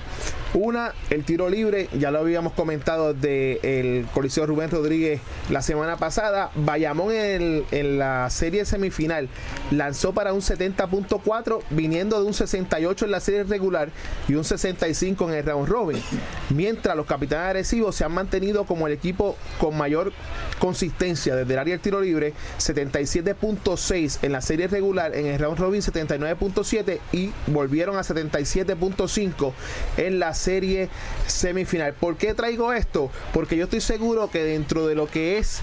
Una, 0.53 0.93
el 1.09 1.25
tiro 1.25 1.49
libre, 1.49 1.89
ya 1.97 2.11
lo 2.11 2.19
habíamos 2.19 2.53
comentado 2.53 3.13
del 3.13 3.59
el 3.63 4.07
Coliseo 4.13 4.45
Rubén 4.45 4.71
Rodríguez 4.71 5.19
la 5.49 5.61
semana 5.61 5.97
pasada. 5.97 6.51
Bayamón 6.55 7.11
en, 7.13 7.65
en 7.71 7.99
la 7.99 8.29
serie 8.29 8.63
semifinal 8.63 9.27
lanzó 9.71 10.13
para 10.13 10.33
un 10.33 10.41
70.4, 10.41 11.61
viniendo 11.71 12.19
de 12.19 12.25
un 12.25 12.33
68 12.33 13.05
en 13.05 13.11
la 13.11 13.19
serie 13.19 13.43
regular 13.43 13.89
y 14.27 14.35
un 14.35 14.43
65 14.43 15.29
en 15.29 15.35
el 15.35 15.45
round 15.45 15.67
robin. 15.67 16.01
Mientras 16.49 16.95
los 16.95 17.05
capitanes 17.05 17.47
agresivos 17.47 17.95
se 17.95 18.05
han 18.05 18.13
mantenido 18.13 18.65
como 18.65 18.87
el 18.87 18.93
equipo 18.93 19.35
con 19.59 19.77
mayor 19.77 20.13
consistencia 20.59 21.35
desde 21.35 21.53
el 21.53 21.59
área 21.59 21.73
del 21.73 21.81
tiro 21.81 21.99
libre, 21.99 22.33
77.6 22.59 24.19
en 24.21 24.31
la 24.31 24.41
serie 24.41 24.67
regular, 24.67 25.15
en 25.15 25.25
el 25.25 25.39
round 25.39 25.59
robin 25.59 25.81
79.7 25.81 26.99
y 27.15 27.31
volvieron 27.47 27.95
a 27.95 28.01
77.5 28.01 29.53
en 29.95 30.19
la 30.19 30.33
serie 30.33 30.89
semifinal. 31.27 31.93
¿Por 31.93 32.17
qué 32.17 32.33
traigo 32.33 32.73
esto? 32.73 33.09
Porque 33.33 33.55
yo 33.55 33.63
estoy 33.63 33.79
seguro 33.79 34.29
que 34.29 34.43
dentro 34.43 34.85
de 34.85 34.95
lo 34.95 35.07
que 35.07 35.37
es 35.37 35.61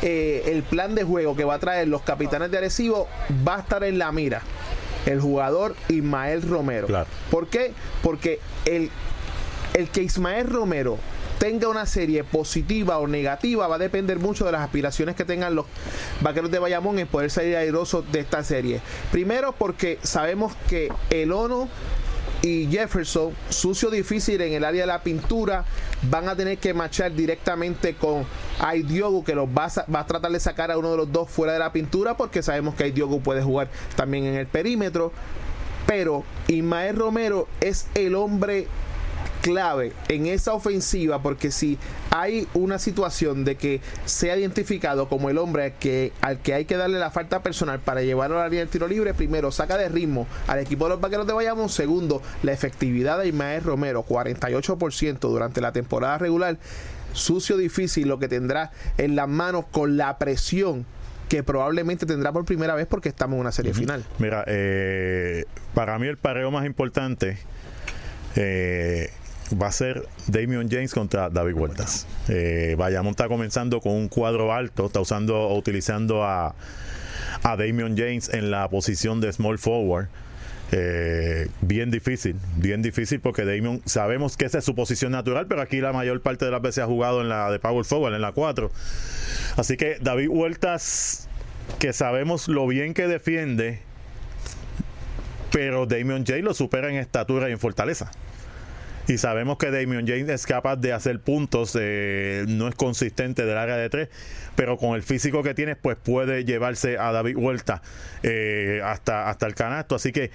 eh, 0.00 0.44
el 0.46 0.62
plan 0.62 0.94
de 0.94 1.04
juego 1.04 1.36
que 1.36 1.44
va 1.44 1.54
a 1.54 1.58
traer 1.58 1.88
los 1.88 2.00
capitanes 2.02 2.50
de 2.50 2.56
Arecibo 2.56 3.06
va 3.46 3.56
a 3.56 3.60
estar 3.60 3.84
en 3.84 3.98
la 3.98 4.10
mira 4.12 4.40
el 5.04 5.20
jugador 5.20 5.76
Ismael 5.88 6.40
Romero. 6.40 6.88
¿Por 7.30 7.48
qué? 7.48 7.74
Porque 8.02 8.40
el, 8.64 8.90
el 9.74 9.90
que 9.90 10.02
Ismael 10.02 10.48
Romero 10.48 10.98
tenga 11.38 11.68
una 11.68 11.86
serie 11.86 12.24
positiva 12.24 12.98
o 12.98 13.06
negativa 13.06 13.66
va 13.66 13.76
a 13.76 13.78
depender 13.78 14.18
mucho 14.18 14.44
de 14.44 14.52
las 14.52 14.62
aspiraciones 14.62 15.14
que 15.16 15.24
tengan 15.24 15.54
los 15.54 15.66
vaqueros 16.20 16.50
de 16.50 16.58
Bayamón 16.58 16.98
en 16.98 17.06
poder 17.06 17.30
salir 17.30 17.56
airosos 17.56 18.10
de 18.12 18.20
esta 18.20 18.42
serie. 18.42 18.80
Primero 19.12 19.52
porque 19.52 19.98
sabemos 20.02 20.54
que 20.68 20.92
el 21.10 21.32
ONU 21.32 21.68
y 22.42 22.66
Jefferson, 22.70 23.32
sucio 23.48 23.90
difícil 23.90 24.40
en 24.42 24.52
el 24.52 24.64
área 24.64 24.82
de 24.82 24.86
la 24.86 25.02
pintura, 25.02 25.64
van 26.10 26.28
a 26.28 26.36
tener 26.36 26.58
que 26.58 26.74
marchar 26.74 27.14
directamente 27.14 27.94
con 27.94 28.26
Aidiogu, 28.60 29.24
que 29.24 29.34
los 29.34 29.48
va 29.48 29.66
a, 29.66 30.06
tratar 30.06 30.30
de 30.30 30.40
sacar 30.40 30.70
a 30.70 30.76
uno 30.76 30.90
de 30.90 30.98
los 30.98 31.12
dos 31.12 31.30
fuera 31.30 31.54
de 31.54 31.58
la 31.58 31.72
pintura, 31.72 32.16
porque 32.16 32.42
sabemos 32.42 32.74
que 32.74 32.84
Aidiogu 32.84 33.22
puede 33.22 33.42
jugar 33.42 33.70
también 33.96 34.26
en 34.26 34.34
el 34.34 34.46
perímetro. 34.46 35.12
Pero 35.86 36.24
Ismael 36.48 36.96
Romero 36.96 37.48
es 37.60 37.86
el 37.94 38.14
hombre 38.14 38.68
clave 39.44 39.92
en 40.08 40.24
esa 40.24 40.54
ofensiva 40.54 41.20
porque 41.20 41.50
si 41.50 41.78
hay 42.10 42.48
una 42.54 42.78
situación 42.78 43.44
de 43.44 43.56
que 43.56 43.82
sea 44.06 44.38
identificado 44.38 45.06
como 45.10 45.28
el 45.28 45.36
hombre 45.36 45.74
que, 45.78 46.12
al 46.22 46.38
que 46.38 46.54
hay 46.54 46.64
que 46.64 46.78
darle 46.78 46.98
la 46.98 47.10
falta 47.10 47.42
personal 47.42 47.78
para 47.78 48.00
llevarlo 48.00 48.38
al 48.38 48.46
área 48.46 48.60
del 48.60 48.70
tiro 48.70 48.88
libre, 48.88 49.12
primero 49.12 49.52
saca 49.52 49.76
de 49.76 49.90
ritmo 49.90 50.26
al 50.46 50.60
equipo 50.60 50.84
de 50.86 50.90
los 50.92 51.00
vaqueros 51.02 51.26
de 51.26 51.34
Bayamón, 51.34 51.68
segundo 51.68 52.22
la 52.42 52.52
efectividad 52.52 53.18
de 53.18 53.28
Ismael 53.28 53.62
Romero, 53.62 54.06
48% 54.06 55.18
durante 55.18 55.60
la 55.60 55.72
temporada 55.72 56.16
regular, 56.16 56.56
sucio 57.12 57.58
difícil 57.58 58.08
lo 58.08 58.18
que 58.18 58.28
tendrá 58.28 58.72
en 58.96 59.14
las 59.14 59.28
manos 59.28 59.66
con 59.70 59.98
la 59.98 60.16
presión 60.16 60.86
que 61.28 61.42
probablemente 61.42 62.06
tendrá 62.06 62.32
por 62.32 62.46
primera 62.46 62.74
vez 62.74 62.86
porque 62.86 63.10
estamos 63.10 63.34
en 63.34 63.40
una 63.40 63.52
serie 63.52 63.74
final. 63.74 64.06
Mira, 64.18 64.42
eh, 64.46 65.44
para 65.74 65.98
mí 65.98 66.06
el 66.06 66.16
pareo 66.16 66.50
más 66.50 66.64
importante 66.64 67.36
eh, 68.36 69.10
va 69.60 69.68
a 69.68 69.72
ser 69.72 70.06
Damian 70.26 70.68
James 70.70 70.92
contra 70.92 71.30
David 71.30 71.54
Huertas. 71.54 72.06
Eh, 72.28 72.74
Bayamón 72.78 73.10
está 73.10 73.28
comenzando 73.28 73.80
con 73.80 73.92
un 73.92 74.08
cuadro 74.08 74.52
alto, 74.52 74.86
está 74.86 75.00
usando 75.00 75.38
o 75.38 75.56
utilizando 75.56 76.24
a, 76.24 76.54
a 77.42 77.56
Damian 77.56 77.96
James 77.96 78.28
en 78.32 78.50
la 78.50 78.68
posición 78.68 79.20
de 79.20 79.32
small 79.32 79.58
forward. 79.58 80.08
Eh, 80.72 81.48
bien 81.60 81.90
difícil, 81.90 82.36
bien 82.56 82.82
difícil 82.82 83.20
porque 83.20 83.44
Damian 83.44 83.80
sabemos 83.84 84.36
que 84.36 84.46
esa 84.46 84.58
es 84.58 84.64
su 84.64 84.74
posición 84.74 85.12
natural, 85.12 85.46
pero 85.46 85.60
aquí 85.60 85.80
la 85.80 85.92
mayor 85.92 86.20
parte 86.20 86.46
de 86.46 86.50
las 86.50 86.62
veces 86.62 86.82
ha 86.84 86.86
jugado 86.86 87.20
en 87.20 87.28
la 87.28 87.50
de 87.50 87.58
Power 87.58 87.84
Forward, 87.84 88.14
en 88.14 88.22
la 88.22 88.32
4. 88.32 88.70
Así 89.56 89.76
que 89.76 89.98
David 90.00 90.28
Huertas, 90.28 91.28
que 91.78 91.92
sabemos 91.92 92.48
lo 92.48 92.66
bien 92.66 92.94
que 92.94 93.06
defiende, 93.06 93.80
pero 95.52 95.86
Damian 95.86 96.24
James 96.26 96.44
lo 96.44 96.54
supera 96.54 96.88
en 96.90 96.96
estatura 96.96 97.48
y 97.48 97.52
en 97.52 97.58
fortaleza. 97.58 98.10
Y 99.08 99.18
sabemos 99.18 99.58
que 99.58 99.70
Damian 99.70 100.06
James 100.06 100.28
es 100.28 100.46
capaz 100.46 100.76
de 100.76 100.92
hacer 100.92 101.20
puntos, 101.20 101.76
eh, 101.78 102.44
no 102.48 102.68
es 102.68 102.74
consistente 102.74 103.44
del 103.44 103.58
área 103.58 103.76
de 103.76 103.90
tres, 103.90 104.08
pero 104.56 104.78
con 104.78 104.94
el 104.94 105.02
físico 105.02 105.42
que 105.42 105.54
tiene, 105.54 105.76
pues 105.76 105.96
puede 105.96 106.44
llevarse 106.44 106.98
a 106.98 107.12
David 107.12 107.36
Huerta 107.36 107.82
eh, 108.22 108.80
hasta, 108.84 109.28
hasta 109.28 109.46
el 109.46 109.54
canasto. 109.54 109.94
Así 109.94 110.12
que 110.12 110.30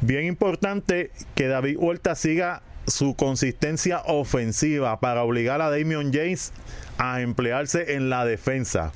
bien 0.00 0.24
importante 0.24 1.10
que 1.34 1.48
David 1.48 1.76
Huerta 1.78 2.14
siga 2.14 2.62
su 2.86 3.14
consistencia 3.14 4.02
ofensiva 4.06 5.00
para 5.00 5.22
obligar 5.22 5.60
a 5.62 5.70
Damian 5.70 6.12
James 6.12 6.52
a 6.98 7.20
emplearse 7.20 7.94
en 7.94 8.10
la 8.10 8.24
defensa. 8.24 8.92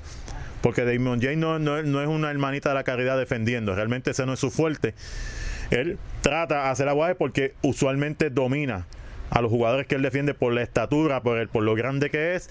Porque 0.63 0.85
Damian 0.85 1.21
James 1.21 1.39
no, 1.39 1.59
no, 1.59 1.83
no 1.83 2.03
es 2.03 2.09
una 2.09 2.31
hermanita 2.31 2.71
de 2.71 2.75
la 2.75 2.85
caridad 2.85 3.17
defendiendo, 3.17 3.75
realmente 3.75 4.11
ese 4.11 4.27
no 4.27 4.33
es 4.33 4.41
su 4.41 4.51
fuerte. 4.51 4.95
Él 5.71 5.99
trata 6.23 6.65
de 6.65 6.69
hacer 6.71 6.89
aguaje 6.89 7.15
porque 7.15 7.55
usualmente 7.63 8.31
domina 8.31 8.87
a 9.31 9.41
los 9.41 9.51
jugadores 9.51 9.87
que 9.87 9.95
él 9.95 10.03
defiende 10.03 10.35
por 10.35 10.53
la 10.53 10.63
estatura, 10.63 11.23
por, 11.23 11.39
el, 11.39 11.49
por 11.49 11.63
lo 11.63 11.75
grande 11.75 12.11
que 12.11 12.35
es. 12.35 12.49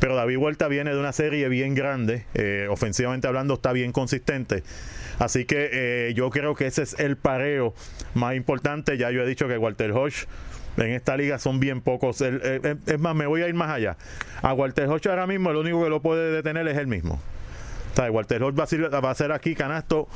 Pero 0.00 0.16
David 0.16 0.36
Huerta 0.36 0.66
viene 0.66 0.92
de 0.92 0.98
una 0.98 1.12
serie 1.12 1.48
bien 1.48 1.74
grande, 1.74 2.24
eh, 2.34 2.66
ofensivamente 2.68 3.28
hablando 3.28 3.54
está 3.54 3.72
bien 3.72 3.92
consistente. 3.92 4.64
Así 5.20 5.44
que 5.44 5.70
eh, 5.72 6.14
yo 6.14 6.30
creo 6.30 6.56
que 6.56 6.66
ese 6.66 6.82
es 6.82 6.98
el 6.98 7.16
pareo 7.16 7.72
más 8.14 8.34
importante. 8.34 8.98
Ya 8.98 9.12
yo 9.12 9.22
he 9.22 9.26
dicho 9.26 9.46
que 9.46 9.56
Walter 9.58 9.92
Hodge 9.92 10.26
en 10.76 10.90
esta 10.90 11.16
liga 11.16 11.38
son 11.38 11.60
bien 11.60 11.80
pocos. 11.80 12.20
es 12.20 12.98
más, 12.98 13.14
me 13.14 13.26
voy 13.26 13.42
a 13.42 13.48
ir 13.48 13.54
más 13.54 13.70
allá. 13.70 13.96
A 14.42 14.54
Walter 14.54 14.88
Hodge 14.88 15.06
ahora 15.08 15.28
mismo 15.28 15.50
el 15.50 15.56
único 15.56 15.84
que 15.84 15.90
lo 15.90 16.02
puede 16.02 16.32
detener 16.32 16.66
es 16.66 16.78
él 16.78 16.88
mismo. 16.88 17.20
Walter 18.10 18.42
Hodge 18.42 18.56
va 18.56 19.10
a, 19.10 19.14
ser, 19.14 19.32
aquí 19.32 19.54
canasto 19.54 20.08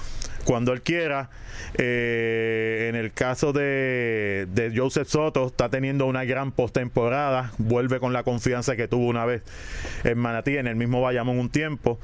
cuando 0.45 0.73
él 0.73 0.83
quiera. 0.83 1.31
Eh, 1.75 2.87
en 2.89 2.97
el 2.97 3.13
caso 3.13 3.53
de, 3.53 4.73
Joseph 4.75 5.09
Soto, 5.09 5.47
está 5.47 5.69
teniendo 5.69 6.07
una 6.07 6.25
gran 6.25 6.53
postemporada. 6.53 7.53
Vuelve 7.59 8.01
con 8.01 8.13
la 8.13 8.23
confianza 8.23 8.77
que 8.77 8.89
tuvo 8.89 9.07
una 9.07 9.25
vez 9.25 9.43
en 10.05 10.19
Manatí, 10.19 10.57
en 10.57 10.67
el 10.67 10.77
mismo 10.77 11.01
Bayamón 11.01 11.39
un 11.39 11.51
tiempo. 11.51 11.99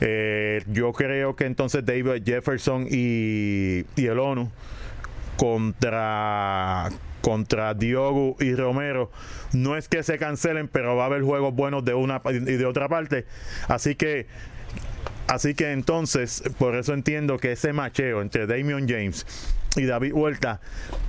Eh, 0.00 0.62
yo 0.66 0.92
creo 0.92 1.36
que 1.36 1.44
entonces 1.44 1.84
David 1.84 2.22
Jefferson 2.24 2.86
y, 2.90 3.84
el 3.96 4.18
ONU 4.18 4.50
contra 5.36 6.88
contra 7.20 7.74
Diogo 7.74 8.36
y 8.40 8.54
Romero. 8.54 9.10
No 9.52 9.76
es 9.76 9.88
que 9.88 10.02
se 10.02 10.18
cancelen, 10.18 10.68
pero 10.68 10.96
va 10.96 11.02
a 11.02 11.06
haber 11.06 11.20
juegos 11.20 11.54
buenos 11.54 11.84
de 11.84 11.92
una 11.92 12.22
y 12.24 12.38
de 12.38 12.64
otra 12.64 12.88
parte. 12.88 13.26
Así 13.68 13.94
que 13.94 14.26
Así 15.26 15.54
que 15.54 15.70
entonces, 15.72 16.42
por 16.58 16.74
eso 16.74 16.92
entiendo 16.92 17.38
que 17.38 17.52
ese 17.52 17.72
macheo 17.72 18.20
entre 18.20 18.46
Damian 18.46 18.88
James 18.88 19.24
y 19.76 19.84
David 19.84 20.12
Huerta 20.12 20.60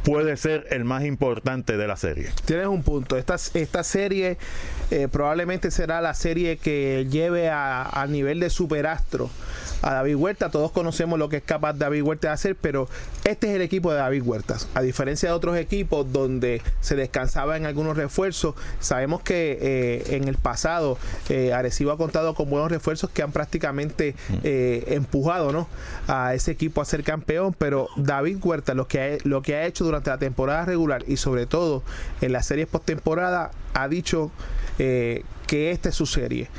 puede 0.03 0.37
ser 0.37 0.67
el 0.69 0.83
más 0.83 1.03
importante 1.05 1.75
de 1.75 1.87
la 1.87 1.95
serie. 1.95 2.29
Tienes 2.45 2.67
un 2.67 2.83
punto. 2.83 3.17
Esta, 3.17 3.35
esta 3.55 3.83
serie 3.83 4.37
eh, 4.91 5.07
probablemente 5.09 5.71
será 5.71 6.01
la 6.01 6.13
serie 6.13 6.57
que 6.57 7.07
lleve 7.09 7.49
al 7.49 8.11
nivel 8.11 8.41
de 8.41 8.49
superastro 8.49 9.29
a 9.81 9.93
David 9.93 10.15
Huerta. 10.15 10.51
Todos 10.51 10.71
conocemos 10.71 11.17
lo 11.17 11.29
que 11.29 11.37
es 11.37 11.43
capaz 11.43 11.73
David 11.73 12.01
Huerta 12.01 12.27
de 12.27 12.33
hacer, 12.33 12.57
pero 12.57 12.89
este 13.23 13.49
es 13.49 13.55
el 13.55 13.61
equipo 13.61 13.91
de 13.91 13.99
David 13.99 14.23
Huerta. 14.23 14.57
A 14.73 14.81
diferencia 14.81 15.29
de 15.29 15.35
otros 15.35 15.55
equipos 15.55 16.11
donde 16.11 16.61
se 16.81 16.97
descansaba 16.97 17.55
en 17.55 17.65
algunos 17.65 17.95
refuerzos, 17.95 18.55
sabemos 18.81 19.21
que 19.21 19.57
eh, 19.61 20.15
en 20.17 20.27
el 20.27 20.35
pasado 20.35 20.97
eh, 21.29 21.53
Arecibo 21.53 21.91
ha 21.91 21.97
contado 21.97 22.33
con 22.33 22.49
buenos 22.49 22.69
refuerzos 22.69 23.09
que 23.11 23.23
han 23.23 23.31
prácticamente 23.31 24.13
empujado 24.43 25.53
¿no? 25.53 25.69
a 26.07 26.33
ese 26.33 26.51
equipo 26.51 26.81
a 26.81 26.85
ser 26.85 27.05
campeón, 27.05 27.55
pero 27.57 27.87
David 27.95 28.39
Huerta 28.43 28.73
lo 28.73 28.89
que, 28.89 29.01
ha, 29.01 29.17
lo 29.23 29.41
que 29.41 29.55
ha 29.55 29.65
hecho 29.65 29.85
durante 29.85 30.09
la 30.09 30.17
temporada 30.17 30.65
regular 30.65 31.05
y 31.07 31.15
sobre 31.15 31.45
todo 31.45 31.81
en 32.19 32.33
las 32.33 32.45
series 32.45 32.67
postemporada 32.67 33.51
ha 33.73 33.87
dicho 33.87 34.31
que 34.77 35.71
esta 35.71 35.89
es 35.89 35.95
su 35.95 36.05
serie. 36.05 36.49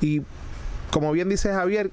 Y 0.00 0.22
como 0.90 1.12
bien 1.12 1.28
dice 1.28 1.52
Javier, 1.52 1.90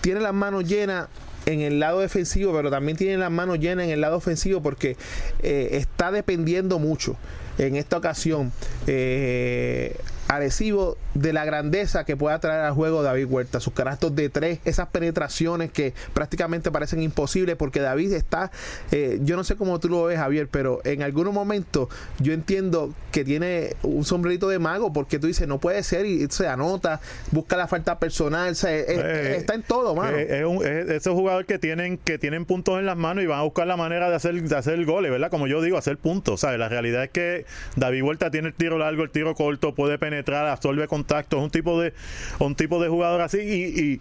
tiene 0.00 0.20
las 0.20 0.34
manos 0.34 0.64
llenas 0.64 1.08
en 1.46 1.60
el 1.60 1.80
lado 1.80 2.00
defensivo, 2.00 2.52
pero 2.52 2.70
también 2.70 2.96
tiene 2.96 3.18
las 3.18 3.30
manos 3.30 3.58
llenas 3.58 3.86
en 3.86 3.90
el 3.90 4.00
lado 4.00 4.16
ofensivo 4.16 4.62
porque 4.62 4.96
eh, 5.40 5.70
está 5.72 6.12
dependiendo 6.12 6.78
mucho 6.78 7.16
en 7.58 7.76
esta 7.76 7.96
ocasión. 7.96 8.52
Eh, 8.86 9.96
Arecibo 10.28 10.96
de 11.14 11.32
la 11.32 11.44
grandeza 11.44 12.04
que 12.04 12.16
pueda 12.16 12.38
traer 12.40 12.60
al 12.62 12.72
juego 12.72 13.02
David 13.02 13.26
Huerta, 13.26 13.60
sus 13.60 13.74
caractos 13.74 14.14
de 14.14 14.30
tres, 14.30 14.60
esas 14.64 14.88
penetraciones 14.88 15.70
que 15.70 15.92
prácticamente 16.14 16.70
parecen 16.70 17.02
imposibles 17.02 17.56
porque 17.56 17.80
David 17.80 18.14
está, 18.14 18.50
eh, 18.92 19.18
yo 19.22 19.36
no 19.36 19.44
sé 19.44 19.56
cómo 19.56 19.78
tú 19.78 19.90
lo 19.90 20.04
ves 20.04 20.18
Javier, 20.18 20.48
pero 20.48 20.80
en 20.84 21.02
algunos 21.02 21.34
momentos 21.34 21.88
yo 22.18 22.32
entiendo 22.32 22.94
que 23.10 23.24
tiene 23.24 23.76
un 23.82 24.04
sombrerito 24.04 24.48
de 24.48 24.58
mago 24.58 24.92
porque 24.92 25.18
tú 25.18 25.26
dices 25.26 25.46
no 25.46 25.58
puede 25.58 25.82
ser 25.82 26.06
y 26.06 26.26
se 26.30 26.48
anota, 26.48 27.00
busca 27.30 27.56
la 27.56 27.68
falta 27.68 27.98
personal, 27.98 28.56
eh, 28.66 29.36
está 29.36 29.54
en 29.54 29.62
todo, 29.62 29.94
mano. 29.94 30.16
Eh, 30.16 30.40
es, 30.40 30.44
un, 30.46 30.64
esos 30.64 31.12
jugadores 31.12 31.46
que 31.46 31.58
tienen 31.58 31.98
que 31.98 32.16
tienen 32.16 32.46
puntos 32.46 32.78
en 32.78 32.86
las 32.86 32.96
manos 32.96 33.22
y 33.22 33.26
van 33.26 33.40
a 33.40 33.42
buscar 33.42 33.66
la 33.66 33.76
manera 33.76 34.08
de 34.08 34.16
hacer 34.16 34.40
de 34.42 34.56
hacer 34.56 34.82
goles, 34.86 35.10
¿verdad? 35.10 35.30
Como 35.30 35.46
yo 35.46 35.60
digo, 35.60 35.76
hacer 35.76 35.98
puntos, 35.98 36.40
¿sabes? 36.40 36.58
La 36.58 36.70
realidad 36.70 37.04
es 37.04 37.10
que 37.10 37.41
David 37.76 38.02
Huerta 38.02 38.30
tiene 38.30 38.48
el 38.48 38.54
tiro 38.54 38.78
largo, 38.78 39.02
el 39.02 39.10
tiro 39.10 39.34
corto, 39.34 39.74
puede 39.74 39.98
penetrar, 39.98 40.46
absorbe 40.46 40.86
contacto, 40.88 41.38
es 41.38 41.42
un 41.42 41.50
tipo 41.50 41.80
de, 41.80 41.92
un 42.38 42.54
tipo 42.54 42.82
de 42.82 42.88
jugador 42.88 43.20
así 43.20 44.00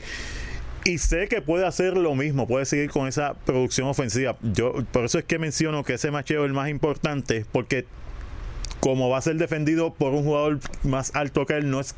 y, 0.86 0.98
sé 0.98 1.28
que 1.28 1.42
puede 1.42 1.66
hacer 1.66 1.96
lo 1.96 2.16
mismo, 2.16 2.48
puede 2.48 2.66
seguir 2.66 2.90
con 2.90 3.08
esa 3.08 3.34
producción 3.46 3.88
ofensiva. 3.88 4.36
Yo 4.42 4.74
por 4.92 5.06
eso 5.06 5.20
es 5.20 5.26
que 5.26 5.38
menciono 5.38 5.84
que 5.84 5.94
ese 5.94 6.10
macheo 6.12 6.44
es 6.44 6.48
el 6.48 6.54
más 6.54 6.70
importante, 6.70 7.46
porque 7.52 7.86
como 8.82 9.10
va 9.10 9.20
a 9.20 9.22
ser 9.22 9.36
defendido 9.36 9.94
por 9.94 10.14
un 10.14 10.24
jugador 10.24 10.60
más 10.84 11.16
alto 11.16 11.46
que 11.46 11.54
él, 11.54 11.70
no 11.70 11.80
es, 11.80 11.96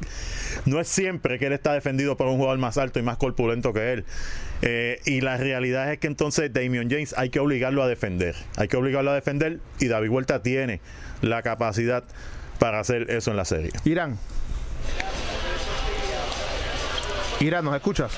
no 0.65 0.81
es 0.81 0.87
siempre 0.89 1.39
que 1.39 1.47
él 1.47 1.53
está 1.53 1.73
defendido 1.73 2.17
por 2.17 2.27
un 2.27 2.35
jugador 2.35 2.59
más 2.59 2.77
alto 2.77 2.99
y 2.99 3.03
más 3.03 3.17
corpulento 3.17 3.71
que 3.73 3.93
él. 3.93 4.05
Eh, 4.61 4.99
y 5.05 5.21
la 5.21 5.37
realidad 5.37 5.91
es 5.91 5.99
que 5.99 6.07
entonces 6.07 6.51
Damian 6.53 6.89
James 6.89 7.15
hay 7.17 7.29
que 7.29 7.39
obligarlo 7.39 7.83
a 7.83 7.87
defender. 7.87 8.35
Hay 8.57 8.67
que 8.67 8.75
obligarlo 8.75 9.11
a 9.11 9.15
defender 9.15 9.59
y 9.79 9.87
David 9.87 10.09
Huerta 10.09 10.41
tiene 10.43 10.81
la 11.23 11.41
capacidad 11.41 12.03
para 12.59 12.79
hacer 12.79 13.09
eso 13.09 13.31
en 13.31 13.37
la 13.37 13.45
serie. 13.45 13.71
Irán. 13.85 14.17
Irán, 17.39 17.65
¿nos 17.65 17.75
escuchas? 17.75 18.11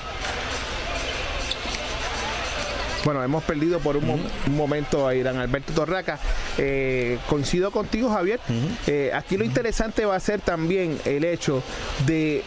Bueno, 3.04 3.22
hemos 3.22 3.44
perdido 3.44 3.78
por 3.78 3.96
un, 3.96 4.20
momento 4.48 5.06
a 5.06 5.14
Irán 5.14 5.36
Alberto 5.36 5.72
Torraca. 5.72 6.18
Eh, 6.58 7.18
coincido 7.28 7.70
contigo, 7.70 8.10
Javier. 8.10 8.40
Eh, 8.88 9.12
aquí 9.14 9.36
lo 9.36 9.44
interesante 9.44 10.04
va 10.04 10.16
a 10.16 10.20
ser 10.20 10.40
también 10.40 10.98
el 11.04 11.24
hecho 11.24 11.62
de 12.04 12.42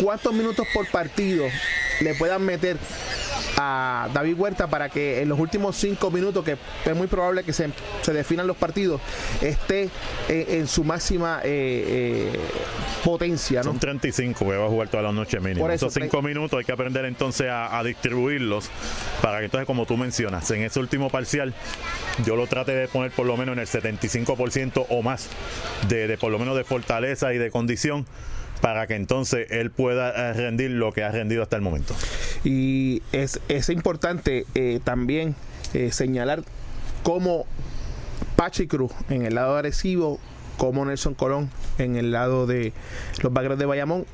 cuántos 0.00 0.32
minutos 0.32 0.66
por 0.72 0.86
partido 0.88 1.46
le 2.00 2.14
puedan 2.14 2.44
meter 2.44 2.76
a 3.56 4.08
David 4.12 4.34
Huerta 4.38 4.66
para 4.66 4.88
que 4.88 5.20
en 5.20 5.28
los 5.28 5.38
últimos 5.38 5.76
cinco 5.76 6.10
minutos, 6.10 6.44
que 6.44 6.56
es 6.84 6.96
muy 6.96 7.06
probable 7.06 7.44
que 7.44 7.52
se, 7.52 7.70
definan 8.12 8.46
los 8.46 8.56
partidos, 8.56 9.00
esté 9.40 9.90
en, 10.28 10.66
su 10.66 10.84
máxima 10.84 11.40
eh, 11.44 12.32
eh, 12.34 12.40
potencia. 13.04 13.62
Son 13.62 13.78
35 13.78 14.38
que 14.44 14.56
va 14.56 14.66
a 14.66 14.68
jugar 14.68 14.88
toda 14.88 15.02
la 15.02 15.12
noche 15.12 15.38
mínimo. 15.40 15.60
Por 15.60 15.70
Esos 15.70 15.92
cinco 15.92 16.22
minutos 16.22 16.58
hay 16.58 16.64
que 16.64 16.72
aprender 16.72 17.04
entonces 17.04 17.48
a, 17.50 17.82
distribuirlos 17.82 18.70
para 19.20 19.40
que 19.40 19.46
entonces, 19.46 19.66
como 19.66 19.86
tú 19.86 19.96
mencionas, 19.96 20.50
en 20.50 20.62
ese 20.62 20.78
último 20.78 21.10
parcial, 21.10 21.52
yo 22.24 22.36
lo 22.36 22.46
trate 22.46 22.72
de 22.72 22.88
poner 22.88 23.10
por 23.10 23.26
lo 23.26 23.36
menos 23.36 23.54
en 23.54 23.58
el 23.58 23.66
75% 23.66 24.86
o 24.88 25.02
más 25.02 25.28
de, 25.88 26.06
de 26.06 26.16
por 26.16 26.30
lo 26.30 26.38
menos 26.38 26.56
de 26.56 26.64
fortaleza 26.64 27.34
y 27.34 27.38
de 27.38 27.50
condición 27.50 28.06
para 28.62 28.86
que 28.86 28.94
entonces 28.94 29.48
él 29.50 29.72
pueda 29.72 30.30
eh, 30.30 30.32
rendir 30.34 30.70
lo 30.70 30.92
que 30.92 31.02
ha 31.02 31.10
rendido 31.10 31.42
hasta 31.42 31.56
el 31.56 31.62
momento. 31.62 31.94
Y 32.44 33.02
es, 33.10 33.40
es 33.48 33.68
importante 33.68 34.46
eh, 34.54 34.78
también 34.82 35.34
eh, 35.74 35.90
señalar 35.90 36.44
cómo 37.02 37.44
Pachi 38.36 38.68
Cruz 38.68 38.92
en 39.10 39.26
el 39.26 39.34
lado 39.34 39.56
agresivo, 39.56 40.20
como 40.58 40.84
Nelson 40.84 41.14
Colón 41.14 41.50
en 41.78 41.96
el 41.96 42.12
lado 42.12 42.46
de 42.46 42.72
los 43.20 43.32
Bagres 43.32 43.58
de 43.58 43.66
Bayamón 43.66 44.06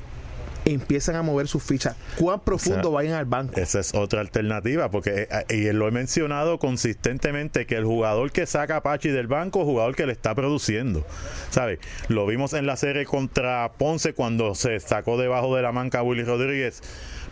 empiezan 0.73 1.15
a 1.15 1.21
mover 1.21 1.47
sus 1.47 1.63
fichas. 1.63 1.95
¿Cuán 2.17 2.39
profundo 2.41 2.91
vayan 2.91 3.13
al 3.13 3.25
banco? 3.25 3.59
Esa 3.59 3.79
es 3.79 3.93
otra 3.93 4.21
alternativa, 4.21 4.89
porque 4.91 5.27
eh, 5.29 5.55
y 5.55 5.71
lo 5.73 5.87
he 5.87 5.91
mencionado 5.91 6.59
consistentemente 6.59 7.65
que 7.65 7.75
el 7.75 7.85
jugador 7.85 8.31
que 8.31 8.45
saca 8.45 8.77
a 8.77 8.83
Pachi 8.83 9.09
del 9.09 9.27
banco 9.27 9.59
es 9.61 9.65
jugador 9.65 9.95
que 9.95 10.05
le 10.05 10.11
está 10.11 10.35
produciendo. 10.35 11.05
¿Sabe? 11.49 11.79
Lo 12.07 12.25
vimos 12.25 12.53
en 12.53 12.65
la 12.65 12.77
serie 12.77 13.05
contra 13.05 13.71
Ponce 13.77 14.13
cuando 14.13 14.55
se 14.55 14.79
sacó 14.79 15.17
debajo 15.17 15.55
de 15.55 15.61
la 15.61 15.71
manca 15.71 16.03
Willy 16.03 16.23
Rodríguez 16.23 16.81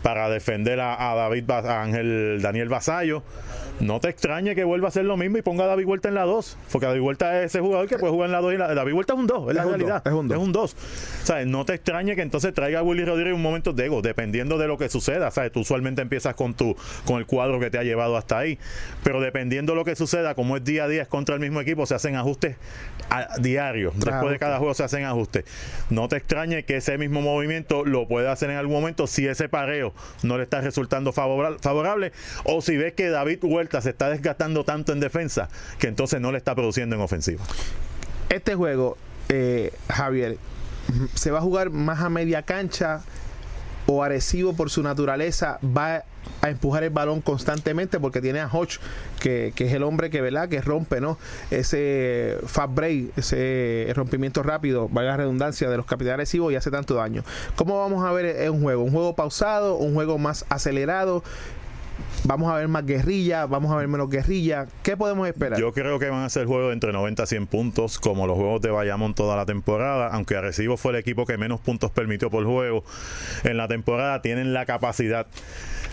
para 0.02 0.28
defender 0.28 0.80
a, 0.80 0.96
David 1.14 1.50
a 1.50 1.82
Ángel 1.82 2.40
Daniel 2.42 2.68
Basayo. 2.68 3.22
No 3.80 4.00
te 4.00 4.08
extrañe 4.08 4.56
que 4.56 4.64
vuelva 4.64 4.88
a 4.88 4.88
hacer 4.88 5.04
lo 5.04 5.16
mismo 5.16 5.38
y 5.38 5.42
ponga 5.42 5.64
a 5.64 5.66
David 5.68 5.84
Vuelta 5.84 6.08
en 6.08 6.16
la 6.16 6.24
2, 6.24 6.56
porque 6.72 6.86
David 6.86 7.00
Vuelta 7.00 7.38
es 7.38 7.46
ese 7.46 7.60
jugador 7.60 7.86
que 7.86 7.96
puede 7.96 8.12
jugar 8.12 8.26
en 8.26 8.32
la 8.32 8.40
2 8.40 8.54
y 8.54 8.56
la, 8.56 8.74
David 8.74 8.92
Vuelta 8.92 9.12
es 9.12 9.18
un 9.20 9.26
2, 9.28 9.50
es, 9.50 9.54
la 9.54 9.64
realidad. 9.64 10.02
es 10.04 10.12
un 10.12 10.52
2. 10.52 10.76
¿Sabes? 11.22 11.46
No 11.46 11.64
te 11.64 11.74
extrañe 11.74 12.16
que 12.16 12.22
entonces 12.22 12.52
traiga 12.52 12.80
a 12.80 12.82
Willy 12.82 13.04
Rodríguez 13.04 13.34
un 13.34 13.42
momento 13.42 13.72
de 13.72 13.86
ego, 13.86 14.02
dependiendo 14.02 14.58
de 14.58 14.66
lo 14.66 14.78
que 14.78 14.88
suceda. 14.88 15.30
¿Sabes? 15.30 15.52
Tú 15.52 15.60
usualmente 15.60 16.02
empiezas 16.02 16.34
con 16.34 16.54
tu 16.54 16.76
con 17.04 17.18
el 17.18 17.26
cuadro 17.26 17.60
que 17.60 17.70
te 17.70 17.78
ha 17.78 17.84
llevado 17.84 18.16
hasta 18.16 18.38
ahí, 18.38 18.58
pero 19.04 19.20
dependiendo 19.20 19.72
de 19.72 19.76
lo 19.76 19.84
que 19.84 19.94
suceda, 19.94 20.34
como 20.34 20.56
es 20.56 20.64
día 20.64 20.84
a 20.84 20.88
día, 20.88 21.02
es 21.02 21.08
contra 21.08 21.36
el 21.36 21.40
mismo 21.40 21.60
equipo, 21.60 21.86
se 21.86 21.94
hacen 21.94 22.16
ajustes 22.16 22.56
a 23.10 23.38
diario. 23.38 23.92
Después 23.94 24.32
de 24.32 24.38
cada 24.40 24.58
juego 24.58 24.74
se 24.74 24.82
hacen 24.82 25.04
ajustes. 25.04 25.44
No 25.88 26.08
te 26.08 26.16
extrañe 26.16 26.64
que 26.64 26.78
ese 26.78 26.98
mismo 26.98 27.20
movimiento 27.20 27.84
lo 27.84 28.08
pueda 28.08 28.32
hacer 28.32 28.50
en 28.50 28.56
algún 28.56 28.74
momento 28.74 29.06
si 29.06 29.26
ese 29.28 29.48
pareo 29.48 29.87
no 30.22 30.36
le 30.36 30.44
está 30.44 30.60
resultando 30.60 31.12
favorable, 31.12 32.12
o 32.44 32.62
si 32.62 32.76
ves 32.76 32.94
que 32.94 33.08
David 33.10 33.40
Huerta 33.42 33.80
se 33.80 33.90
está 33.90 34.08
desgastando 34.10 34.64
tanto 34.64 34.92
en 34.92 35.00
defensa 35.00 35.48
que 35.78 35.88
entonces 35.88 36.20
no 36.20 36.32
le 36.32 36.38
está 36.38 36.54
produciendo 36.54 36.96
en 36.96 37.02
ofensiva. 37.02 37.44
Este 38.28 38.54
juego, 38.54 38.98
eh, 39.28 39.72
Javier, 39.88 40.38
se 41.14 41.30
va 41.30 41.38
a 41.38 41.42
jugar 41.42 41.70
más 41.70 42.00
a 42.00 42.08
media 42.08 42.42
cancha 42.42 43.02
o 43.90 44.02
Arecibo 44.02 44.52
por 44.52 44.68
su 44.68 44.82
naturaleza 44.82 45.58
va 45.64 46.04
a 46.42 46.50
empujar 46.50 46.84
el 46.84 46.90
balón 46.90 47.22
constantemente 47.22 47.98
porque 47.98 48.20
tiene 48.20 48.40
a 48.40 48.46
Hodge 48.46 48.80
que, 49.18 49.52
es 49.56 49.72
el 49.72 49.82
hombre 49.82 50.10
que 50.10 50.20
¿verdad? 50.20 50.48
que 50.50 50.60
rompe 50.60 51.00
no 51.00 51.16
ese 51.50 52.36
fast 52.46 52.74
break 52.74 53.16
ese 53.16 53.90
rompimiento 53.94 54.42
rápido 54.42 54.88
valga 54.90 55.12
la 55.12 55.16
redundancia 55.16 55.70
de 55.70 55.76
los 55.78 55.86
capitanes 55.86 56.14
Arecibo 56.14 56.50
y 56.50 56.56
hace 56.56 56.70
tanto 56.70 56.94
daño 56.94 57.24
¿cómo 57.56 57.78
vamos 57.78 58.04
a 58.04 58.12
ver 58.12 58.50
un 58.50 58.62
juego? 58.62 58.84
¿un 58.84 58.92
juego 58.92 59.16
pausado? 59.16 59.76
¿un 59.76 59.94
juego 59.94 60.18
más 60.18 60.44
acelerado? 60.50 61.24
Vamos 62.28 62.52
a 62.52 62.56
ver 62.56 62.68
más 62.68 62.84
guerrilla, 62.84 63.46
vamos 63.46 63.72
a 63.72 63.76
ver 63.76 63.88
menos 63.88 64.10
guerrilla. 64.10 64.66
¿Qué 64.82 64.98
podemos 64.98 65.26
esperar? 65.26 65.58
Yo 65.58 65.72
creo 65.72 65.98
que 65.98 66.10
van 66.10 66.24
a 66.24 66.28
ser 66.28 66.46
juegos 66.46 66.74
entre 66.74 66.92
90 66.92 67.22
a 67.22 67.26
100 67.26 67.46
puntos, 67.46 67.98
como 67.98 68.26
los 68.26 68.36
juegos 68.36 68.60
de 68.60 68.70
Bayamón 68.70 69.14
toda 69.14 69.34
la 69.34 69.46
temporada. 69.46 70.08
Aunque 70.08 70.36
Arecibo 70.36 70.76
fue 70.76 70.92
el 70.92 70.98
equipo 70.98 71.24
que 71.24 71.38
menos 71.38 71.58
puntos 71.58 71.90
permitió 71.90 72.28
por 72.28 72.44
juego 72.44 72.84
en 73.44 73.56
la 73.56 73.66
temporada, 73.66 74.20
tienen 74.20 74.52
la 74.52 74.66
capacidad 74.66 75.26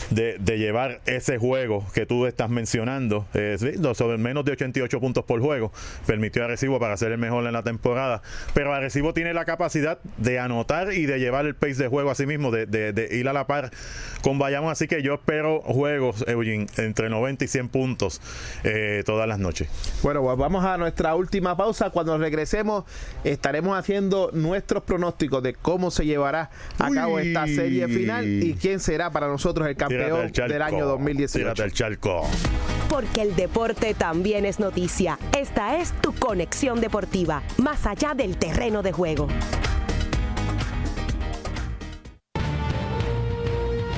de, 0.10 0.38
llevar 0.56 1.02
ese 1.06 1.38
juego 1.38 1.86
que 1.94 2.06
tú 2.06 2.26
estás 2.26 2.50
mencionando, 2.50 3.26
eh, 3.34 3.58
sobre 3.94 4.18
menos 4.18 4.46
de 4.46 4.54
88 4.54 5.00
puntos 5.00 5.26
por 5.26 5.42
juego, 5.42 5.72
permitió 6.06 6.44
a 6.44 6.46
Arecibo 6.46 6.80
para 6.80 6.96
ser 6.98 7.12
el 7.12 7.18
mejor 7.18 7.46
en 7.46 7.54
la 7.54 7.64
temporada. 7.64 8.22
Pero 8.54 8.74
Arecibo 8.74 9.14
tiene 9.14 9.34
la 9.34 9.46
capacidad 9.46 10.00
de 10.18 10.40
anotar 10.40 10.94
y 10.94 11.06
de 11.06 11.20
llevar 11.20 11.46
el 11.46 11.56
pace 11.56 11.76
de 11.76 11.88
juego 11.88 12.10
a 12.12 12.16
sí 12.16 12.26
mismo, 12.26 12.52
de, 12.52 12.66
de 12.66 13.16
ir 13.16 13.28
a 13.28 13.34
la 13.34 13.48
par 13.48 13.72
con 14.22 14.40
Bayamón. 14.40 14.72
Así 14.72 14.88
que 14.88 15.02
yo 15.02 15.16
espero 15.16 15.62
juegos, 15.62 16.24
Eugene, 16.28 16.68
entre 16.78 17.10
90 17.10 17.46
y 17.46 17.48
100 17.48 17.70
puntos 17.70 18.22
eh, 18.64 19.04
todas 19.06 19.28
las 19.28 19.40
noches. 19.40 19.68
Bueno, 20.02 20.22
pues 20.24 20.38
vamos 20.38 20.64
a 20.66 20.78
nuestra 20.78 21.16
última 21.16 21.56
pausa. 21.58 21.90
Cuando 21.90 22.18
regresemos, 22.18 22.86
estaremos 23.24 23.78
haciendo 23.78 24.32
nuestros 24.34 24.84
pronósticos 24.84 25.44
de 25.44 25.54
cómo 25.54 25.92
se 25.92 26.06
llevará 26.06 26.50
a 26.80 26.90
cabo 26.92 27.20
esta 27.20 27.46
serie 27.48 27.88
final 27.88 28.26
y 28.26 28.54
quién 28.56 28.80
será 28.80 29.12
para 29.12 29.28
nosotros 29.28 29.68
el 29.68 29.76
campeón 29.76 29.85
del 29.90 30.62
año 30.62 30.86
2018. 30.86 31.40
Tírate 31.40 31.64
el 31.64 31.72
charco. 31.74 32.28
porque 32.90 33.22
el 33.22 33.36
deporte 33.36 33.94
también 33.94 34.46
es 34.46 34.60
noticia. 34.60 35.18
Esta 35.38 35.78
es 35.78 35.92
tu 36.02 36.14
conexión 36.14 36.80
deportiva, 36.82 37.42
más 37.58 37.86
allá 37.86 38.14
del 38.14 38.38
terreno 38.38 38.84
de 38.84 38.92
juego. 38.92 39.28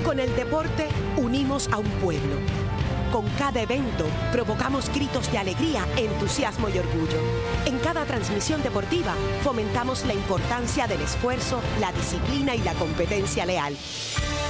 Con 0.04 0.20
el 0.20 0.34
deporte 0.36 0.88
unimos 1.18 1.70
a 1.72 1.78
un 1.78 1.90
pueblo. 2.02 2.67
Con 3.12 3.26
cada 3.38 3.62
evento 3.62 4.06
provocamos 4.34 4.90
gritos 4.90 5.32
de 5.32 5.38
alegría, 5.38 5.86
entusiasmo 5.96 6.68
y 6.70 6.78
orgullo. 6.78 7.18
En 7.66 7.80
cada 7.80 8.06
transmisión 8.06 8.62
deportiva 8.62 9.14
fomentamos 9.44 10.06
la 10.06 10.14
importancia 10.14 10.88
del 10.88 11.02
esfuerzo, 11.02 11.62
la 11.80 11.92
disciplina 11.94 12.54
y 12.54 12.60
la 12.60 12.74
competencia 12.74 13.46
leal. 13.46 13.78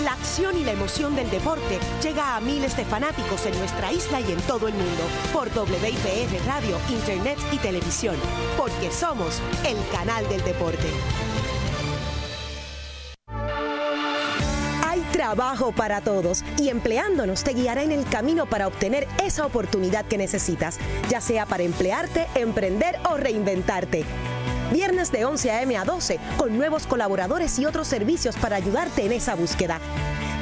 La 0.03 0.14
acción 0.14 0.58
y 0.58 0.64
la 0.64 0.72
emoción 0.72 1.16
del 1.16 1.30
deporte 1.30 1.80
llega 2.01 2.36
a 2.36 2.41
miles 2.41 2.76
de 2.76 2.86
fanáticos 2.86 3.45
en 3.45 3.58
nuestra 3.60 3.91
isla 3.91 4.22
y 4.22 4.32
en 4.32 4.41
todo 4.41 4.68
el 4.68 4.74
mundo 4.74 5.03
por 5.34 5.47
WIPR 5.49 6.45
Radio, 6.45 6.78
Internet 6.89 7.38
y 7.51 7.58
Televisión, 7.58 8.16
porque 8.58 8.91
somos 8.91 9.39
el 9.66 9.78
canal 9.91 10.28
del 10.30 10.43
deporte. 10.43 10.88
Trabajo 15.28 15.73
para 15.73 15.99
todos 15.99 16.45
y 16.57 16.69
empleándonos 16.69 17.43
te 17.43 17.51
guiará 17.51 17.84
en 17.84 17.91
el 17.91 18.05
camino 18.05 18.45
para 18.45 18.65
obtener 18.65 19.09
esa 19.21 19.45
oportunidad 19.45 20.05
que 20.05 20.17
necesitas, 20.17 20.80
ya 21.09 21.19
sea 21.19 21.45
para 21.45 21.63
emplearte, 21.63 22.28
emprender 22.34 22.97
o 23.11 23.17
reinventarte. 23.17 24.05
Viernes 24.71 25.11
de 25.11 25.25
11 25.25 25.51
a.m. 25.51 25.75
a 25.75 25.84
12 25.84 26.17
con 26.38 26.57
nuevos 26.57 26.88
colaboradores 26.88 27.59
y 27.59 27.65
otros 27.65 27.89
servicios 27.89 28.38
para 28.38 28.55
ayudarte 28.55 29.05
en 29.05 29.11
esa 29.11 29.36
búsqueda. 29.36 29.82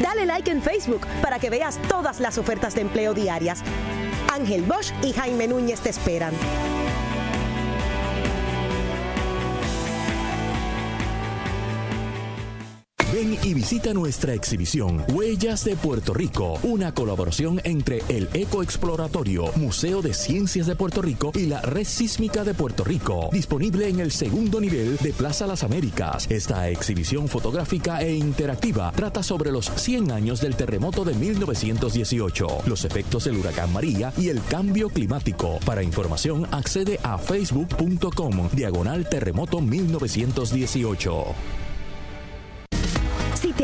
Dale 0.04 0.28
like 0.28 0.52
en 0.52 0.62
Facebook 0.62 1.08
para 1.20 1.40
que 1.40 1.50
veas 1.50 1.80
todas 1.90 2.20
las 2.20 2.38
ofertas 2.38 2.76
de 2.76 2.82
empleo 2.82 3.16
diarias. 3.16 3.64
Ángel 4.32 4.62
Bosch 4.62 4.94
y 5.02 5.14
Jaime 5.14 5.48
Núñez 5.48 5.80
te 5.80 5.90
esperan. 5.90 6.36
Ven 13.16 13.38
y 13.44 13.54
visita 13.54 13.94
nuestra 13.94 14.34
exhibición 14.34 15.06
Huellas 15.08 15.64
de 15.64 15.78
Puerto 15.78 16.14
Rico, 16.14 16.60
una 16.64 16.94
colaboración 16.94 17.62
entre 17.64 18.02
el 18.10 18.28
Eco 18.34 18.62
Exploratorio, 18.62 19.54
Museo 19.56 20.02
de 20.02 20.14
Ciencias 20.14 20.68
de 20.68 20.76
Puerto 20.76 21.02
Rico 21.02 21.32
y 21.34 21.46
la 21.46 21.62
Red 21.62 21.86
Sísmica 21.86 22.44
de 22.44 22.54
Puerto 22.54 22.84
Rico, 22.84 23.30
disponible 23.32 23.88
en 23.88 24.02
el 24.02 24.12
segundo 24.12 24.60
nivel 24.60 24.98
de 24.98 25.14
Plaza 25.14 25.48
Las 25.48 25.64
Américas. 25.64 26.30
Esta 26.30 26.68
exhibición 26.68 27.30
fotográfica 27.30 28.02
e 28.02 28.14
interactiva 28.14 28.92
trata 28.94 29.24
sobre 29.24 29.50
los 29.50 29.72
100 29.74 30.12
años 30.12 30.42
del 30.42 30.58
terremoto 30.58 31.06
de 31.06 31.14
1918, 31.14 32.64
los 32.66 32.84
efectos 32.84 33.24
del 33.24 33.38
huracán 33.38 33.72
María 33.72 34.12
y 34.18 34.28
el 34.28 34.44
cambio 34.44 34.90
climático. 34.90 35.60
Para 35.66 35.84
información 35.84 36.48
accede 36.52 37.00
a 37.02 37.18
facebook.com 37.18 38.50
diagonal 38.52 39.08
terremoto 39.08 39.62
1918. 39.62 41.65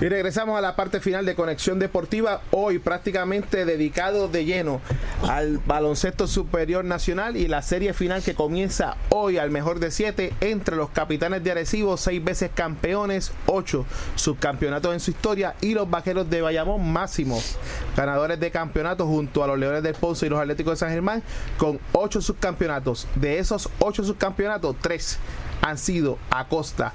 Y 0.00 0.08
regresamos 0.08 0.56
a 0.56 0.60
la 0.60 0.76
parte 0.76 1.00
final 1.00 1.26
de 1.26 1.34
Conexión 1.34 1.80
Deportiva, 1.80 2.40
hoy 2.52 2.78
prácticamente 2.78 3.64
dedicado 3.64 4.28
de 4.28 4.44
lleno 4.44 4.80
al 5.28 5.58
baloncesto 5.58 6.28
superior 6.28 6.84
nacional 6.84 7.36
y 7.36 7.48
la 7.48 7.62
serie 7.62 7.92
final 7.92 8.22
que 8.22 8.36
comienza 8.36 8.96
hoy 9.08 9.38
al 9.38 9.50
mejor 9.50 9.80
de 9.80 9.90
siete 9.90 10.32
entre 10.40 10.76
los 10.76 10.90
capitanes 10.90 11.42
de 11.42 11.50
Arecibo, 11.50 11.96
seis 11.96 12.22
veces 12.22 12.52
campeones, 12.54 13.32
ocho 13.46 13.86
subcampeonatos 14.14 14.94
en 14.94 15.00
su 15.00 15.10
historia 15.10 15.56
y 15.60 15.74
los 15.74 15.90
vaqueros 15.90 16.30
de 16.30 16.42
Bayamón 16.42 16.92
máximos 16.92 17.58
ganadores 17.96 18.38
de 18.38 18.52
campeonato 18.52 19.04
junto 19.04 19.42
a 19.42 19.48
los 19.48 19.58
Leones 19.58 19.82
del 19.82 19.94
Ponce 19.94 20.26
y 20.26 20.28
los 20.28 20.38
Atléticos 20.38 20.74
de 20.74 20.76
San 20.76 20.90
Germán 20.90 21.24
con 21.56 21.80
ocho 21.90 22.20
subcampeonatos. 22.20 23.08
De 23.16 23.40
esos 23.40 23.68
ocho 23.80 24.04
subcampeonatos, 24.04 24.76
tres 24.80 25.18
han 25.60 25.76
sido 25.76 26.18
a 26.30 26.46
costa 26.46 26.92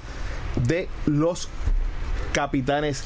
de 0.66 0.88
los 1.04 1.50
capitanes 2.34 3.04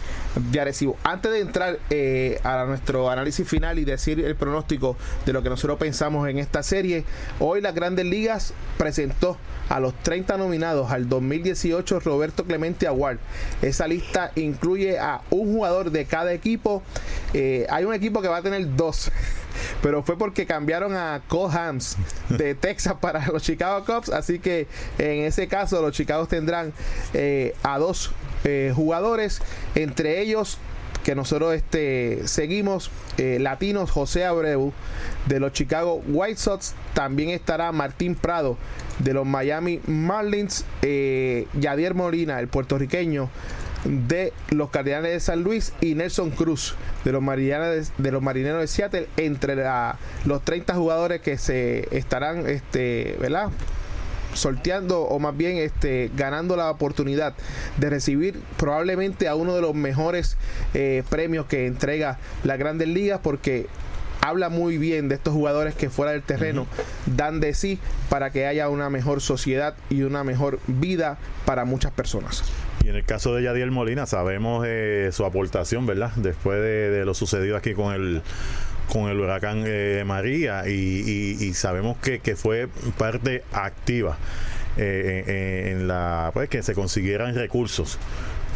de 0.51 0.61
Arecibo. 0.61 0.97
Antes 1.05 1.31
de 1.31 1.41
entrar 1.41 1.79
eh, 1.91 2.41
a 2.43 2.65
nuestro 2.65 3.11
análisis 3.11 3.47
final 3.47 3.79
y 3.79 3.85
decir 3.85 4.19
el 4.19 4.35
pronóstico 4.35 4.97
de 5.27 5.33
lo 5.35 5.43
que 5.43 5.51
nosotros 5.51 5.79
pensamos 5.79 6.29
en 6.29 6.39
esta 6.39 6.65
serie, 6.65 7.05
hoy 7.39 7.61
las 7.61 7.75
Grandes 7.75 8.07
Ligas 8.07 8.55
presentó 8.79 9.37
a 9.69 9.81
los 9.81 9.95
30 10.03 10.39
nominados 10.39 10.91
al 10.91 11.11
2018 11.11 12.01
Roberto 12.01 12.45
Clemente 12.45 12.87
Award. 12.87 13.19
Esa 13.61 13.87
lista 13.87 14.33
incluye 14.35 14.99
a 14.99 15.21
un 15.31 15.53
jugador 15.53 15.91
de 15.91 16.07
cada 16.07 16.33
equipo. 16.33 16.83
Eh, 17.35 17.67
hay 17.69 17.85
un 17.85 17.93
equipo 17.93 18.23
que 18.23 18.29
va 18.29 18.39
a 18.39 18.43
tener 18.43 18.77
dos 18.77 19.11
pero 19.83 20.03
fue 20.03 20.17
porque 20.19 20.47
cambiaron 20.47 20.95
a 20.95 21.23
Cole 21.29 21.55
Hams 21.57 21.97
de 22.29 22.55
Texas 22.61 22.95
para 23.01 23.27
los 23.29 23.43
Chicago 23.43 23.85
Cubs, 23.85 24.09
así 24.11 24.39
que 24.39 24.67
en 24.99 25.25
ese 25.25 25.49
caso 25.49 25.81
los 25.83 25.93
Chicago 25.93 26.27
tendrán 26.27 26.73
eh, 27.15 27.55
a 27.63 27.79
dos 27.79 28.13
eh, 28.45 28.73
jugadores, 28.75 29.41
entre 29.75 30.21
ellos 30.21 30.59
que 31.05 31.15
nosotros 31.15 31.55
este, 31.55 32.27
seguimos, 32.27 32.91
eh, 33.17 33.39
latinos 33.41 33.91
José 33.91 34.27
Abreu 34.27 34.73
de 35.27 35.41
los 35.41 35.53
Chicago 35.53 36.03
White 36.07 36.39
Sox, 36.39 36.75
también 36.93 37.31
estará 37.31 37.73
Martín 37.73 38.15
Prado 38.15 38.59
de 38.99 39.15
los 39.15 39.25
Miami 39.25 39.81
Marlins, 39.87 40.65
Yadier 40.83 41.95
Molina, 41.95 42.41
el 42.41 42.49
puertorriqueño 42.49 43.31
de 43.85 44.33
los 44.51 44.71
Cardenales 44.71 45.13
de 45.13 45.21
San 45.21 45.43
Luis 45.43 45.73
y 45.81 45.95
Nelson 45.95 46.31
Cruz 46.31 46.75
de 47.05 47.13
los 47.13 47.23
Marineros 47.23 47.93
de, 47.97 48.13
los 48.13 48.23
Marineros 48.23 48.61
de 48.61 48.67
Seattle 48.67 49.09
entre 49.17 49.57
los 50.25 50.45
30 50.45 50.75
jugadores 50.75 51.21
que 51.21 51.39
se 51.39 51.89
estarán 51.97 52.49
este, 52.49 53.17
¿verdad? 53.21 53.51
sorteando 54.35 55.03
o 55.03 55.19
más 55.19 55.37
bien 55.37 55.57
este, 55.57 56.11
ganando 56.17 56.57
la 56.57 56.71
oportunidad 56.71 57.35
de 57.79 57.91
recibir 57.91 58.41
probablemente 58.57 59.29
a 59.29 59.35
uno 59.35 59.55
de 59.55 59.63
los 59.63 59.75
mejores 59.75 60.37
eh, 60.75 61.03
premios 61.09 61.47
que 61.47 61.67
entrega 61.67 62.19
la 62.45 62.57
Grandes 62.57 62.89
Ligas 62.89 63.21
porque 63.23 63.67
habla 64.21 64.49
muy 64.49 64.79
bien 64.79 65.09
de 65.09 65.15
estos 65.15 65.35
jugadores 65.35 65.75
que 65.75 65.91
fuera 65.91 66.13
del 66.13 66.23
terreno 66.23 66.67
dan 67.07 67.41
de 67.41 67.55
sí 67.55 67.79
para 68.09 68.31
que 68.31 68.47
haya 68.47 68.69
una 68.69 68.91
mejor 68.91 69.21
sociedad 69.21 69.75
y 69.91 70.03
una 70.03 70.25
mejor 70.25 70.61
vida 70.67 71.19
para 71.45 71.65
muchas 71.65 71.93
personas. 71.93 72.43
Y 72.85 72.89
en 72.89 72.97
el 72.97 73.05
caso 73.05 73.35
de 73.35 73.43
Yadiel 73.43 73.71
Molina 73.71 74.07
sabemos 74.07 74.65
eh, 74.67 75.11
su 75.13 75.25
aportación, 75.25 75.87
¿verdad? 75.87 76.13
Después 76.17 76.61
de, 76.61 77.05
lo 77.05 77.15
sucedido 77.15 77.57
aquí 77.57 77.75
con 77.75 77.95
el 77.95 78.23
con 78.93 79.11
el 79.11 79.21
huracán 79.21 79.65
eh, 79.67 80.03
María 80.07 80.67
y, 80.67 81.53
sabemos 81.53 81.99
que, 81.99 82.21
fue 82.37 82.69
parte 82.97 83.45
activa 83.53 84.17
eh, 84.79 85.73
en, 85.73 85.87
la 85.87 86.31
pues 86.33 86.49
que 86.49 86.63
se 86.63 86.75
consiguieran 86.75 87.35
recursos 87.35 87.99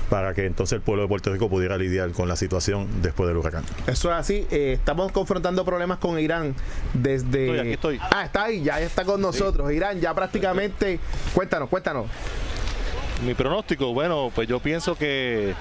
para 0.08 0.32
que 0.32 0.46
entonces 0.46 0.76
el 0.76 0.80
pueblo 0.80 1.02
de 1.02 1.08
Puerto 1.08 1.30
Rico 1.32 1.50
pudiera 1.50 1.76
lidiar 1.76 2.12
con 2.12 2.28
la 2.28 2.36
situación 2.36 2.88
después 3.02 3.28
del 3.28 3.36
huracán. 3.36 3.64
Eso 3.86 4.10
es 4.10 4.16
así. 4.16 4.46
estamos 4.50 5.12
confrontando 5.12 5.66
problemas 5.66 5.98
con 5.98 6.18
Irán 6.18 6.54
desde. 6.94 7.46
Estoy, 7.46 7.58
aquí 7.58 7.72
estoy. 7.72 7.98
Ah, 8.00 8.24
está 8.24 8.44
ahí, 8.44 8.62
ya 8.62 8.80
está 8.80 9.04
con 9.04 9.20
nosotros. 9.20 9.70
Irán, 9.70 10.00
ya 10.00 10.14
prácticamente. 10.14 10.98
Cuéntanos, 11.34 11.68
cuéntanos 11.68 12.06
mi 13.24 13.34
pronóstico, 13.34 13.94
bueno, 13.94 14.32
pues 14.34 14.48
yo 14.48 14.60
pienso 14.60 14.96
que 14.96 15.54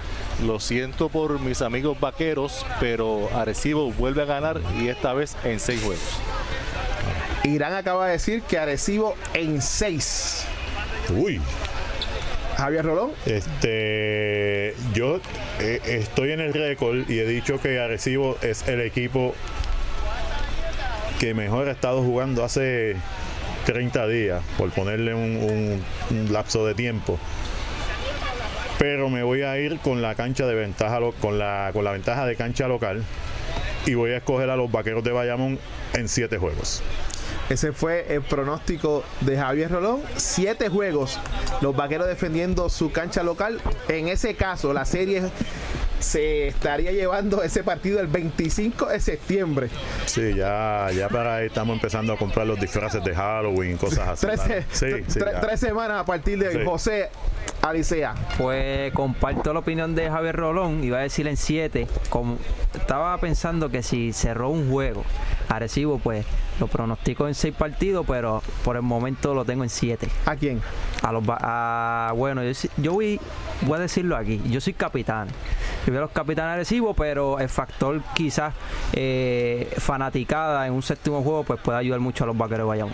lo 0.46 0.60
siento 0.60 1.10
por 1.10 1.40
mis 1.40 1.62
amigos 1.62 2.00
vaqueros, 2.00 2.66
pero 2.80 3.30
Arecibo 3.36 3.92
vuelve 3.92 4.24
a 4.24 4.26
ganar 4.26 4.60
y 4.80 4.88
esta 4.88 5.14
vez 5.14 5.36
en 5.44 5.60
seis 5.60 5.82
juegos. 5.82 6.20
Irán 7.44 7.74
acaba 7.74 8.08
de 8.08 8.14
decir 8.14 8.42
que 8.44 8.58
Arecibo 8.58 9.16
en 9.34 9.62
seis. 9.62 10.46
Uy. 11.16 11.40
Javier 12.58 12.86
Rolón. 12.86 13.12
Este, 13.26 14.76
yo 14.94 15.20
eh, 15.60 15.82
estoy 15.86 16.32
en 16.32 16.42
el 16.42 16.54
récord 16.54 17.10
y 17.10 17.20
he 17.20 17.26
dicho 17.26 17.60
que 17.60 17.80
Arecibo 17.80 18.38
es 18.42 18.68
el 18.68 18.82
equipo 18.82 19.34
que 21.20 21.34
mejor 21.34 21.68
ha 21.68 21.72
estado 21.72 22.02
jugando 22.02 22.44
hace 22.44 22.96
30 23.66 24.08
días, 24.08 24.44
por 24.58 24.72
ponerle 24.72 25.14
un 25.14 25.82
lapso 26.32 26.66
de 26.66 26.74
tiempo 26.74 27.20
pero 28.82 29.12
me 29.12 29.22
voy 29.22 29.44
a 29.44 29.60
ir 29.60 29.78
con 29.78 30.02
la 30.02 30.16
cancha 30.16 30.48
de 30.48 30.56
ventaja 30.56 30.98
con 31.22 31.38
la 31.38 31.72
ventaja 31.72 32.26
de 32.26 32.36
cancha 32.36 32.68
local 32.68 33.04
y 33.86 33.94
voy 33.94 34.10
a 34.10 34.18
escoger 34.18 34.50
a 34.50 34.56
los 34.56 34.72
vaqueros 34.72 35.04
de 35.04 35.12
Bayamón 35.12 35.60
en 35.94 36.10
siete 36.10 36.40
juegos. 36.40 36.82
Ese 37.48 37.74
fue 37.74 38.12
el 38.12 38.24
pronóstico 38.24 39.04
de 39.20 39.38
Javier 39.38 39.70
Rolón. 39.70 40.02
Siete 40.16 40.68
juegos. 40.68 41.20
Los 41.62 41.76
vaqueros 41.76 42.08
defendiendo 42.08 42.70
su 42.70 42.92
cancha 42.92 43.22
local. 43.22 43.62
En 43.88 44.08
ese 44.08 44.34
caso, 44.34 44.74
la 44.74 44.86
serie 44.86 45.22
se 46.02 46.48
estaría 46.48 46.92
llevando 46.92 47.42
ese 47.44 47.64
partido 47.64 48.00
el 48.00 48.08
25 48.08 48.88
de 48.88 49.00
septiembre. 49.00 49.70
Sí, 50.06 50.34
ya, 50.36 50.88
ya 50.96 51.08
para 51.10 51.36
ahí 51.38 51.48
estamos 51.48 51.76
empezando 51.76 52.14
a 52.14 52.18
comprar 52.18 52.46
los 52.48 52.60
disfraces 52.60 53.04
de 53.04 53.16
Halloween, 53.16 53.78
cosas 53.78 54.08
así. 54.08 54.26
Tres, 54.28 54.40
mano. 54.40 54.54
Sí, 54.72 54.86
tre- 54.86 55.04
sí, 55.08 55.20
tre- 55.20 55.32
ya. 55.34 55.40
tres 55.42 55.60
semanas 55.60 56.02
a 56.02 56.06
partir 56.06 56.40
de 56.40 56.52
Sí. 56.52 56.60
José 56.66 57.10
Alicea. 57.62 58.16
Pues 58.38 58.92
comparto 58.94 59.54
la 59.54 59.60
opinión 59.60 59.96
de 59.96 60.10
Javier 60.10 60.36
Rolón, 60.36 60.84
iba 60.84 60.98
a 60.98 61.02
decir 61.02 61.28
en 61.28 61.38
7. 61.38 61.88
Estaba 62.74 63.18
pensando 63.20 63.70
que 63.70 63.84
si 63.84 64.14
cerró 64.14 64.50
un 64.50 64.70
juego 64.72 65.04
Arecibo, 65.50 66.00
pues 66.00 66.26
lo 66.62 66.68
pronostico 66.68 67.28
en 67.28 67.34
6 67.36 67.54
partidos, 67.58 68.06
pero 68.08 68.42
por 68.64 68.76
el 68.76 68.82
momento 68.84 69.34
lo 69.34 69.44
tengo 69.44 69.64
en 69.64 69.70
7. 69.70 70.08
¿A 70.26 70.36
quién? 70.36 70.62
A 71.02 71.12
los 71.12 71.24
a- 71.28 72.14
bueno, 72.16 72.44
yo, 72.44 72.54
sí- 72.54 72.70
yo 72.78 72.94
voy, 72.94 73.20
voy 73.62 73.78
a 73.78 73.82
decirlo 73.82 74.16
aquí, 74.16 74.40
yo 74.50 74.62
soy 74.62 74.74
capitán. 74.74 75.28
Yo 75.86 75.92
veo 75.92 76.02
a 76.02 76.06
los 76.06 76.12
capitanes 76.12 76.54
Arecibo, 76.54 76.94
pero 76.94 77.40
el 77.40 77.50
factor 77.50 78.00
quizás 78.14 78.54
eh, 78.94 79.68
fanaticada 79.78 80.68
en 80.68 80.74
un 80.74 80.84
séptimo 80.84 81.24
juego, 81.24 81.44
pues 81.44 81.60
puede 81.60 81.80
ayudar 81.80 82.00
mucho 82.00 82.24
a 82.24 82.28
los 82.28 82.38
vaqueros 82.38 82.60
de 82.60 82.64
Bayamón. 82.66 82.94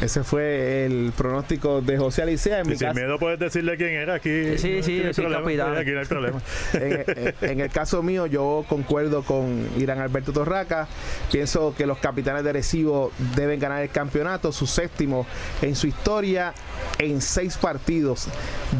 Ese 0.00 0.24
fue 0.24 0.86
el 0.86 1.12
pronóstico 1.14 1.82
de 1.82 1.98
José 1.98 2.22
Alicea. 2.22 2.60
En 2.60 2.66
Y 2.66 2.70
mi 2.70 2.76
sin 2.76 2.88
caso, 2.88 2.98
miedo 3.00 3.18
puedes 3.18 3.38
decirle 3.38 3.76
quién 3.76 3.90
era 3.90 4.14
aquí. 4.14 4.56
Sí, 4.56 4.82
sí, 4.82 4.98
no 5.00 5.04
yo 5.08 5.12
soy 5.14 5.30
capitán. 5.30 5.76
Aquí 5.76 5.90
no 5.90 6.00
hay 6.00 6.06
problema. 6.06 6.40
en, 6.72 7.04
en- 7.06 7.34
en 7.50 7.60
el 7.60 7.70
caso 7.70 8.02
mío, 8.02 8.24
yo 8.26 8.64
concuerdo 8.68 9.22
con 9.22 9.68
Irán 9.78 9.98
Alberto 10.00 10.32
Torraca. 10.32 10.88
Pienso 11.30 11.74
que 11.76 11.84
los 11.86 11.98
capitanes 11.98 12.42
de 12.44 12.50
Arecibo 12.50 13.01
deben 13.34 13.58
ganar 13.58 13.82
el 13.82 13.90
campeonato, 13.90 14.52
su 14.52 14.66
séptimo 14.66 15.26
en 15.62 15.74
su 15.74 15.86
historia, 15.86 16.52
en 16.98 17.20
seis 17.20 17.56
partidos 17.56 18.28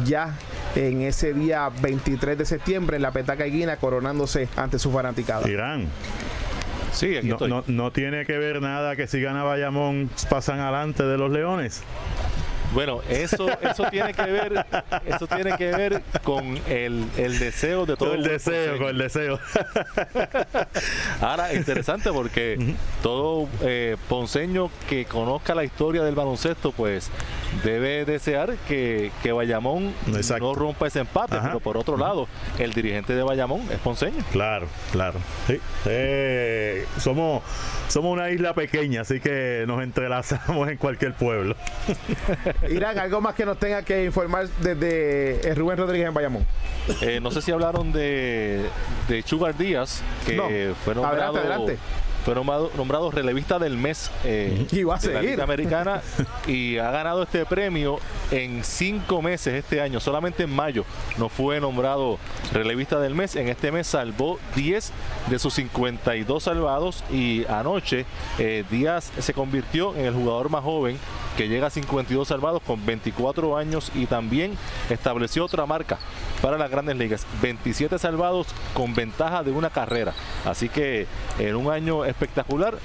ya 0.05 0.37
en 0.75 1.01
ese 1.01 1.33
día 1.33 1.69
23 1.81 2.37
de 2.37 2.45
septiembre 2.45 2.95
en 2.97 3.01
la 3.03 3.11
Petaca 3.11 3.43
Guina, 3.45 3.77
coronándose 3.77 4.47
ante 4.55 4.79
su 4.79 4.91
fanaticada. 4.91 5.47
Irán. 5.49 5.87
Sí, 6.91 7.17
aquí 7.17 7.27
No, 7.27 7.35
estoy. 7.35 7.49
no, 7.49 7.63
no 7.67 7.91
tiene 7.91 8.25
que 8.25 8.37
ver 8.37 8.61
nada 8.61 8.95
que 8.95 9.07
si 9.07 9.19
gana 9.19 9.43
Bayamón 9.43 10.09
pasan 10.29 10.59
adelante 10.59 11.03
de 11.03 11.17
los 11.17 11.31
Leones. 11.31 11.81
Bueno, 12.73 13.01
eso, 13.07 13.47
eso 13.61 13.85
tiene 13.91 14.13
que 14.13 14.23
ver, 14.23 14.65
eso 15.05 15.27
tiene 15.27 15.55
que 15.57 15.67
ver 15.67 16.01
con 16.23 16.59
el, 16.67 17.05
el 17.17 17.39
deseo 17.39 17.85
de 17.85 17.95
todo 17.95 18.09
Con 18.09 18.19
el 18.19 18.23
deseo, 18.23 18.77
con 18.77 18.87
el 18.87 18.97
deseo. 18.97 19.39
Ahora, 21.21 21.53
interesante 21.53 22.11
porque 22.11 22.75
todo 23.01 23.47
eh, 23.61 23.97
ponceño 24.09 24.69
que 24.89 25.05
conozca 25.05 25.53
la 25.53 25.63
historia 25.63 26.03
del 26.03 26.15
baloncesto, 26.15 26.71
pues 26.71 27.09
debe 27.63 28.05
desear 28.05 28.55
que, 28.67 29.11
que 29.21 29.31
Bayamón 29.31 29.93
Exacto. 30.07 30.45
no 30.45 30.55
rompa 30.55 30.87
ese 30.87 30.99
empate. 30.99 31.35
Ajá. 31.35 31.47
Pero 31.47 31.59
por 31.59 31.77
otro 31.77 31.97
lado, 31.97 32.27
el 32.59 32.73
dirigente 32.73 33.13
de 33.15 33.23
Bayamón 33.23 33.61
es 33.71 33.77
ponceño. 33.79 34.23
Claro, 34.31 34.67
claro. 34.91 35.19
Sí. 35.47 35.59
Eh, 35.85 36.85
somos, 36.99 37.43
somos 37.87 38.11
una 38.13 38.29
isla 38.31 38.53
pequeña, 38.53 39.01
así 39.01 39.19
que 39.19 39.63
nos 39.67 39.81
entrelazamos 39.83 40.67
en 40.69 40.77
cualquier 40.77 41.13
pueblo. 41.13 41.55
Irán, 42.69 42.97
algo 42.99 43.21
más 43.21 43.35
que 43.35 43.45
nos 43.45 43.57
tenga 43.59 43.83
que 43.83 44.05
informar 44.05 44.47
desde 44.61 45.47
eh, 45.47 45.55
Rubén 45.55 45.77
Rodríguez 45.77 46.07
en 46.07 46.13
Bayamón. 46.13 46.45
Eh, 47.01 47.19
no 47.21 47.31
sé 47.31 47.41
si 47.41 47.51
hablaron 47.51 47.91
de, 47.93 48.65
de 49.07 49.21
Sugar 49.23 49.55
Díaz, 49.57 50.01
que 50.25 50.35
No. 50.35 50.45
fue 50.83 50.95
nombrado, 50.95 51.37
Adelante, 51.37 51.39
adelante. 51.39 51.77
Fue 52.23 52.35
nombrado, 52.35 52.71
nombrado 52.77 53.11
relevista 53.11 53.59
del 53.59 53.77
mes 53.77 54.09
eh, 54.23 54.65
Y 54.71 54.83
va 54.83 54.95
a 54.95 54.99
de 54.99 55.13
la. 55.13 55.21
Liga 55.21 55.43
Americana 55.43 56.01
y 56.47 56.77
ha 56.77 56.91
ganado 56.91 57.23
este 57.23 57.45
premio 57.45 57.99
en 58.31 58.63
cinco 58.63 59.21
meses 59.21 59.53
este 59.53 59.81
año. 59.81 59.99
Solamente 59.99 60.43
en 60.43 60.49
mayo 60.49 60.85
no 61.17 61.29
fue 61.29 61.59
nombrado 61.59 62.19
relevista 62.53 62.99
del 62.99 63.15
mes. 63.15 63.35
En 63.35 63.49
este 63.49 63.71
mes 63.71 63.87
salvó 63.87 64.39
10 64.55 64.91
de 65.29 65.39
sus 65.39 65.53
52 65.55 66.43
salvados 66.43 67.03
y 67.11 67.45
anoche 67.45 68.05
eh, 68.39 68.63
Díaz 68.69 69.11
se 69.19 69.33
convirtió 69.33 69.95
en 69.95 70.05
el 70.05 70.13
jugador 70.13 70.49
más 70.49 70.63
joven 70.63 70.97
que 71.37 71.47
llega 71.47 71.67
a 71.67 71.69
52 71.69 72.27
salvados 72.27 72.61
con 72.61 72.85
24 72.85 73.57
años 73.57 73.91
y 73.95 74.05
también 74.05 74.55
estableció 74.89 75.45
otra 75.45 75.65
marca 75.65 75.97
para 76.41 76.57
las 76.57 76.69
grandes 76.69 76.95
ligas. 76.97 77.25
27 77.41 77.97
salvados 77.97 78.47
con 78.73 78.93
ventaja 78.93 79.43
de 79.43 79.51
una 79.51 79.69
carrera. 79.69 80.13
Así 80.45 80.69
que 80.69 81.07
en 81.39 81.55
un 81.55 81.71
año 81.71 82.05
espectacular, 82.13 82.77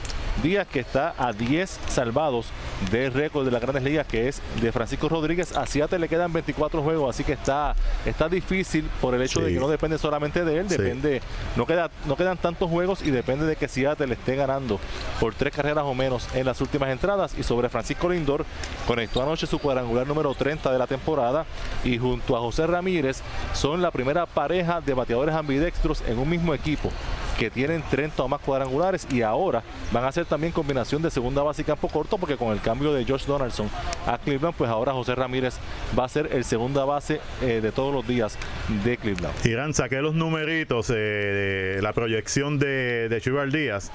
Díaz 0.43 0.69
que 0.69 0.79
está 0.79 1.15
a 1.19 1.33
10 1.33 1.81
salvados 1.89 2.47
del 2.93 3.13
récord 3.13 3.45
de 3.45 3.51
las 3.51 3.61
grandes 3.61 3.83
ligas 3.83 4.07
que 4.07 4.29
es 4.29 4.41
de 4.61 4.71
Francisco 4.71 5.09
Rodríguez. 5.09 5.57
A 5.57 5.67
Seattle 5.67 5.99
le 5.99 6.09
quedan 6.09 6.33
24 6.33 6.81
juegos, 6.83 7.11
así 7.15 7.25
que 7.25 7.33
está, 7.33 7.75
está 8.07 8.29
difícil 8.29 8.89
por 9.01 9.15
el 9.17 9.23
hecho 9.23 9.41
de 9.41 9.53
que 9.53 9.59
no 9.59 9.69
depende 9.69 9.99
solamente 9.99 10.45
de 10.45 10.59
él, 10.59 10.67
Sí. 10.71 10.77
depende, 10.77 11.23
no, 11.57 11.67
queda, 11.67 11.91
no 12.07 12.15
quedan 12.17 12.37
tantos 12.39 12.71
juegos 12.71 13.03
y 13.03 13.11
depende 13.11 13.47
de 13.47 13.57
que 13.57 13.67
Seattle 13.67 14.13
esté 14.13 14.37
ganando 14.37 14.79
por 15.19 15.35
tres 15.35 15.53
carreras 15.53 15.85
o 15.85 15.95
menos 15.95 16.29
en 16.35 16.47
las 16.47 16.61
últimas 16.61 16.91
entradas. 16.91 17.35
Y 17.37 17.43
sobre 17.43 17.69
Francisco 17.69 18.09
Lindor, 18.09 18.45
conectó 18.87 19.23
anoche 19.23 19.47
su 19.49 19.59
cuadrangular 19.59 20.07
número 20.07 20.33
30 20.35 20.71
de 20.71 20.79
la 20.79 20.87
temporada 20.87 21.47
y 21.85 21.99
junto 21.99 22.37
a 22.37 22.41
José 22.41 22.67
Ramírez 22.67 23.23
son 23.55 23.83
la 23.83 23.91
primera 23.91 24.25
pareja 24.27 24.81
de 24.81 24.95
bateadores 24.95 25.35
ambidextros 25.35 26.03
en 26.07 26.19
un 26.19 26.29
mismo 26.31 26.55
equipo 26.55 26.91
que 27.39 27.51
tienen 27.51 27.83
30 27.91 28.23
o 28.23 28.29
más 28.29 28.41
cuadrangulares 28.41 29.07
y 29.11 29.23
ahora 29.23 29.63
van 29.93 30.05
a 30.05 30.09
hacer 30.09 30.27
también 30.27 30.53
combinación 30.53 31.01
de 31.01 31.11
segunda 31.11 31.43
base 31.43 31.63
y 31.63 31.65
campo 31.65 31.89
corto 31.89 32.19
porque 32.19 32.37
con 32.37 32.53
el 32.53 32.61
cambio 32.61 32.93
de 32.93 33.05
George 33.05 33.27
Donaldson 33.27 33.71
a 34.07 34.19
Cleveland 34.19 34.57
pues 34.57 34.69
ahora 34.69 34.93
José 34.93 35.15
Ramírez 35.15 35.55
va 35.99 36.05
a 36.05 36.09
ser 36.09 36.29
el 36.33 36.45
segunda 36.45 36.85
base 36.85 37.21
eh, 37.43 37.61
de 37.63 37.73
todos 37.73 37.95
los 37.95 38.07
días 38.07 38.37
de 38.85 38.97
Cleveland. 38.97 39.35
Irán, 39.47 39.73
saqué 39.73 40.03
los 40.03 40.15
numeritos, 40.15 40.91
eh, 40.91 40.95
de 40.95 41.83
la 41.83 41.93
proyección 41.93 42.59
de, 42.59 43.09
de 43.09 43.21
Díaz. 43.53 43.91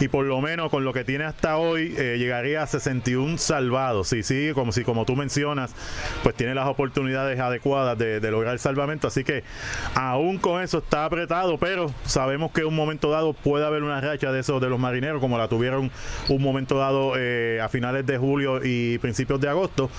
Y 0.00 0.08
por 0.08 0.24
lo 0.24 0.40
menos 0.40 0.70
con 0.70 0.84
lo 0.84 0.92
que 0.92 1.04
tiene 1.04 1.24
hasta 1.24 1.56
hoy, 1.56 1.94
eh, 1.96 2.16
llegaría 2.18 2.62
a 2.62 2.66
61 2.66 3.38
salvados. 3.38 4.12
Y 4.12 4.24
sí, 4.24 4.50
como, 4.52 4.72
si, 4.72 4.82
como 4.82 5.04
tú 5.04 5.14
mencionas, 5.14 5.72
pues 6.24 6.34
tiene 6.34 6.54
las 6.54 6.66
oportunidades 6.66 7.38
adecuadas 7.38 7.96
de, 7.96 8.18
de 8.18 8.30
lograr 8.32 8.54
el 8.54 8.58
salvamento. 8.58 9.06
Así 9.06 9.22
que 9.22 9.44
aún 9.94 10.38
con 10.38 10.62
eso 10.62 10.78
está 10.78 11.04
apretado, 11.04 11.58
pero 11.58 11.92
sabemos 12.06 12.50
que 12.50 12.63
un 12.64 12.74
momento 12.74 13.10
dado 13.10 13.32
puede 13.32 13.64
haber 13.64 13.82
una 13.82 14.00
racha 14.00 14.32
de 14.32 14.40
esos 14.40 14.60
de 14.60 14.68
los 14.68 14.78
marineros, 14.78 15.20
como 15.20 15.38
la 15.38 15.48
tuvieron 15.48 15.90
un 16.28 16.42
momento 16.42 16.78
dado 16.78 17.14
eh, 17.16 17.60
a 17.62 17.68
finales 17.68 18.06
de 18.06 18.18
julio 18.18 18.60
y 18.62 18.98
principios 18.98 19.40
de 19.40 19.48
agosto. 19.48 19.90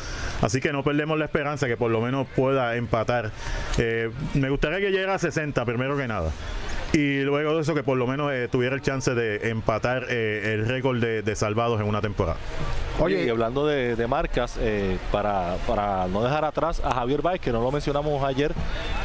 Así 0.41 0.59
que 0.59 0.72
no 0.72 0.84
perdemos 0.84 1.18
la 1.18 1.26
esperanza 1.26 1.68
que 1.68 1.78
por 1.78 1.91
lo 1.91 2.01
menos 2.01 2.28
pueda 2.36 2.76
empatar. 2.76 3.32
Eh, 3.78 4.11
me 4.34 4.49
gustaría 4.49 4.80
que 4.80 4.91
llegara 4.91 5.16
a 5.16 5.20
60, 5.20 5.63
primero 5.66 5.97
que 5.97 6.07
nada. 6.07 6.32
Y 6.96 7.24
luego 7.24 7.56
de 7.56 7.62
eso 7.62 7.76
que 7.76 7.84
por 7.84 7.98
lo 7.98 8.08
menos 8.08 8.32
eh, 8.32 8.48
tuviera 8.50 8.74
el 8.74 8.82
chance 8.82 9.14
de 9.14 9.50
empatar 9.50 10.06
eh, 10.10 10.54
el 10.54 10.66
récord 10.66 11.02
de, 11.02 11.24
de 11.24 11.36
salvados 11.36 11.82
en 11.82 11.88
una 11.88 12.00
temporada. 12.00 12.38
Oye, 13.02 13.26
y 13.26 13.30
hablando 13.30 13.68
de, 13.68 13.98
de 13.98 14.08
marcas, 14.08 14.58
eh, 14.62 14.98
para, 15.12 15.58
para 15.68 16.08
no 16.08 16.24
dejar 16.24 16.46
atrás 16.46 16.82
a 16.82 16.93
Javier 16.93 17.22
Baez, 17.22 17.41
que 17.41 17.52
no 17.52 17.62
lo 17.62 17.70
mencionamos 17.70 18.24
ayer, 18.24 18.54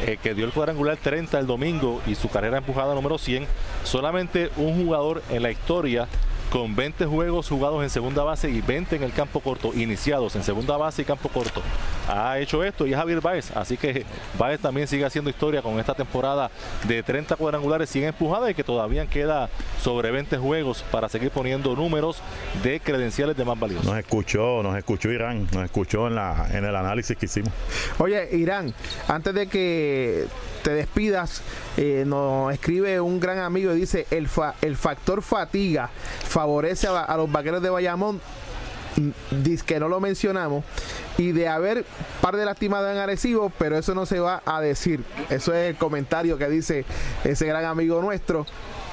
eh, 0.07 0.17
que 0.23 0.35
dio 0.35 0.45
el 0.45 0.53
cuadrangular 0.53 0.97
30 0.99 1.37
el 1.41 1.49
domingo 1.49 2.01
y 2.07 2.15
su 2.15 2.29
carrera 2.29 2.59
empujada 2.59 2.95
número 2.95 3.19
100, 3.19 3.45
solamente 3.83 4.51
un 4.57 4.85
jugador 4.85 5.23
en 5.29 5.43
la 5.43 5.51
historia 5.51 6.07
con 6.51 6.75
20 6.75 7.07
juegos 7.07 7.49
jugados 7.49 7.83
en 7.83 7.91
segunda 7.91 8.25
base 8.25 8.51
y 8.51 8.61
20 8.61 8.97
en 8.97 9.03
el 9.05 9.13
campo 9.13 9.41
corto, 9.41 9.73
iniciados 9.75 10.35
en 10.35 10.43
segunda 10.43 10.77
base 10.77 11.03
y 11.03 11.05
campo 11.05 11.29
corto. 11.29 11.63
Ha 12.09 12.39
hecho 12.41 12.65
esto 12.65 12.87
y 12.87 12.93
es 12.93 12.99
Javier 12.99 13.21
Baez, 13.21 13.57
así 13.57 13.77
que 13.77 14.05
Baez 14.37 14.61
también 14.61 14.89
sigue 14.89 15.05
haciendo 15.05 15.31
historia 15.31 15.63
con 15.63 15.79
esta 15.79 15.95
temporada 15.95 16.51
de 16.89 17.03
30 17.03 17.37
cuadrangulares, 17.37 17.89
100 17.91 18.07
empujadas 18.07 18.51
y 18.51 18.55
que 18.55 18.65
todavía 18.65 19.07
queda 19.07 19.49
sobre 19.81 20.11
20 20.11 20.37
juegos 20.39 20.85
para 20.91 21.09
seguir 21.09 21.31
poniendo 21.31 21.75
números 21.77 22.19
de 22.65 22.81
credenciales 22.81 23.37
de 23.37 23.45
más 23.45 23.59
valiosos. 23.59 23.87
Nos 23.87 23.99
escuchó, 23.99 24.63
nos 24.63 24.77
escuchó 24.77 25.11
Irán, 25.11 25.47
nos 25.53 25.65
escuchó 25.65 26.09
en, 26.09 26.17
la, 26.17 26.49
en 26.53 26.65
el 26.65 26.75
análisis 26.75 27.17
que 27.17 27.27
hicimos. 27.27 27.53
Oye, 27.99 28.29
Irán, 28.37 28.75
antes 29.07 29.33
de 29.35 29.47
que 29.47 30.27
te 30.63 30.71
despidas, 30.71 31.43
eh, 31.77 32.05
nos 32.07 32.53
escribe 32.53 33.01
un 33.01 33.21
gran 33.21 33.39
amigo 33.39 33.73
y 33.75 33.81
dice, 33.81 34.07
el, 34.11 34.29
fa- 34.29 34.55
el 34.63 34.77
factor 34.77 35.23
fatiga 35.23 35.91
favorece 36.29 36.87
a, 36.89 37.17
los 37.17 37.31
vaqueros 37.31 37.63
de 37.63 37.71
Bayamón. 37.71 38.21
Mm, 38.97 39.43
Dice 39.43 39.65
que 39.65 39.79
no 39.81 39.89
lo 39.89 40.01
mencionamos 40.01 40.65
y 41.17 41.33
de 41.33 41.47
haber 41.49 41.85
par 42.21 42.37
de 42.37 42.45
lastimados 42.45 42.91
en 42.91 42.99
Arecibo, 42.99 43.53
pero 43.59 43.79
eso 43.79 43.95
no 43.95 44.05
se 44.07 44.19
va 44.21 44.43
a 44.45 44.61
decir. 44.61 45.05
Eso 45.31 45.55
es 45.55 45.71
el 45.71 45.77
comentario 45.77 46.37
que 46.39 46.49
dice 46.49 46.85
ese 47.25 47.47
gran 47.47 47.65
amigo 47.67 48.01
nuestro. 48.03 48.47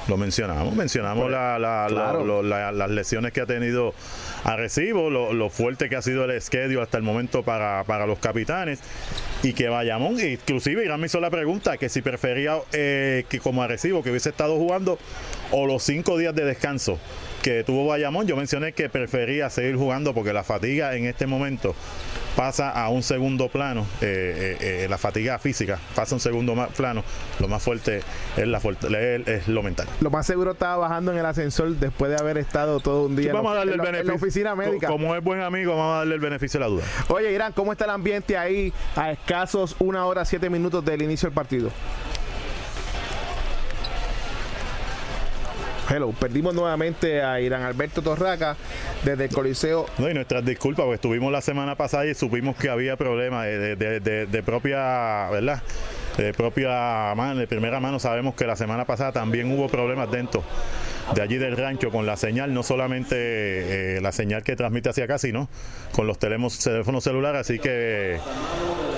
Lo 0.08 0.16
mencionamos, 0.16 0.74
mencionamos 0.74 1.30
la- 1.30 1.58
la- 1.58 1.82
la- 1.82 1.88
Claro. 1.88 2.24
lo- 2.24 2.42
la- 2.42 2.72
las 2.72 2.90
lesiones 2.90 3.32
que 3.32 3.42
ha 3.42 3.46
tenido 3.46 3.92
Arecibo, 4.44 5.10
lo, 5.10 5.32
lo 5.34 5.50
fuerte 5.50 5.88
que 5.90 5.96
ha 5.96 6.02
sido 6.02 6.24
el 6.24 6.40
schedule 6.40 6.80
hasta 6.80 6.96
el 6.96 7.02
momento 7.04 7.42
para, 7.42 7.84
para 7.84 8.06
los 8.06 8.18
capitanes 8.18 8.80
y 9.42 9.52
que 9.52 9.68
Bayamón, 9.68 10.18
inclusive 10.18 10.84
Irán 10.84 11.00
me 11.00 11.06
hizo 11.06 11.20
la 11.20 11.28
pregunta 11.30 11.76
que 11.76 11.88
si 11.90 12.00
prefería 12.00 12.56
eh, 12.72 13.24
que 13.28 13.38
como 13.38 13.62
Arecibo 13.62 14.02
que 14.02 14.10
hubiese 14.10 14.30
estado 14.30 14.56
jugando 14.56 14.98
o 15.50 15.66
los 15.66 15.82
cinco 15.82 16.16
días 16.16 16.34
de 16.34 16.44
descanso 16.44 16.98
que 17.42 17.62
tuvo 17.64 17.86
Bayamón, 17.86 18.26
yo 18.26 18.36
mencioné 18.36 18.72
que 18.72 18.88
prefería 18.88 19.48
seguir 19.50 19.76
jugando 19.76 20.12
porque 20.14 20.32
la 20.32 20.44
fatiga 20.44 20.94
en 20.96 21.06
este 21.06 21.26
momento 21.26 21.74
pasa 22.36 22.70
a 22.70 22.88
un 22.88 23.02
segundo 23.02 23.48
plano, 23.48 23.82
eh, 24.00 24.56
eh, 24.60 24.84
eh, 24.84 24.86
la 24.88 24.96
fatiga 24.98 25.38
física 25.40 25.78
pasa 25.94 26.14
a 26.14 26.16
un 26.16 26.20
segundo 26.20 26.54
ma- 26.54 26.68
plano, 26.68 27.02
lo 27.40 27.48
más 27.48 27.62
fuerte 27.62 28.00
es, 28.36 28.46
la 28.46 28.60
fuerte, 28.60 28.86
es, 28.88 29.26
es 29.26 29.48
lo 29.48 29.62
mental. 29.62 29.88
Lo 30.00 30.10
más 30.10 30.24
seguro 30.26 30.52
estaba 30.52 30.76
bajando 30.76 31.10
en 31.12 31.18
el 31.18 31.26
ascensor 31.26 31.70
después 31.70 32.10
de 32.12 32.16
haber 32.16 32.38
estado 32.38 32.78
todo 32.80 33.06
un 33.06 33.16
día 33.16 33.24
Sí, 33.24 33.28
en 33.30 33.34
la- 33.34 33.40
vamos 33.40 33.52
a 33.52 33.56
darle 33.56 33.74
en 33.74 33.80
el 33.80 33.84
la- 33.84 33.88
en 33.90 33.92
la 33.92 34.02
beneficio. 34.12 34.26
oficina 34.28 34.54
médica. 34.54 34.86
Co- 34.86 34.92
Como 34.92 35.14
es 35.16 35.22
buen 35.24 35.40
amigo, 35.40 35.74
vamos 35.76 35.94
a 35.94 35.98
darle 35.98 36.14
el 36.14 36.20
beneficio 36.20 36.60
de 36.60 36.66
la 36.66 36.70
duda. 36.70 36.84
Oye, 37.08 37.32
Irán, 37.32 37.52
¿cómo 37.52 37.72
está 37.72 37.84
el 37.86 37.90
ambiente 37.90 38.36
ahí 38.36 38.72
a 38.94 39.10
escasos 39.10 39.74
una 39.80 40.04
hora, 40.06 40.24
siete 40.24 40.48
minutos 40.48 40.84
del 40.84 41.02
inicio 41.02 41.28
del 41.28 41.34
partido? 41.34 41.70
Hello, 45.90 46.12
perdimos 46.12 46.54
nuevamente 46.54 47.22
a 47.22 47.40
Irán 47.40 47.62
Alberto 47.62 48.02
Torraca 48.02 48.56
desde 49.04 49.24
el 49.24 49.30
Coliseo. 49.30 49.86
No, 49.96 50.10
y 50.10 50.14
nuestras 50.14 50.44
disculpas, 50.44 50.84
porque 50.84 50.96
estuvimos 50.96 51.32
la 51.32 51.40
semana 51.40 51.76
pasada 51.76 52.04
y 52.06 52.14
supimos 52.14 52.56
que 52.56 52.68
había 52.68 52.96
problemas 52.96 53.46
de, 53.46 53.74
de- 53.76 54.00
de- 54.00 54.26
de 54.26 54.42
propia, 54.42 55.30
¿verdad? 55.30 55.62
De 56.18 56.34
propia 56.34 57.14
mano, 57.16 57.36
de 57.40 57.46
primera 57.46 57.80
mano 57.80 57.98
sabemos 57.98 58.34
que 58.34 58.44
la 58.44 58.56
semana 58.56 58.84
pasada 58.84 59.12
también 59.12 59.50
hubo 59.50 59.68
problemas 59.68 60.10
dentro 60.10 60.44
de 61.14 61.22
allí 61.22 61.38
del 61.38 61.56
rancho 61.56 61.90
con 61.90 62.06
la 62.06 62.16
señal, 62.16 62.52
no 62.54 62.62
solamente 62.62 63.16
eh, 63.96 64.00
la 64.00 64.12
señal 64.12 64.42
que 64.42 64.56
transmite 64.56 64.90
hacia 64.90 65.04
acá, 65.04 65.18
sino 65.18 65.48
con 65.92 66.06
los 66.06 66.18
teléfonos 66.18 67.02
celulares, 67.04 67.40
así 67.40 67.58
que 67.58 68.18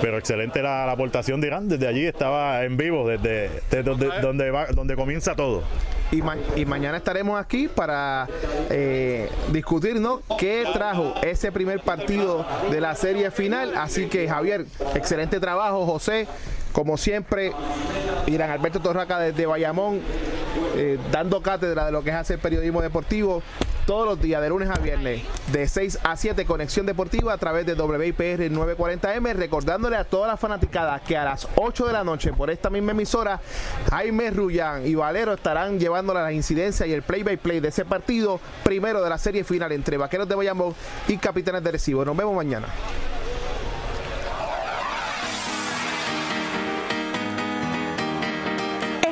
pero 0.01 0.17
excelente 0.17 0.61
la, 0.61 0.91
aportación 0.91 1.39
de 1.41 1.47
Irán, 1.47 1.69
desde 1.69 1.87
allí 1.87 2.05
estaba 2.05 2.63
en 2.63 2.75
vivo, 2.75 3.07
desde, 3.07 3.49
donde, 3.83 4.09
donde, 4.21 4.49
va- 4.51 4.67
donde 4.67 4.95
comienza 4.95 5.35
todo. 5.35 5.63
Y 6.11 6.65
mañana 6.65 6.97
estaremos 6.97 7.39
aquí 7.39 7.69
para 7.69 8.27
eh, 8.69 9.29
discutir 9.53 10.01
¿no? 10.01 10.21
qué 10.37 10.65
trajo 10.73 11.13
ese 11.21 11.51
primer 11.53 11.79
partido 11.81 12.45
de 12.69 12.81
la 12.81 12.95
serie 12.95 13.31
final. 13.31 13.73
Así 13.77 14.07
que 14.07 14.27
Javier, 14.27 14.65
excelente 14.95 15.39
trabajo, 15.39 15.85
José. 15.85 16.27
Como 16.73 16.97
siempre, 16.97 17.51
Irán 18.27 18.49
Alberto 18.49 18.79
Torraca 18.79 19.19
desde 19.19 19.45
Bayamón, 19.45 20.01
eh, 20.75 20.97
dando 21.11 21.41
cátedra 21.41 21.85
de 21.85 21.91
lo 21.91 22.03
que 22.03 22.09
es 22.09 22.15
hacer 22.15 22.39
periodismo 22.39 22.81
deportivo 22.81 23.41
todos 23.85 24.05
los 24.05 24.21
días, 24.21 24.41
de 24.41 24.49
lunes 24.49 24.69
a 24.69 24.79
viernes, 24.79 25.21
de 25.51 25.67
6 25.67 25.99
a 26.03 26.15
7, 26.15 26.45
Conexión 26.45 26.85
Deportiva 26.85 27.33
a 27.33 27.37
través 27.37 27.65
de 27.65 27.73
WIPR 27.73 28.49
940M. 28.49 29.33
Recordándole 29.33 29.97
a 29.97 30.03
todas 30.03 30.29
las 30.29 30.39
fanaticadas 30.39 31.01
que 31.01 31.17
a 31.17 31.25
las 31.25 31.47
8 31.55 31.87
de 31.87 31.93
la 31.93 32.03
noche, 32.03 32.31
por 32.31 32.49
esta 32.49 32.69
misma 32.69 32.91
emisora, 32.91 33.39
Jaime 33.89 34.29
Rullán 34.31 34.85
y 34.85 34.95
Valero 34.95 35.33
estarán 35.33 35.79
llevándole 35.79 36.21
las 36.21 36.31
incidencias 36.31 36.87
y 36.87 36.93
el 36.93 37.01
play-by-play 37.01 37.59
de 37.59 37.69
ese 37.69 37.83
partido, 37.83 38.39
primero 38.63 39.01
de 39.01 39.09
la 39.09 39.17
serie 39.17 39.43
final 39.43 39.71
entre 39.71 39.97
Vaqueros 39.97 40.29
de 40.29 40.35
Bayamón 40.35 40.73
y 41.07 41.17
Capitanes 41.17 41.63
de 41.63 41.71
Recibo. 41.71 42.05
Nos 42.05 42.15
vemos 42.15 42.35
mañana. 42.35 42.67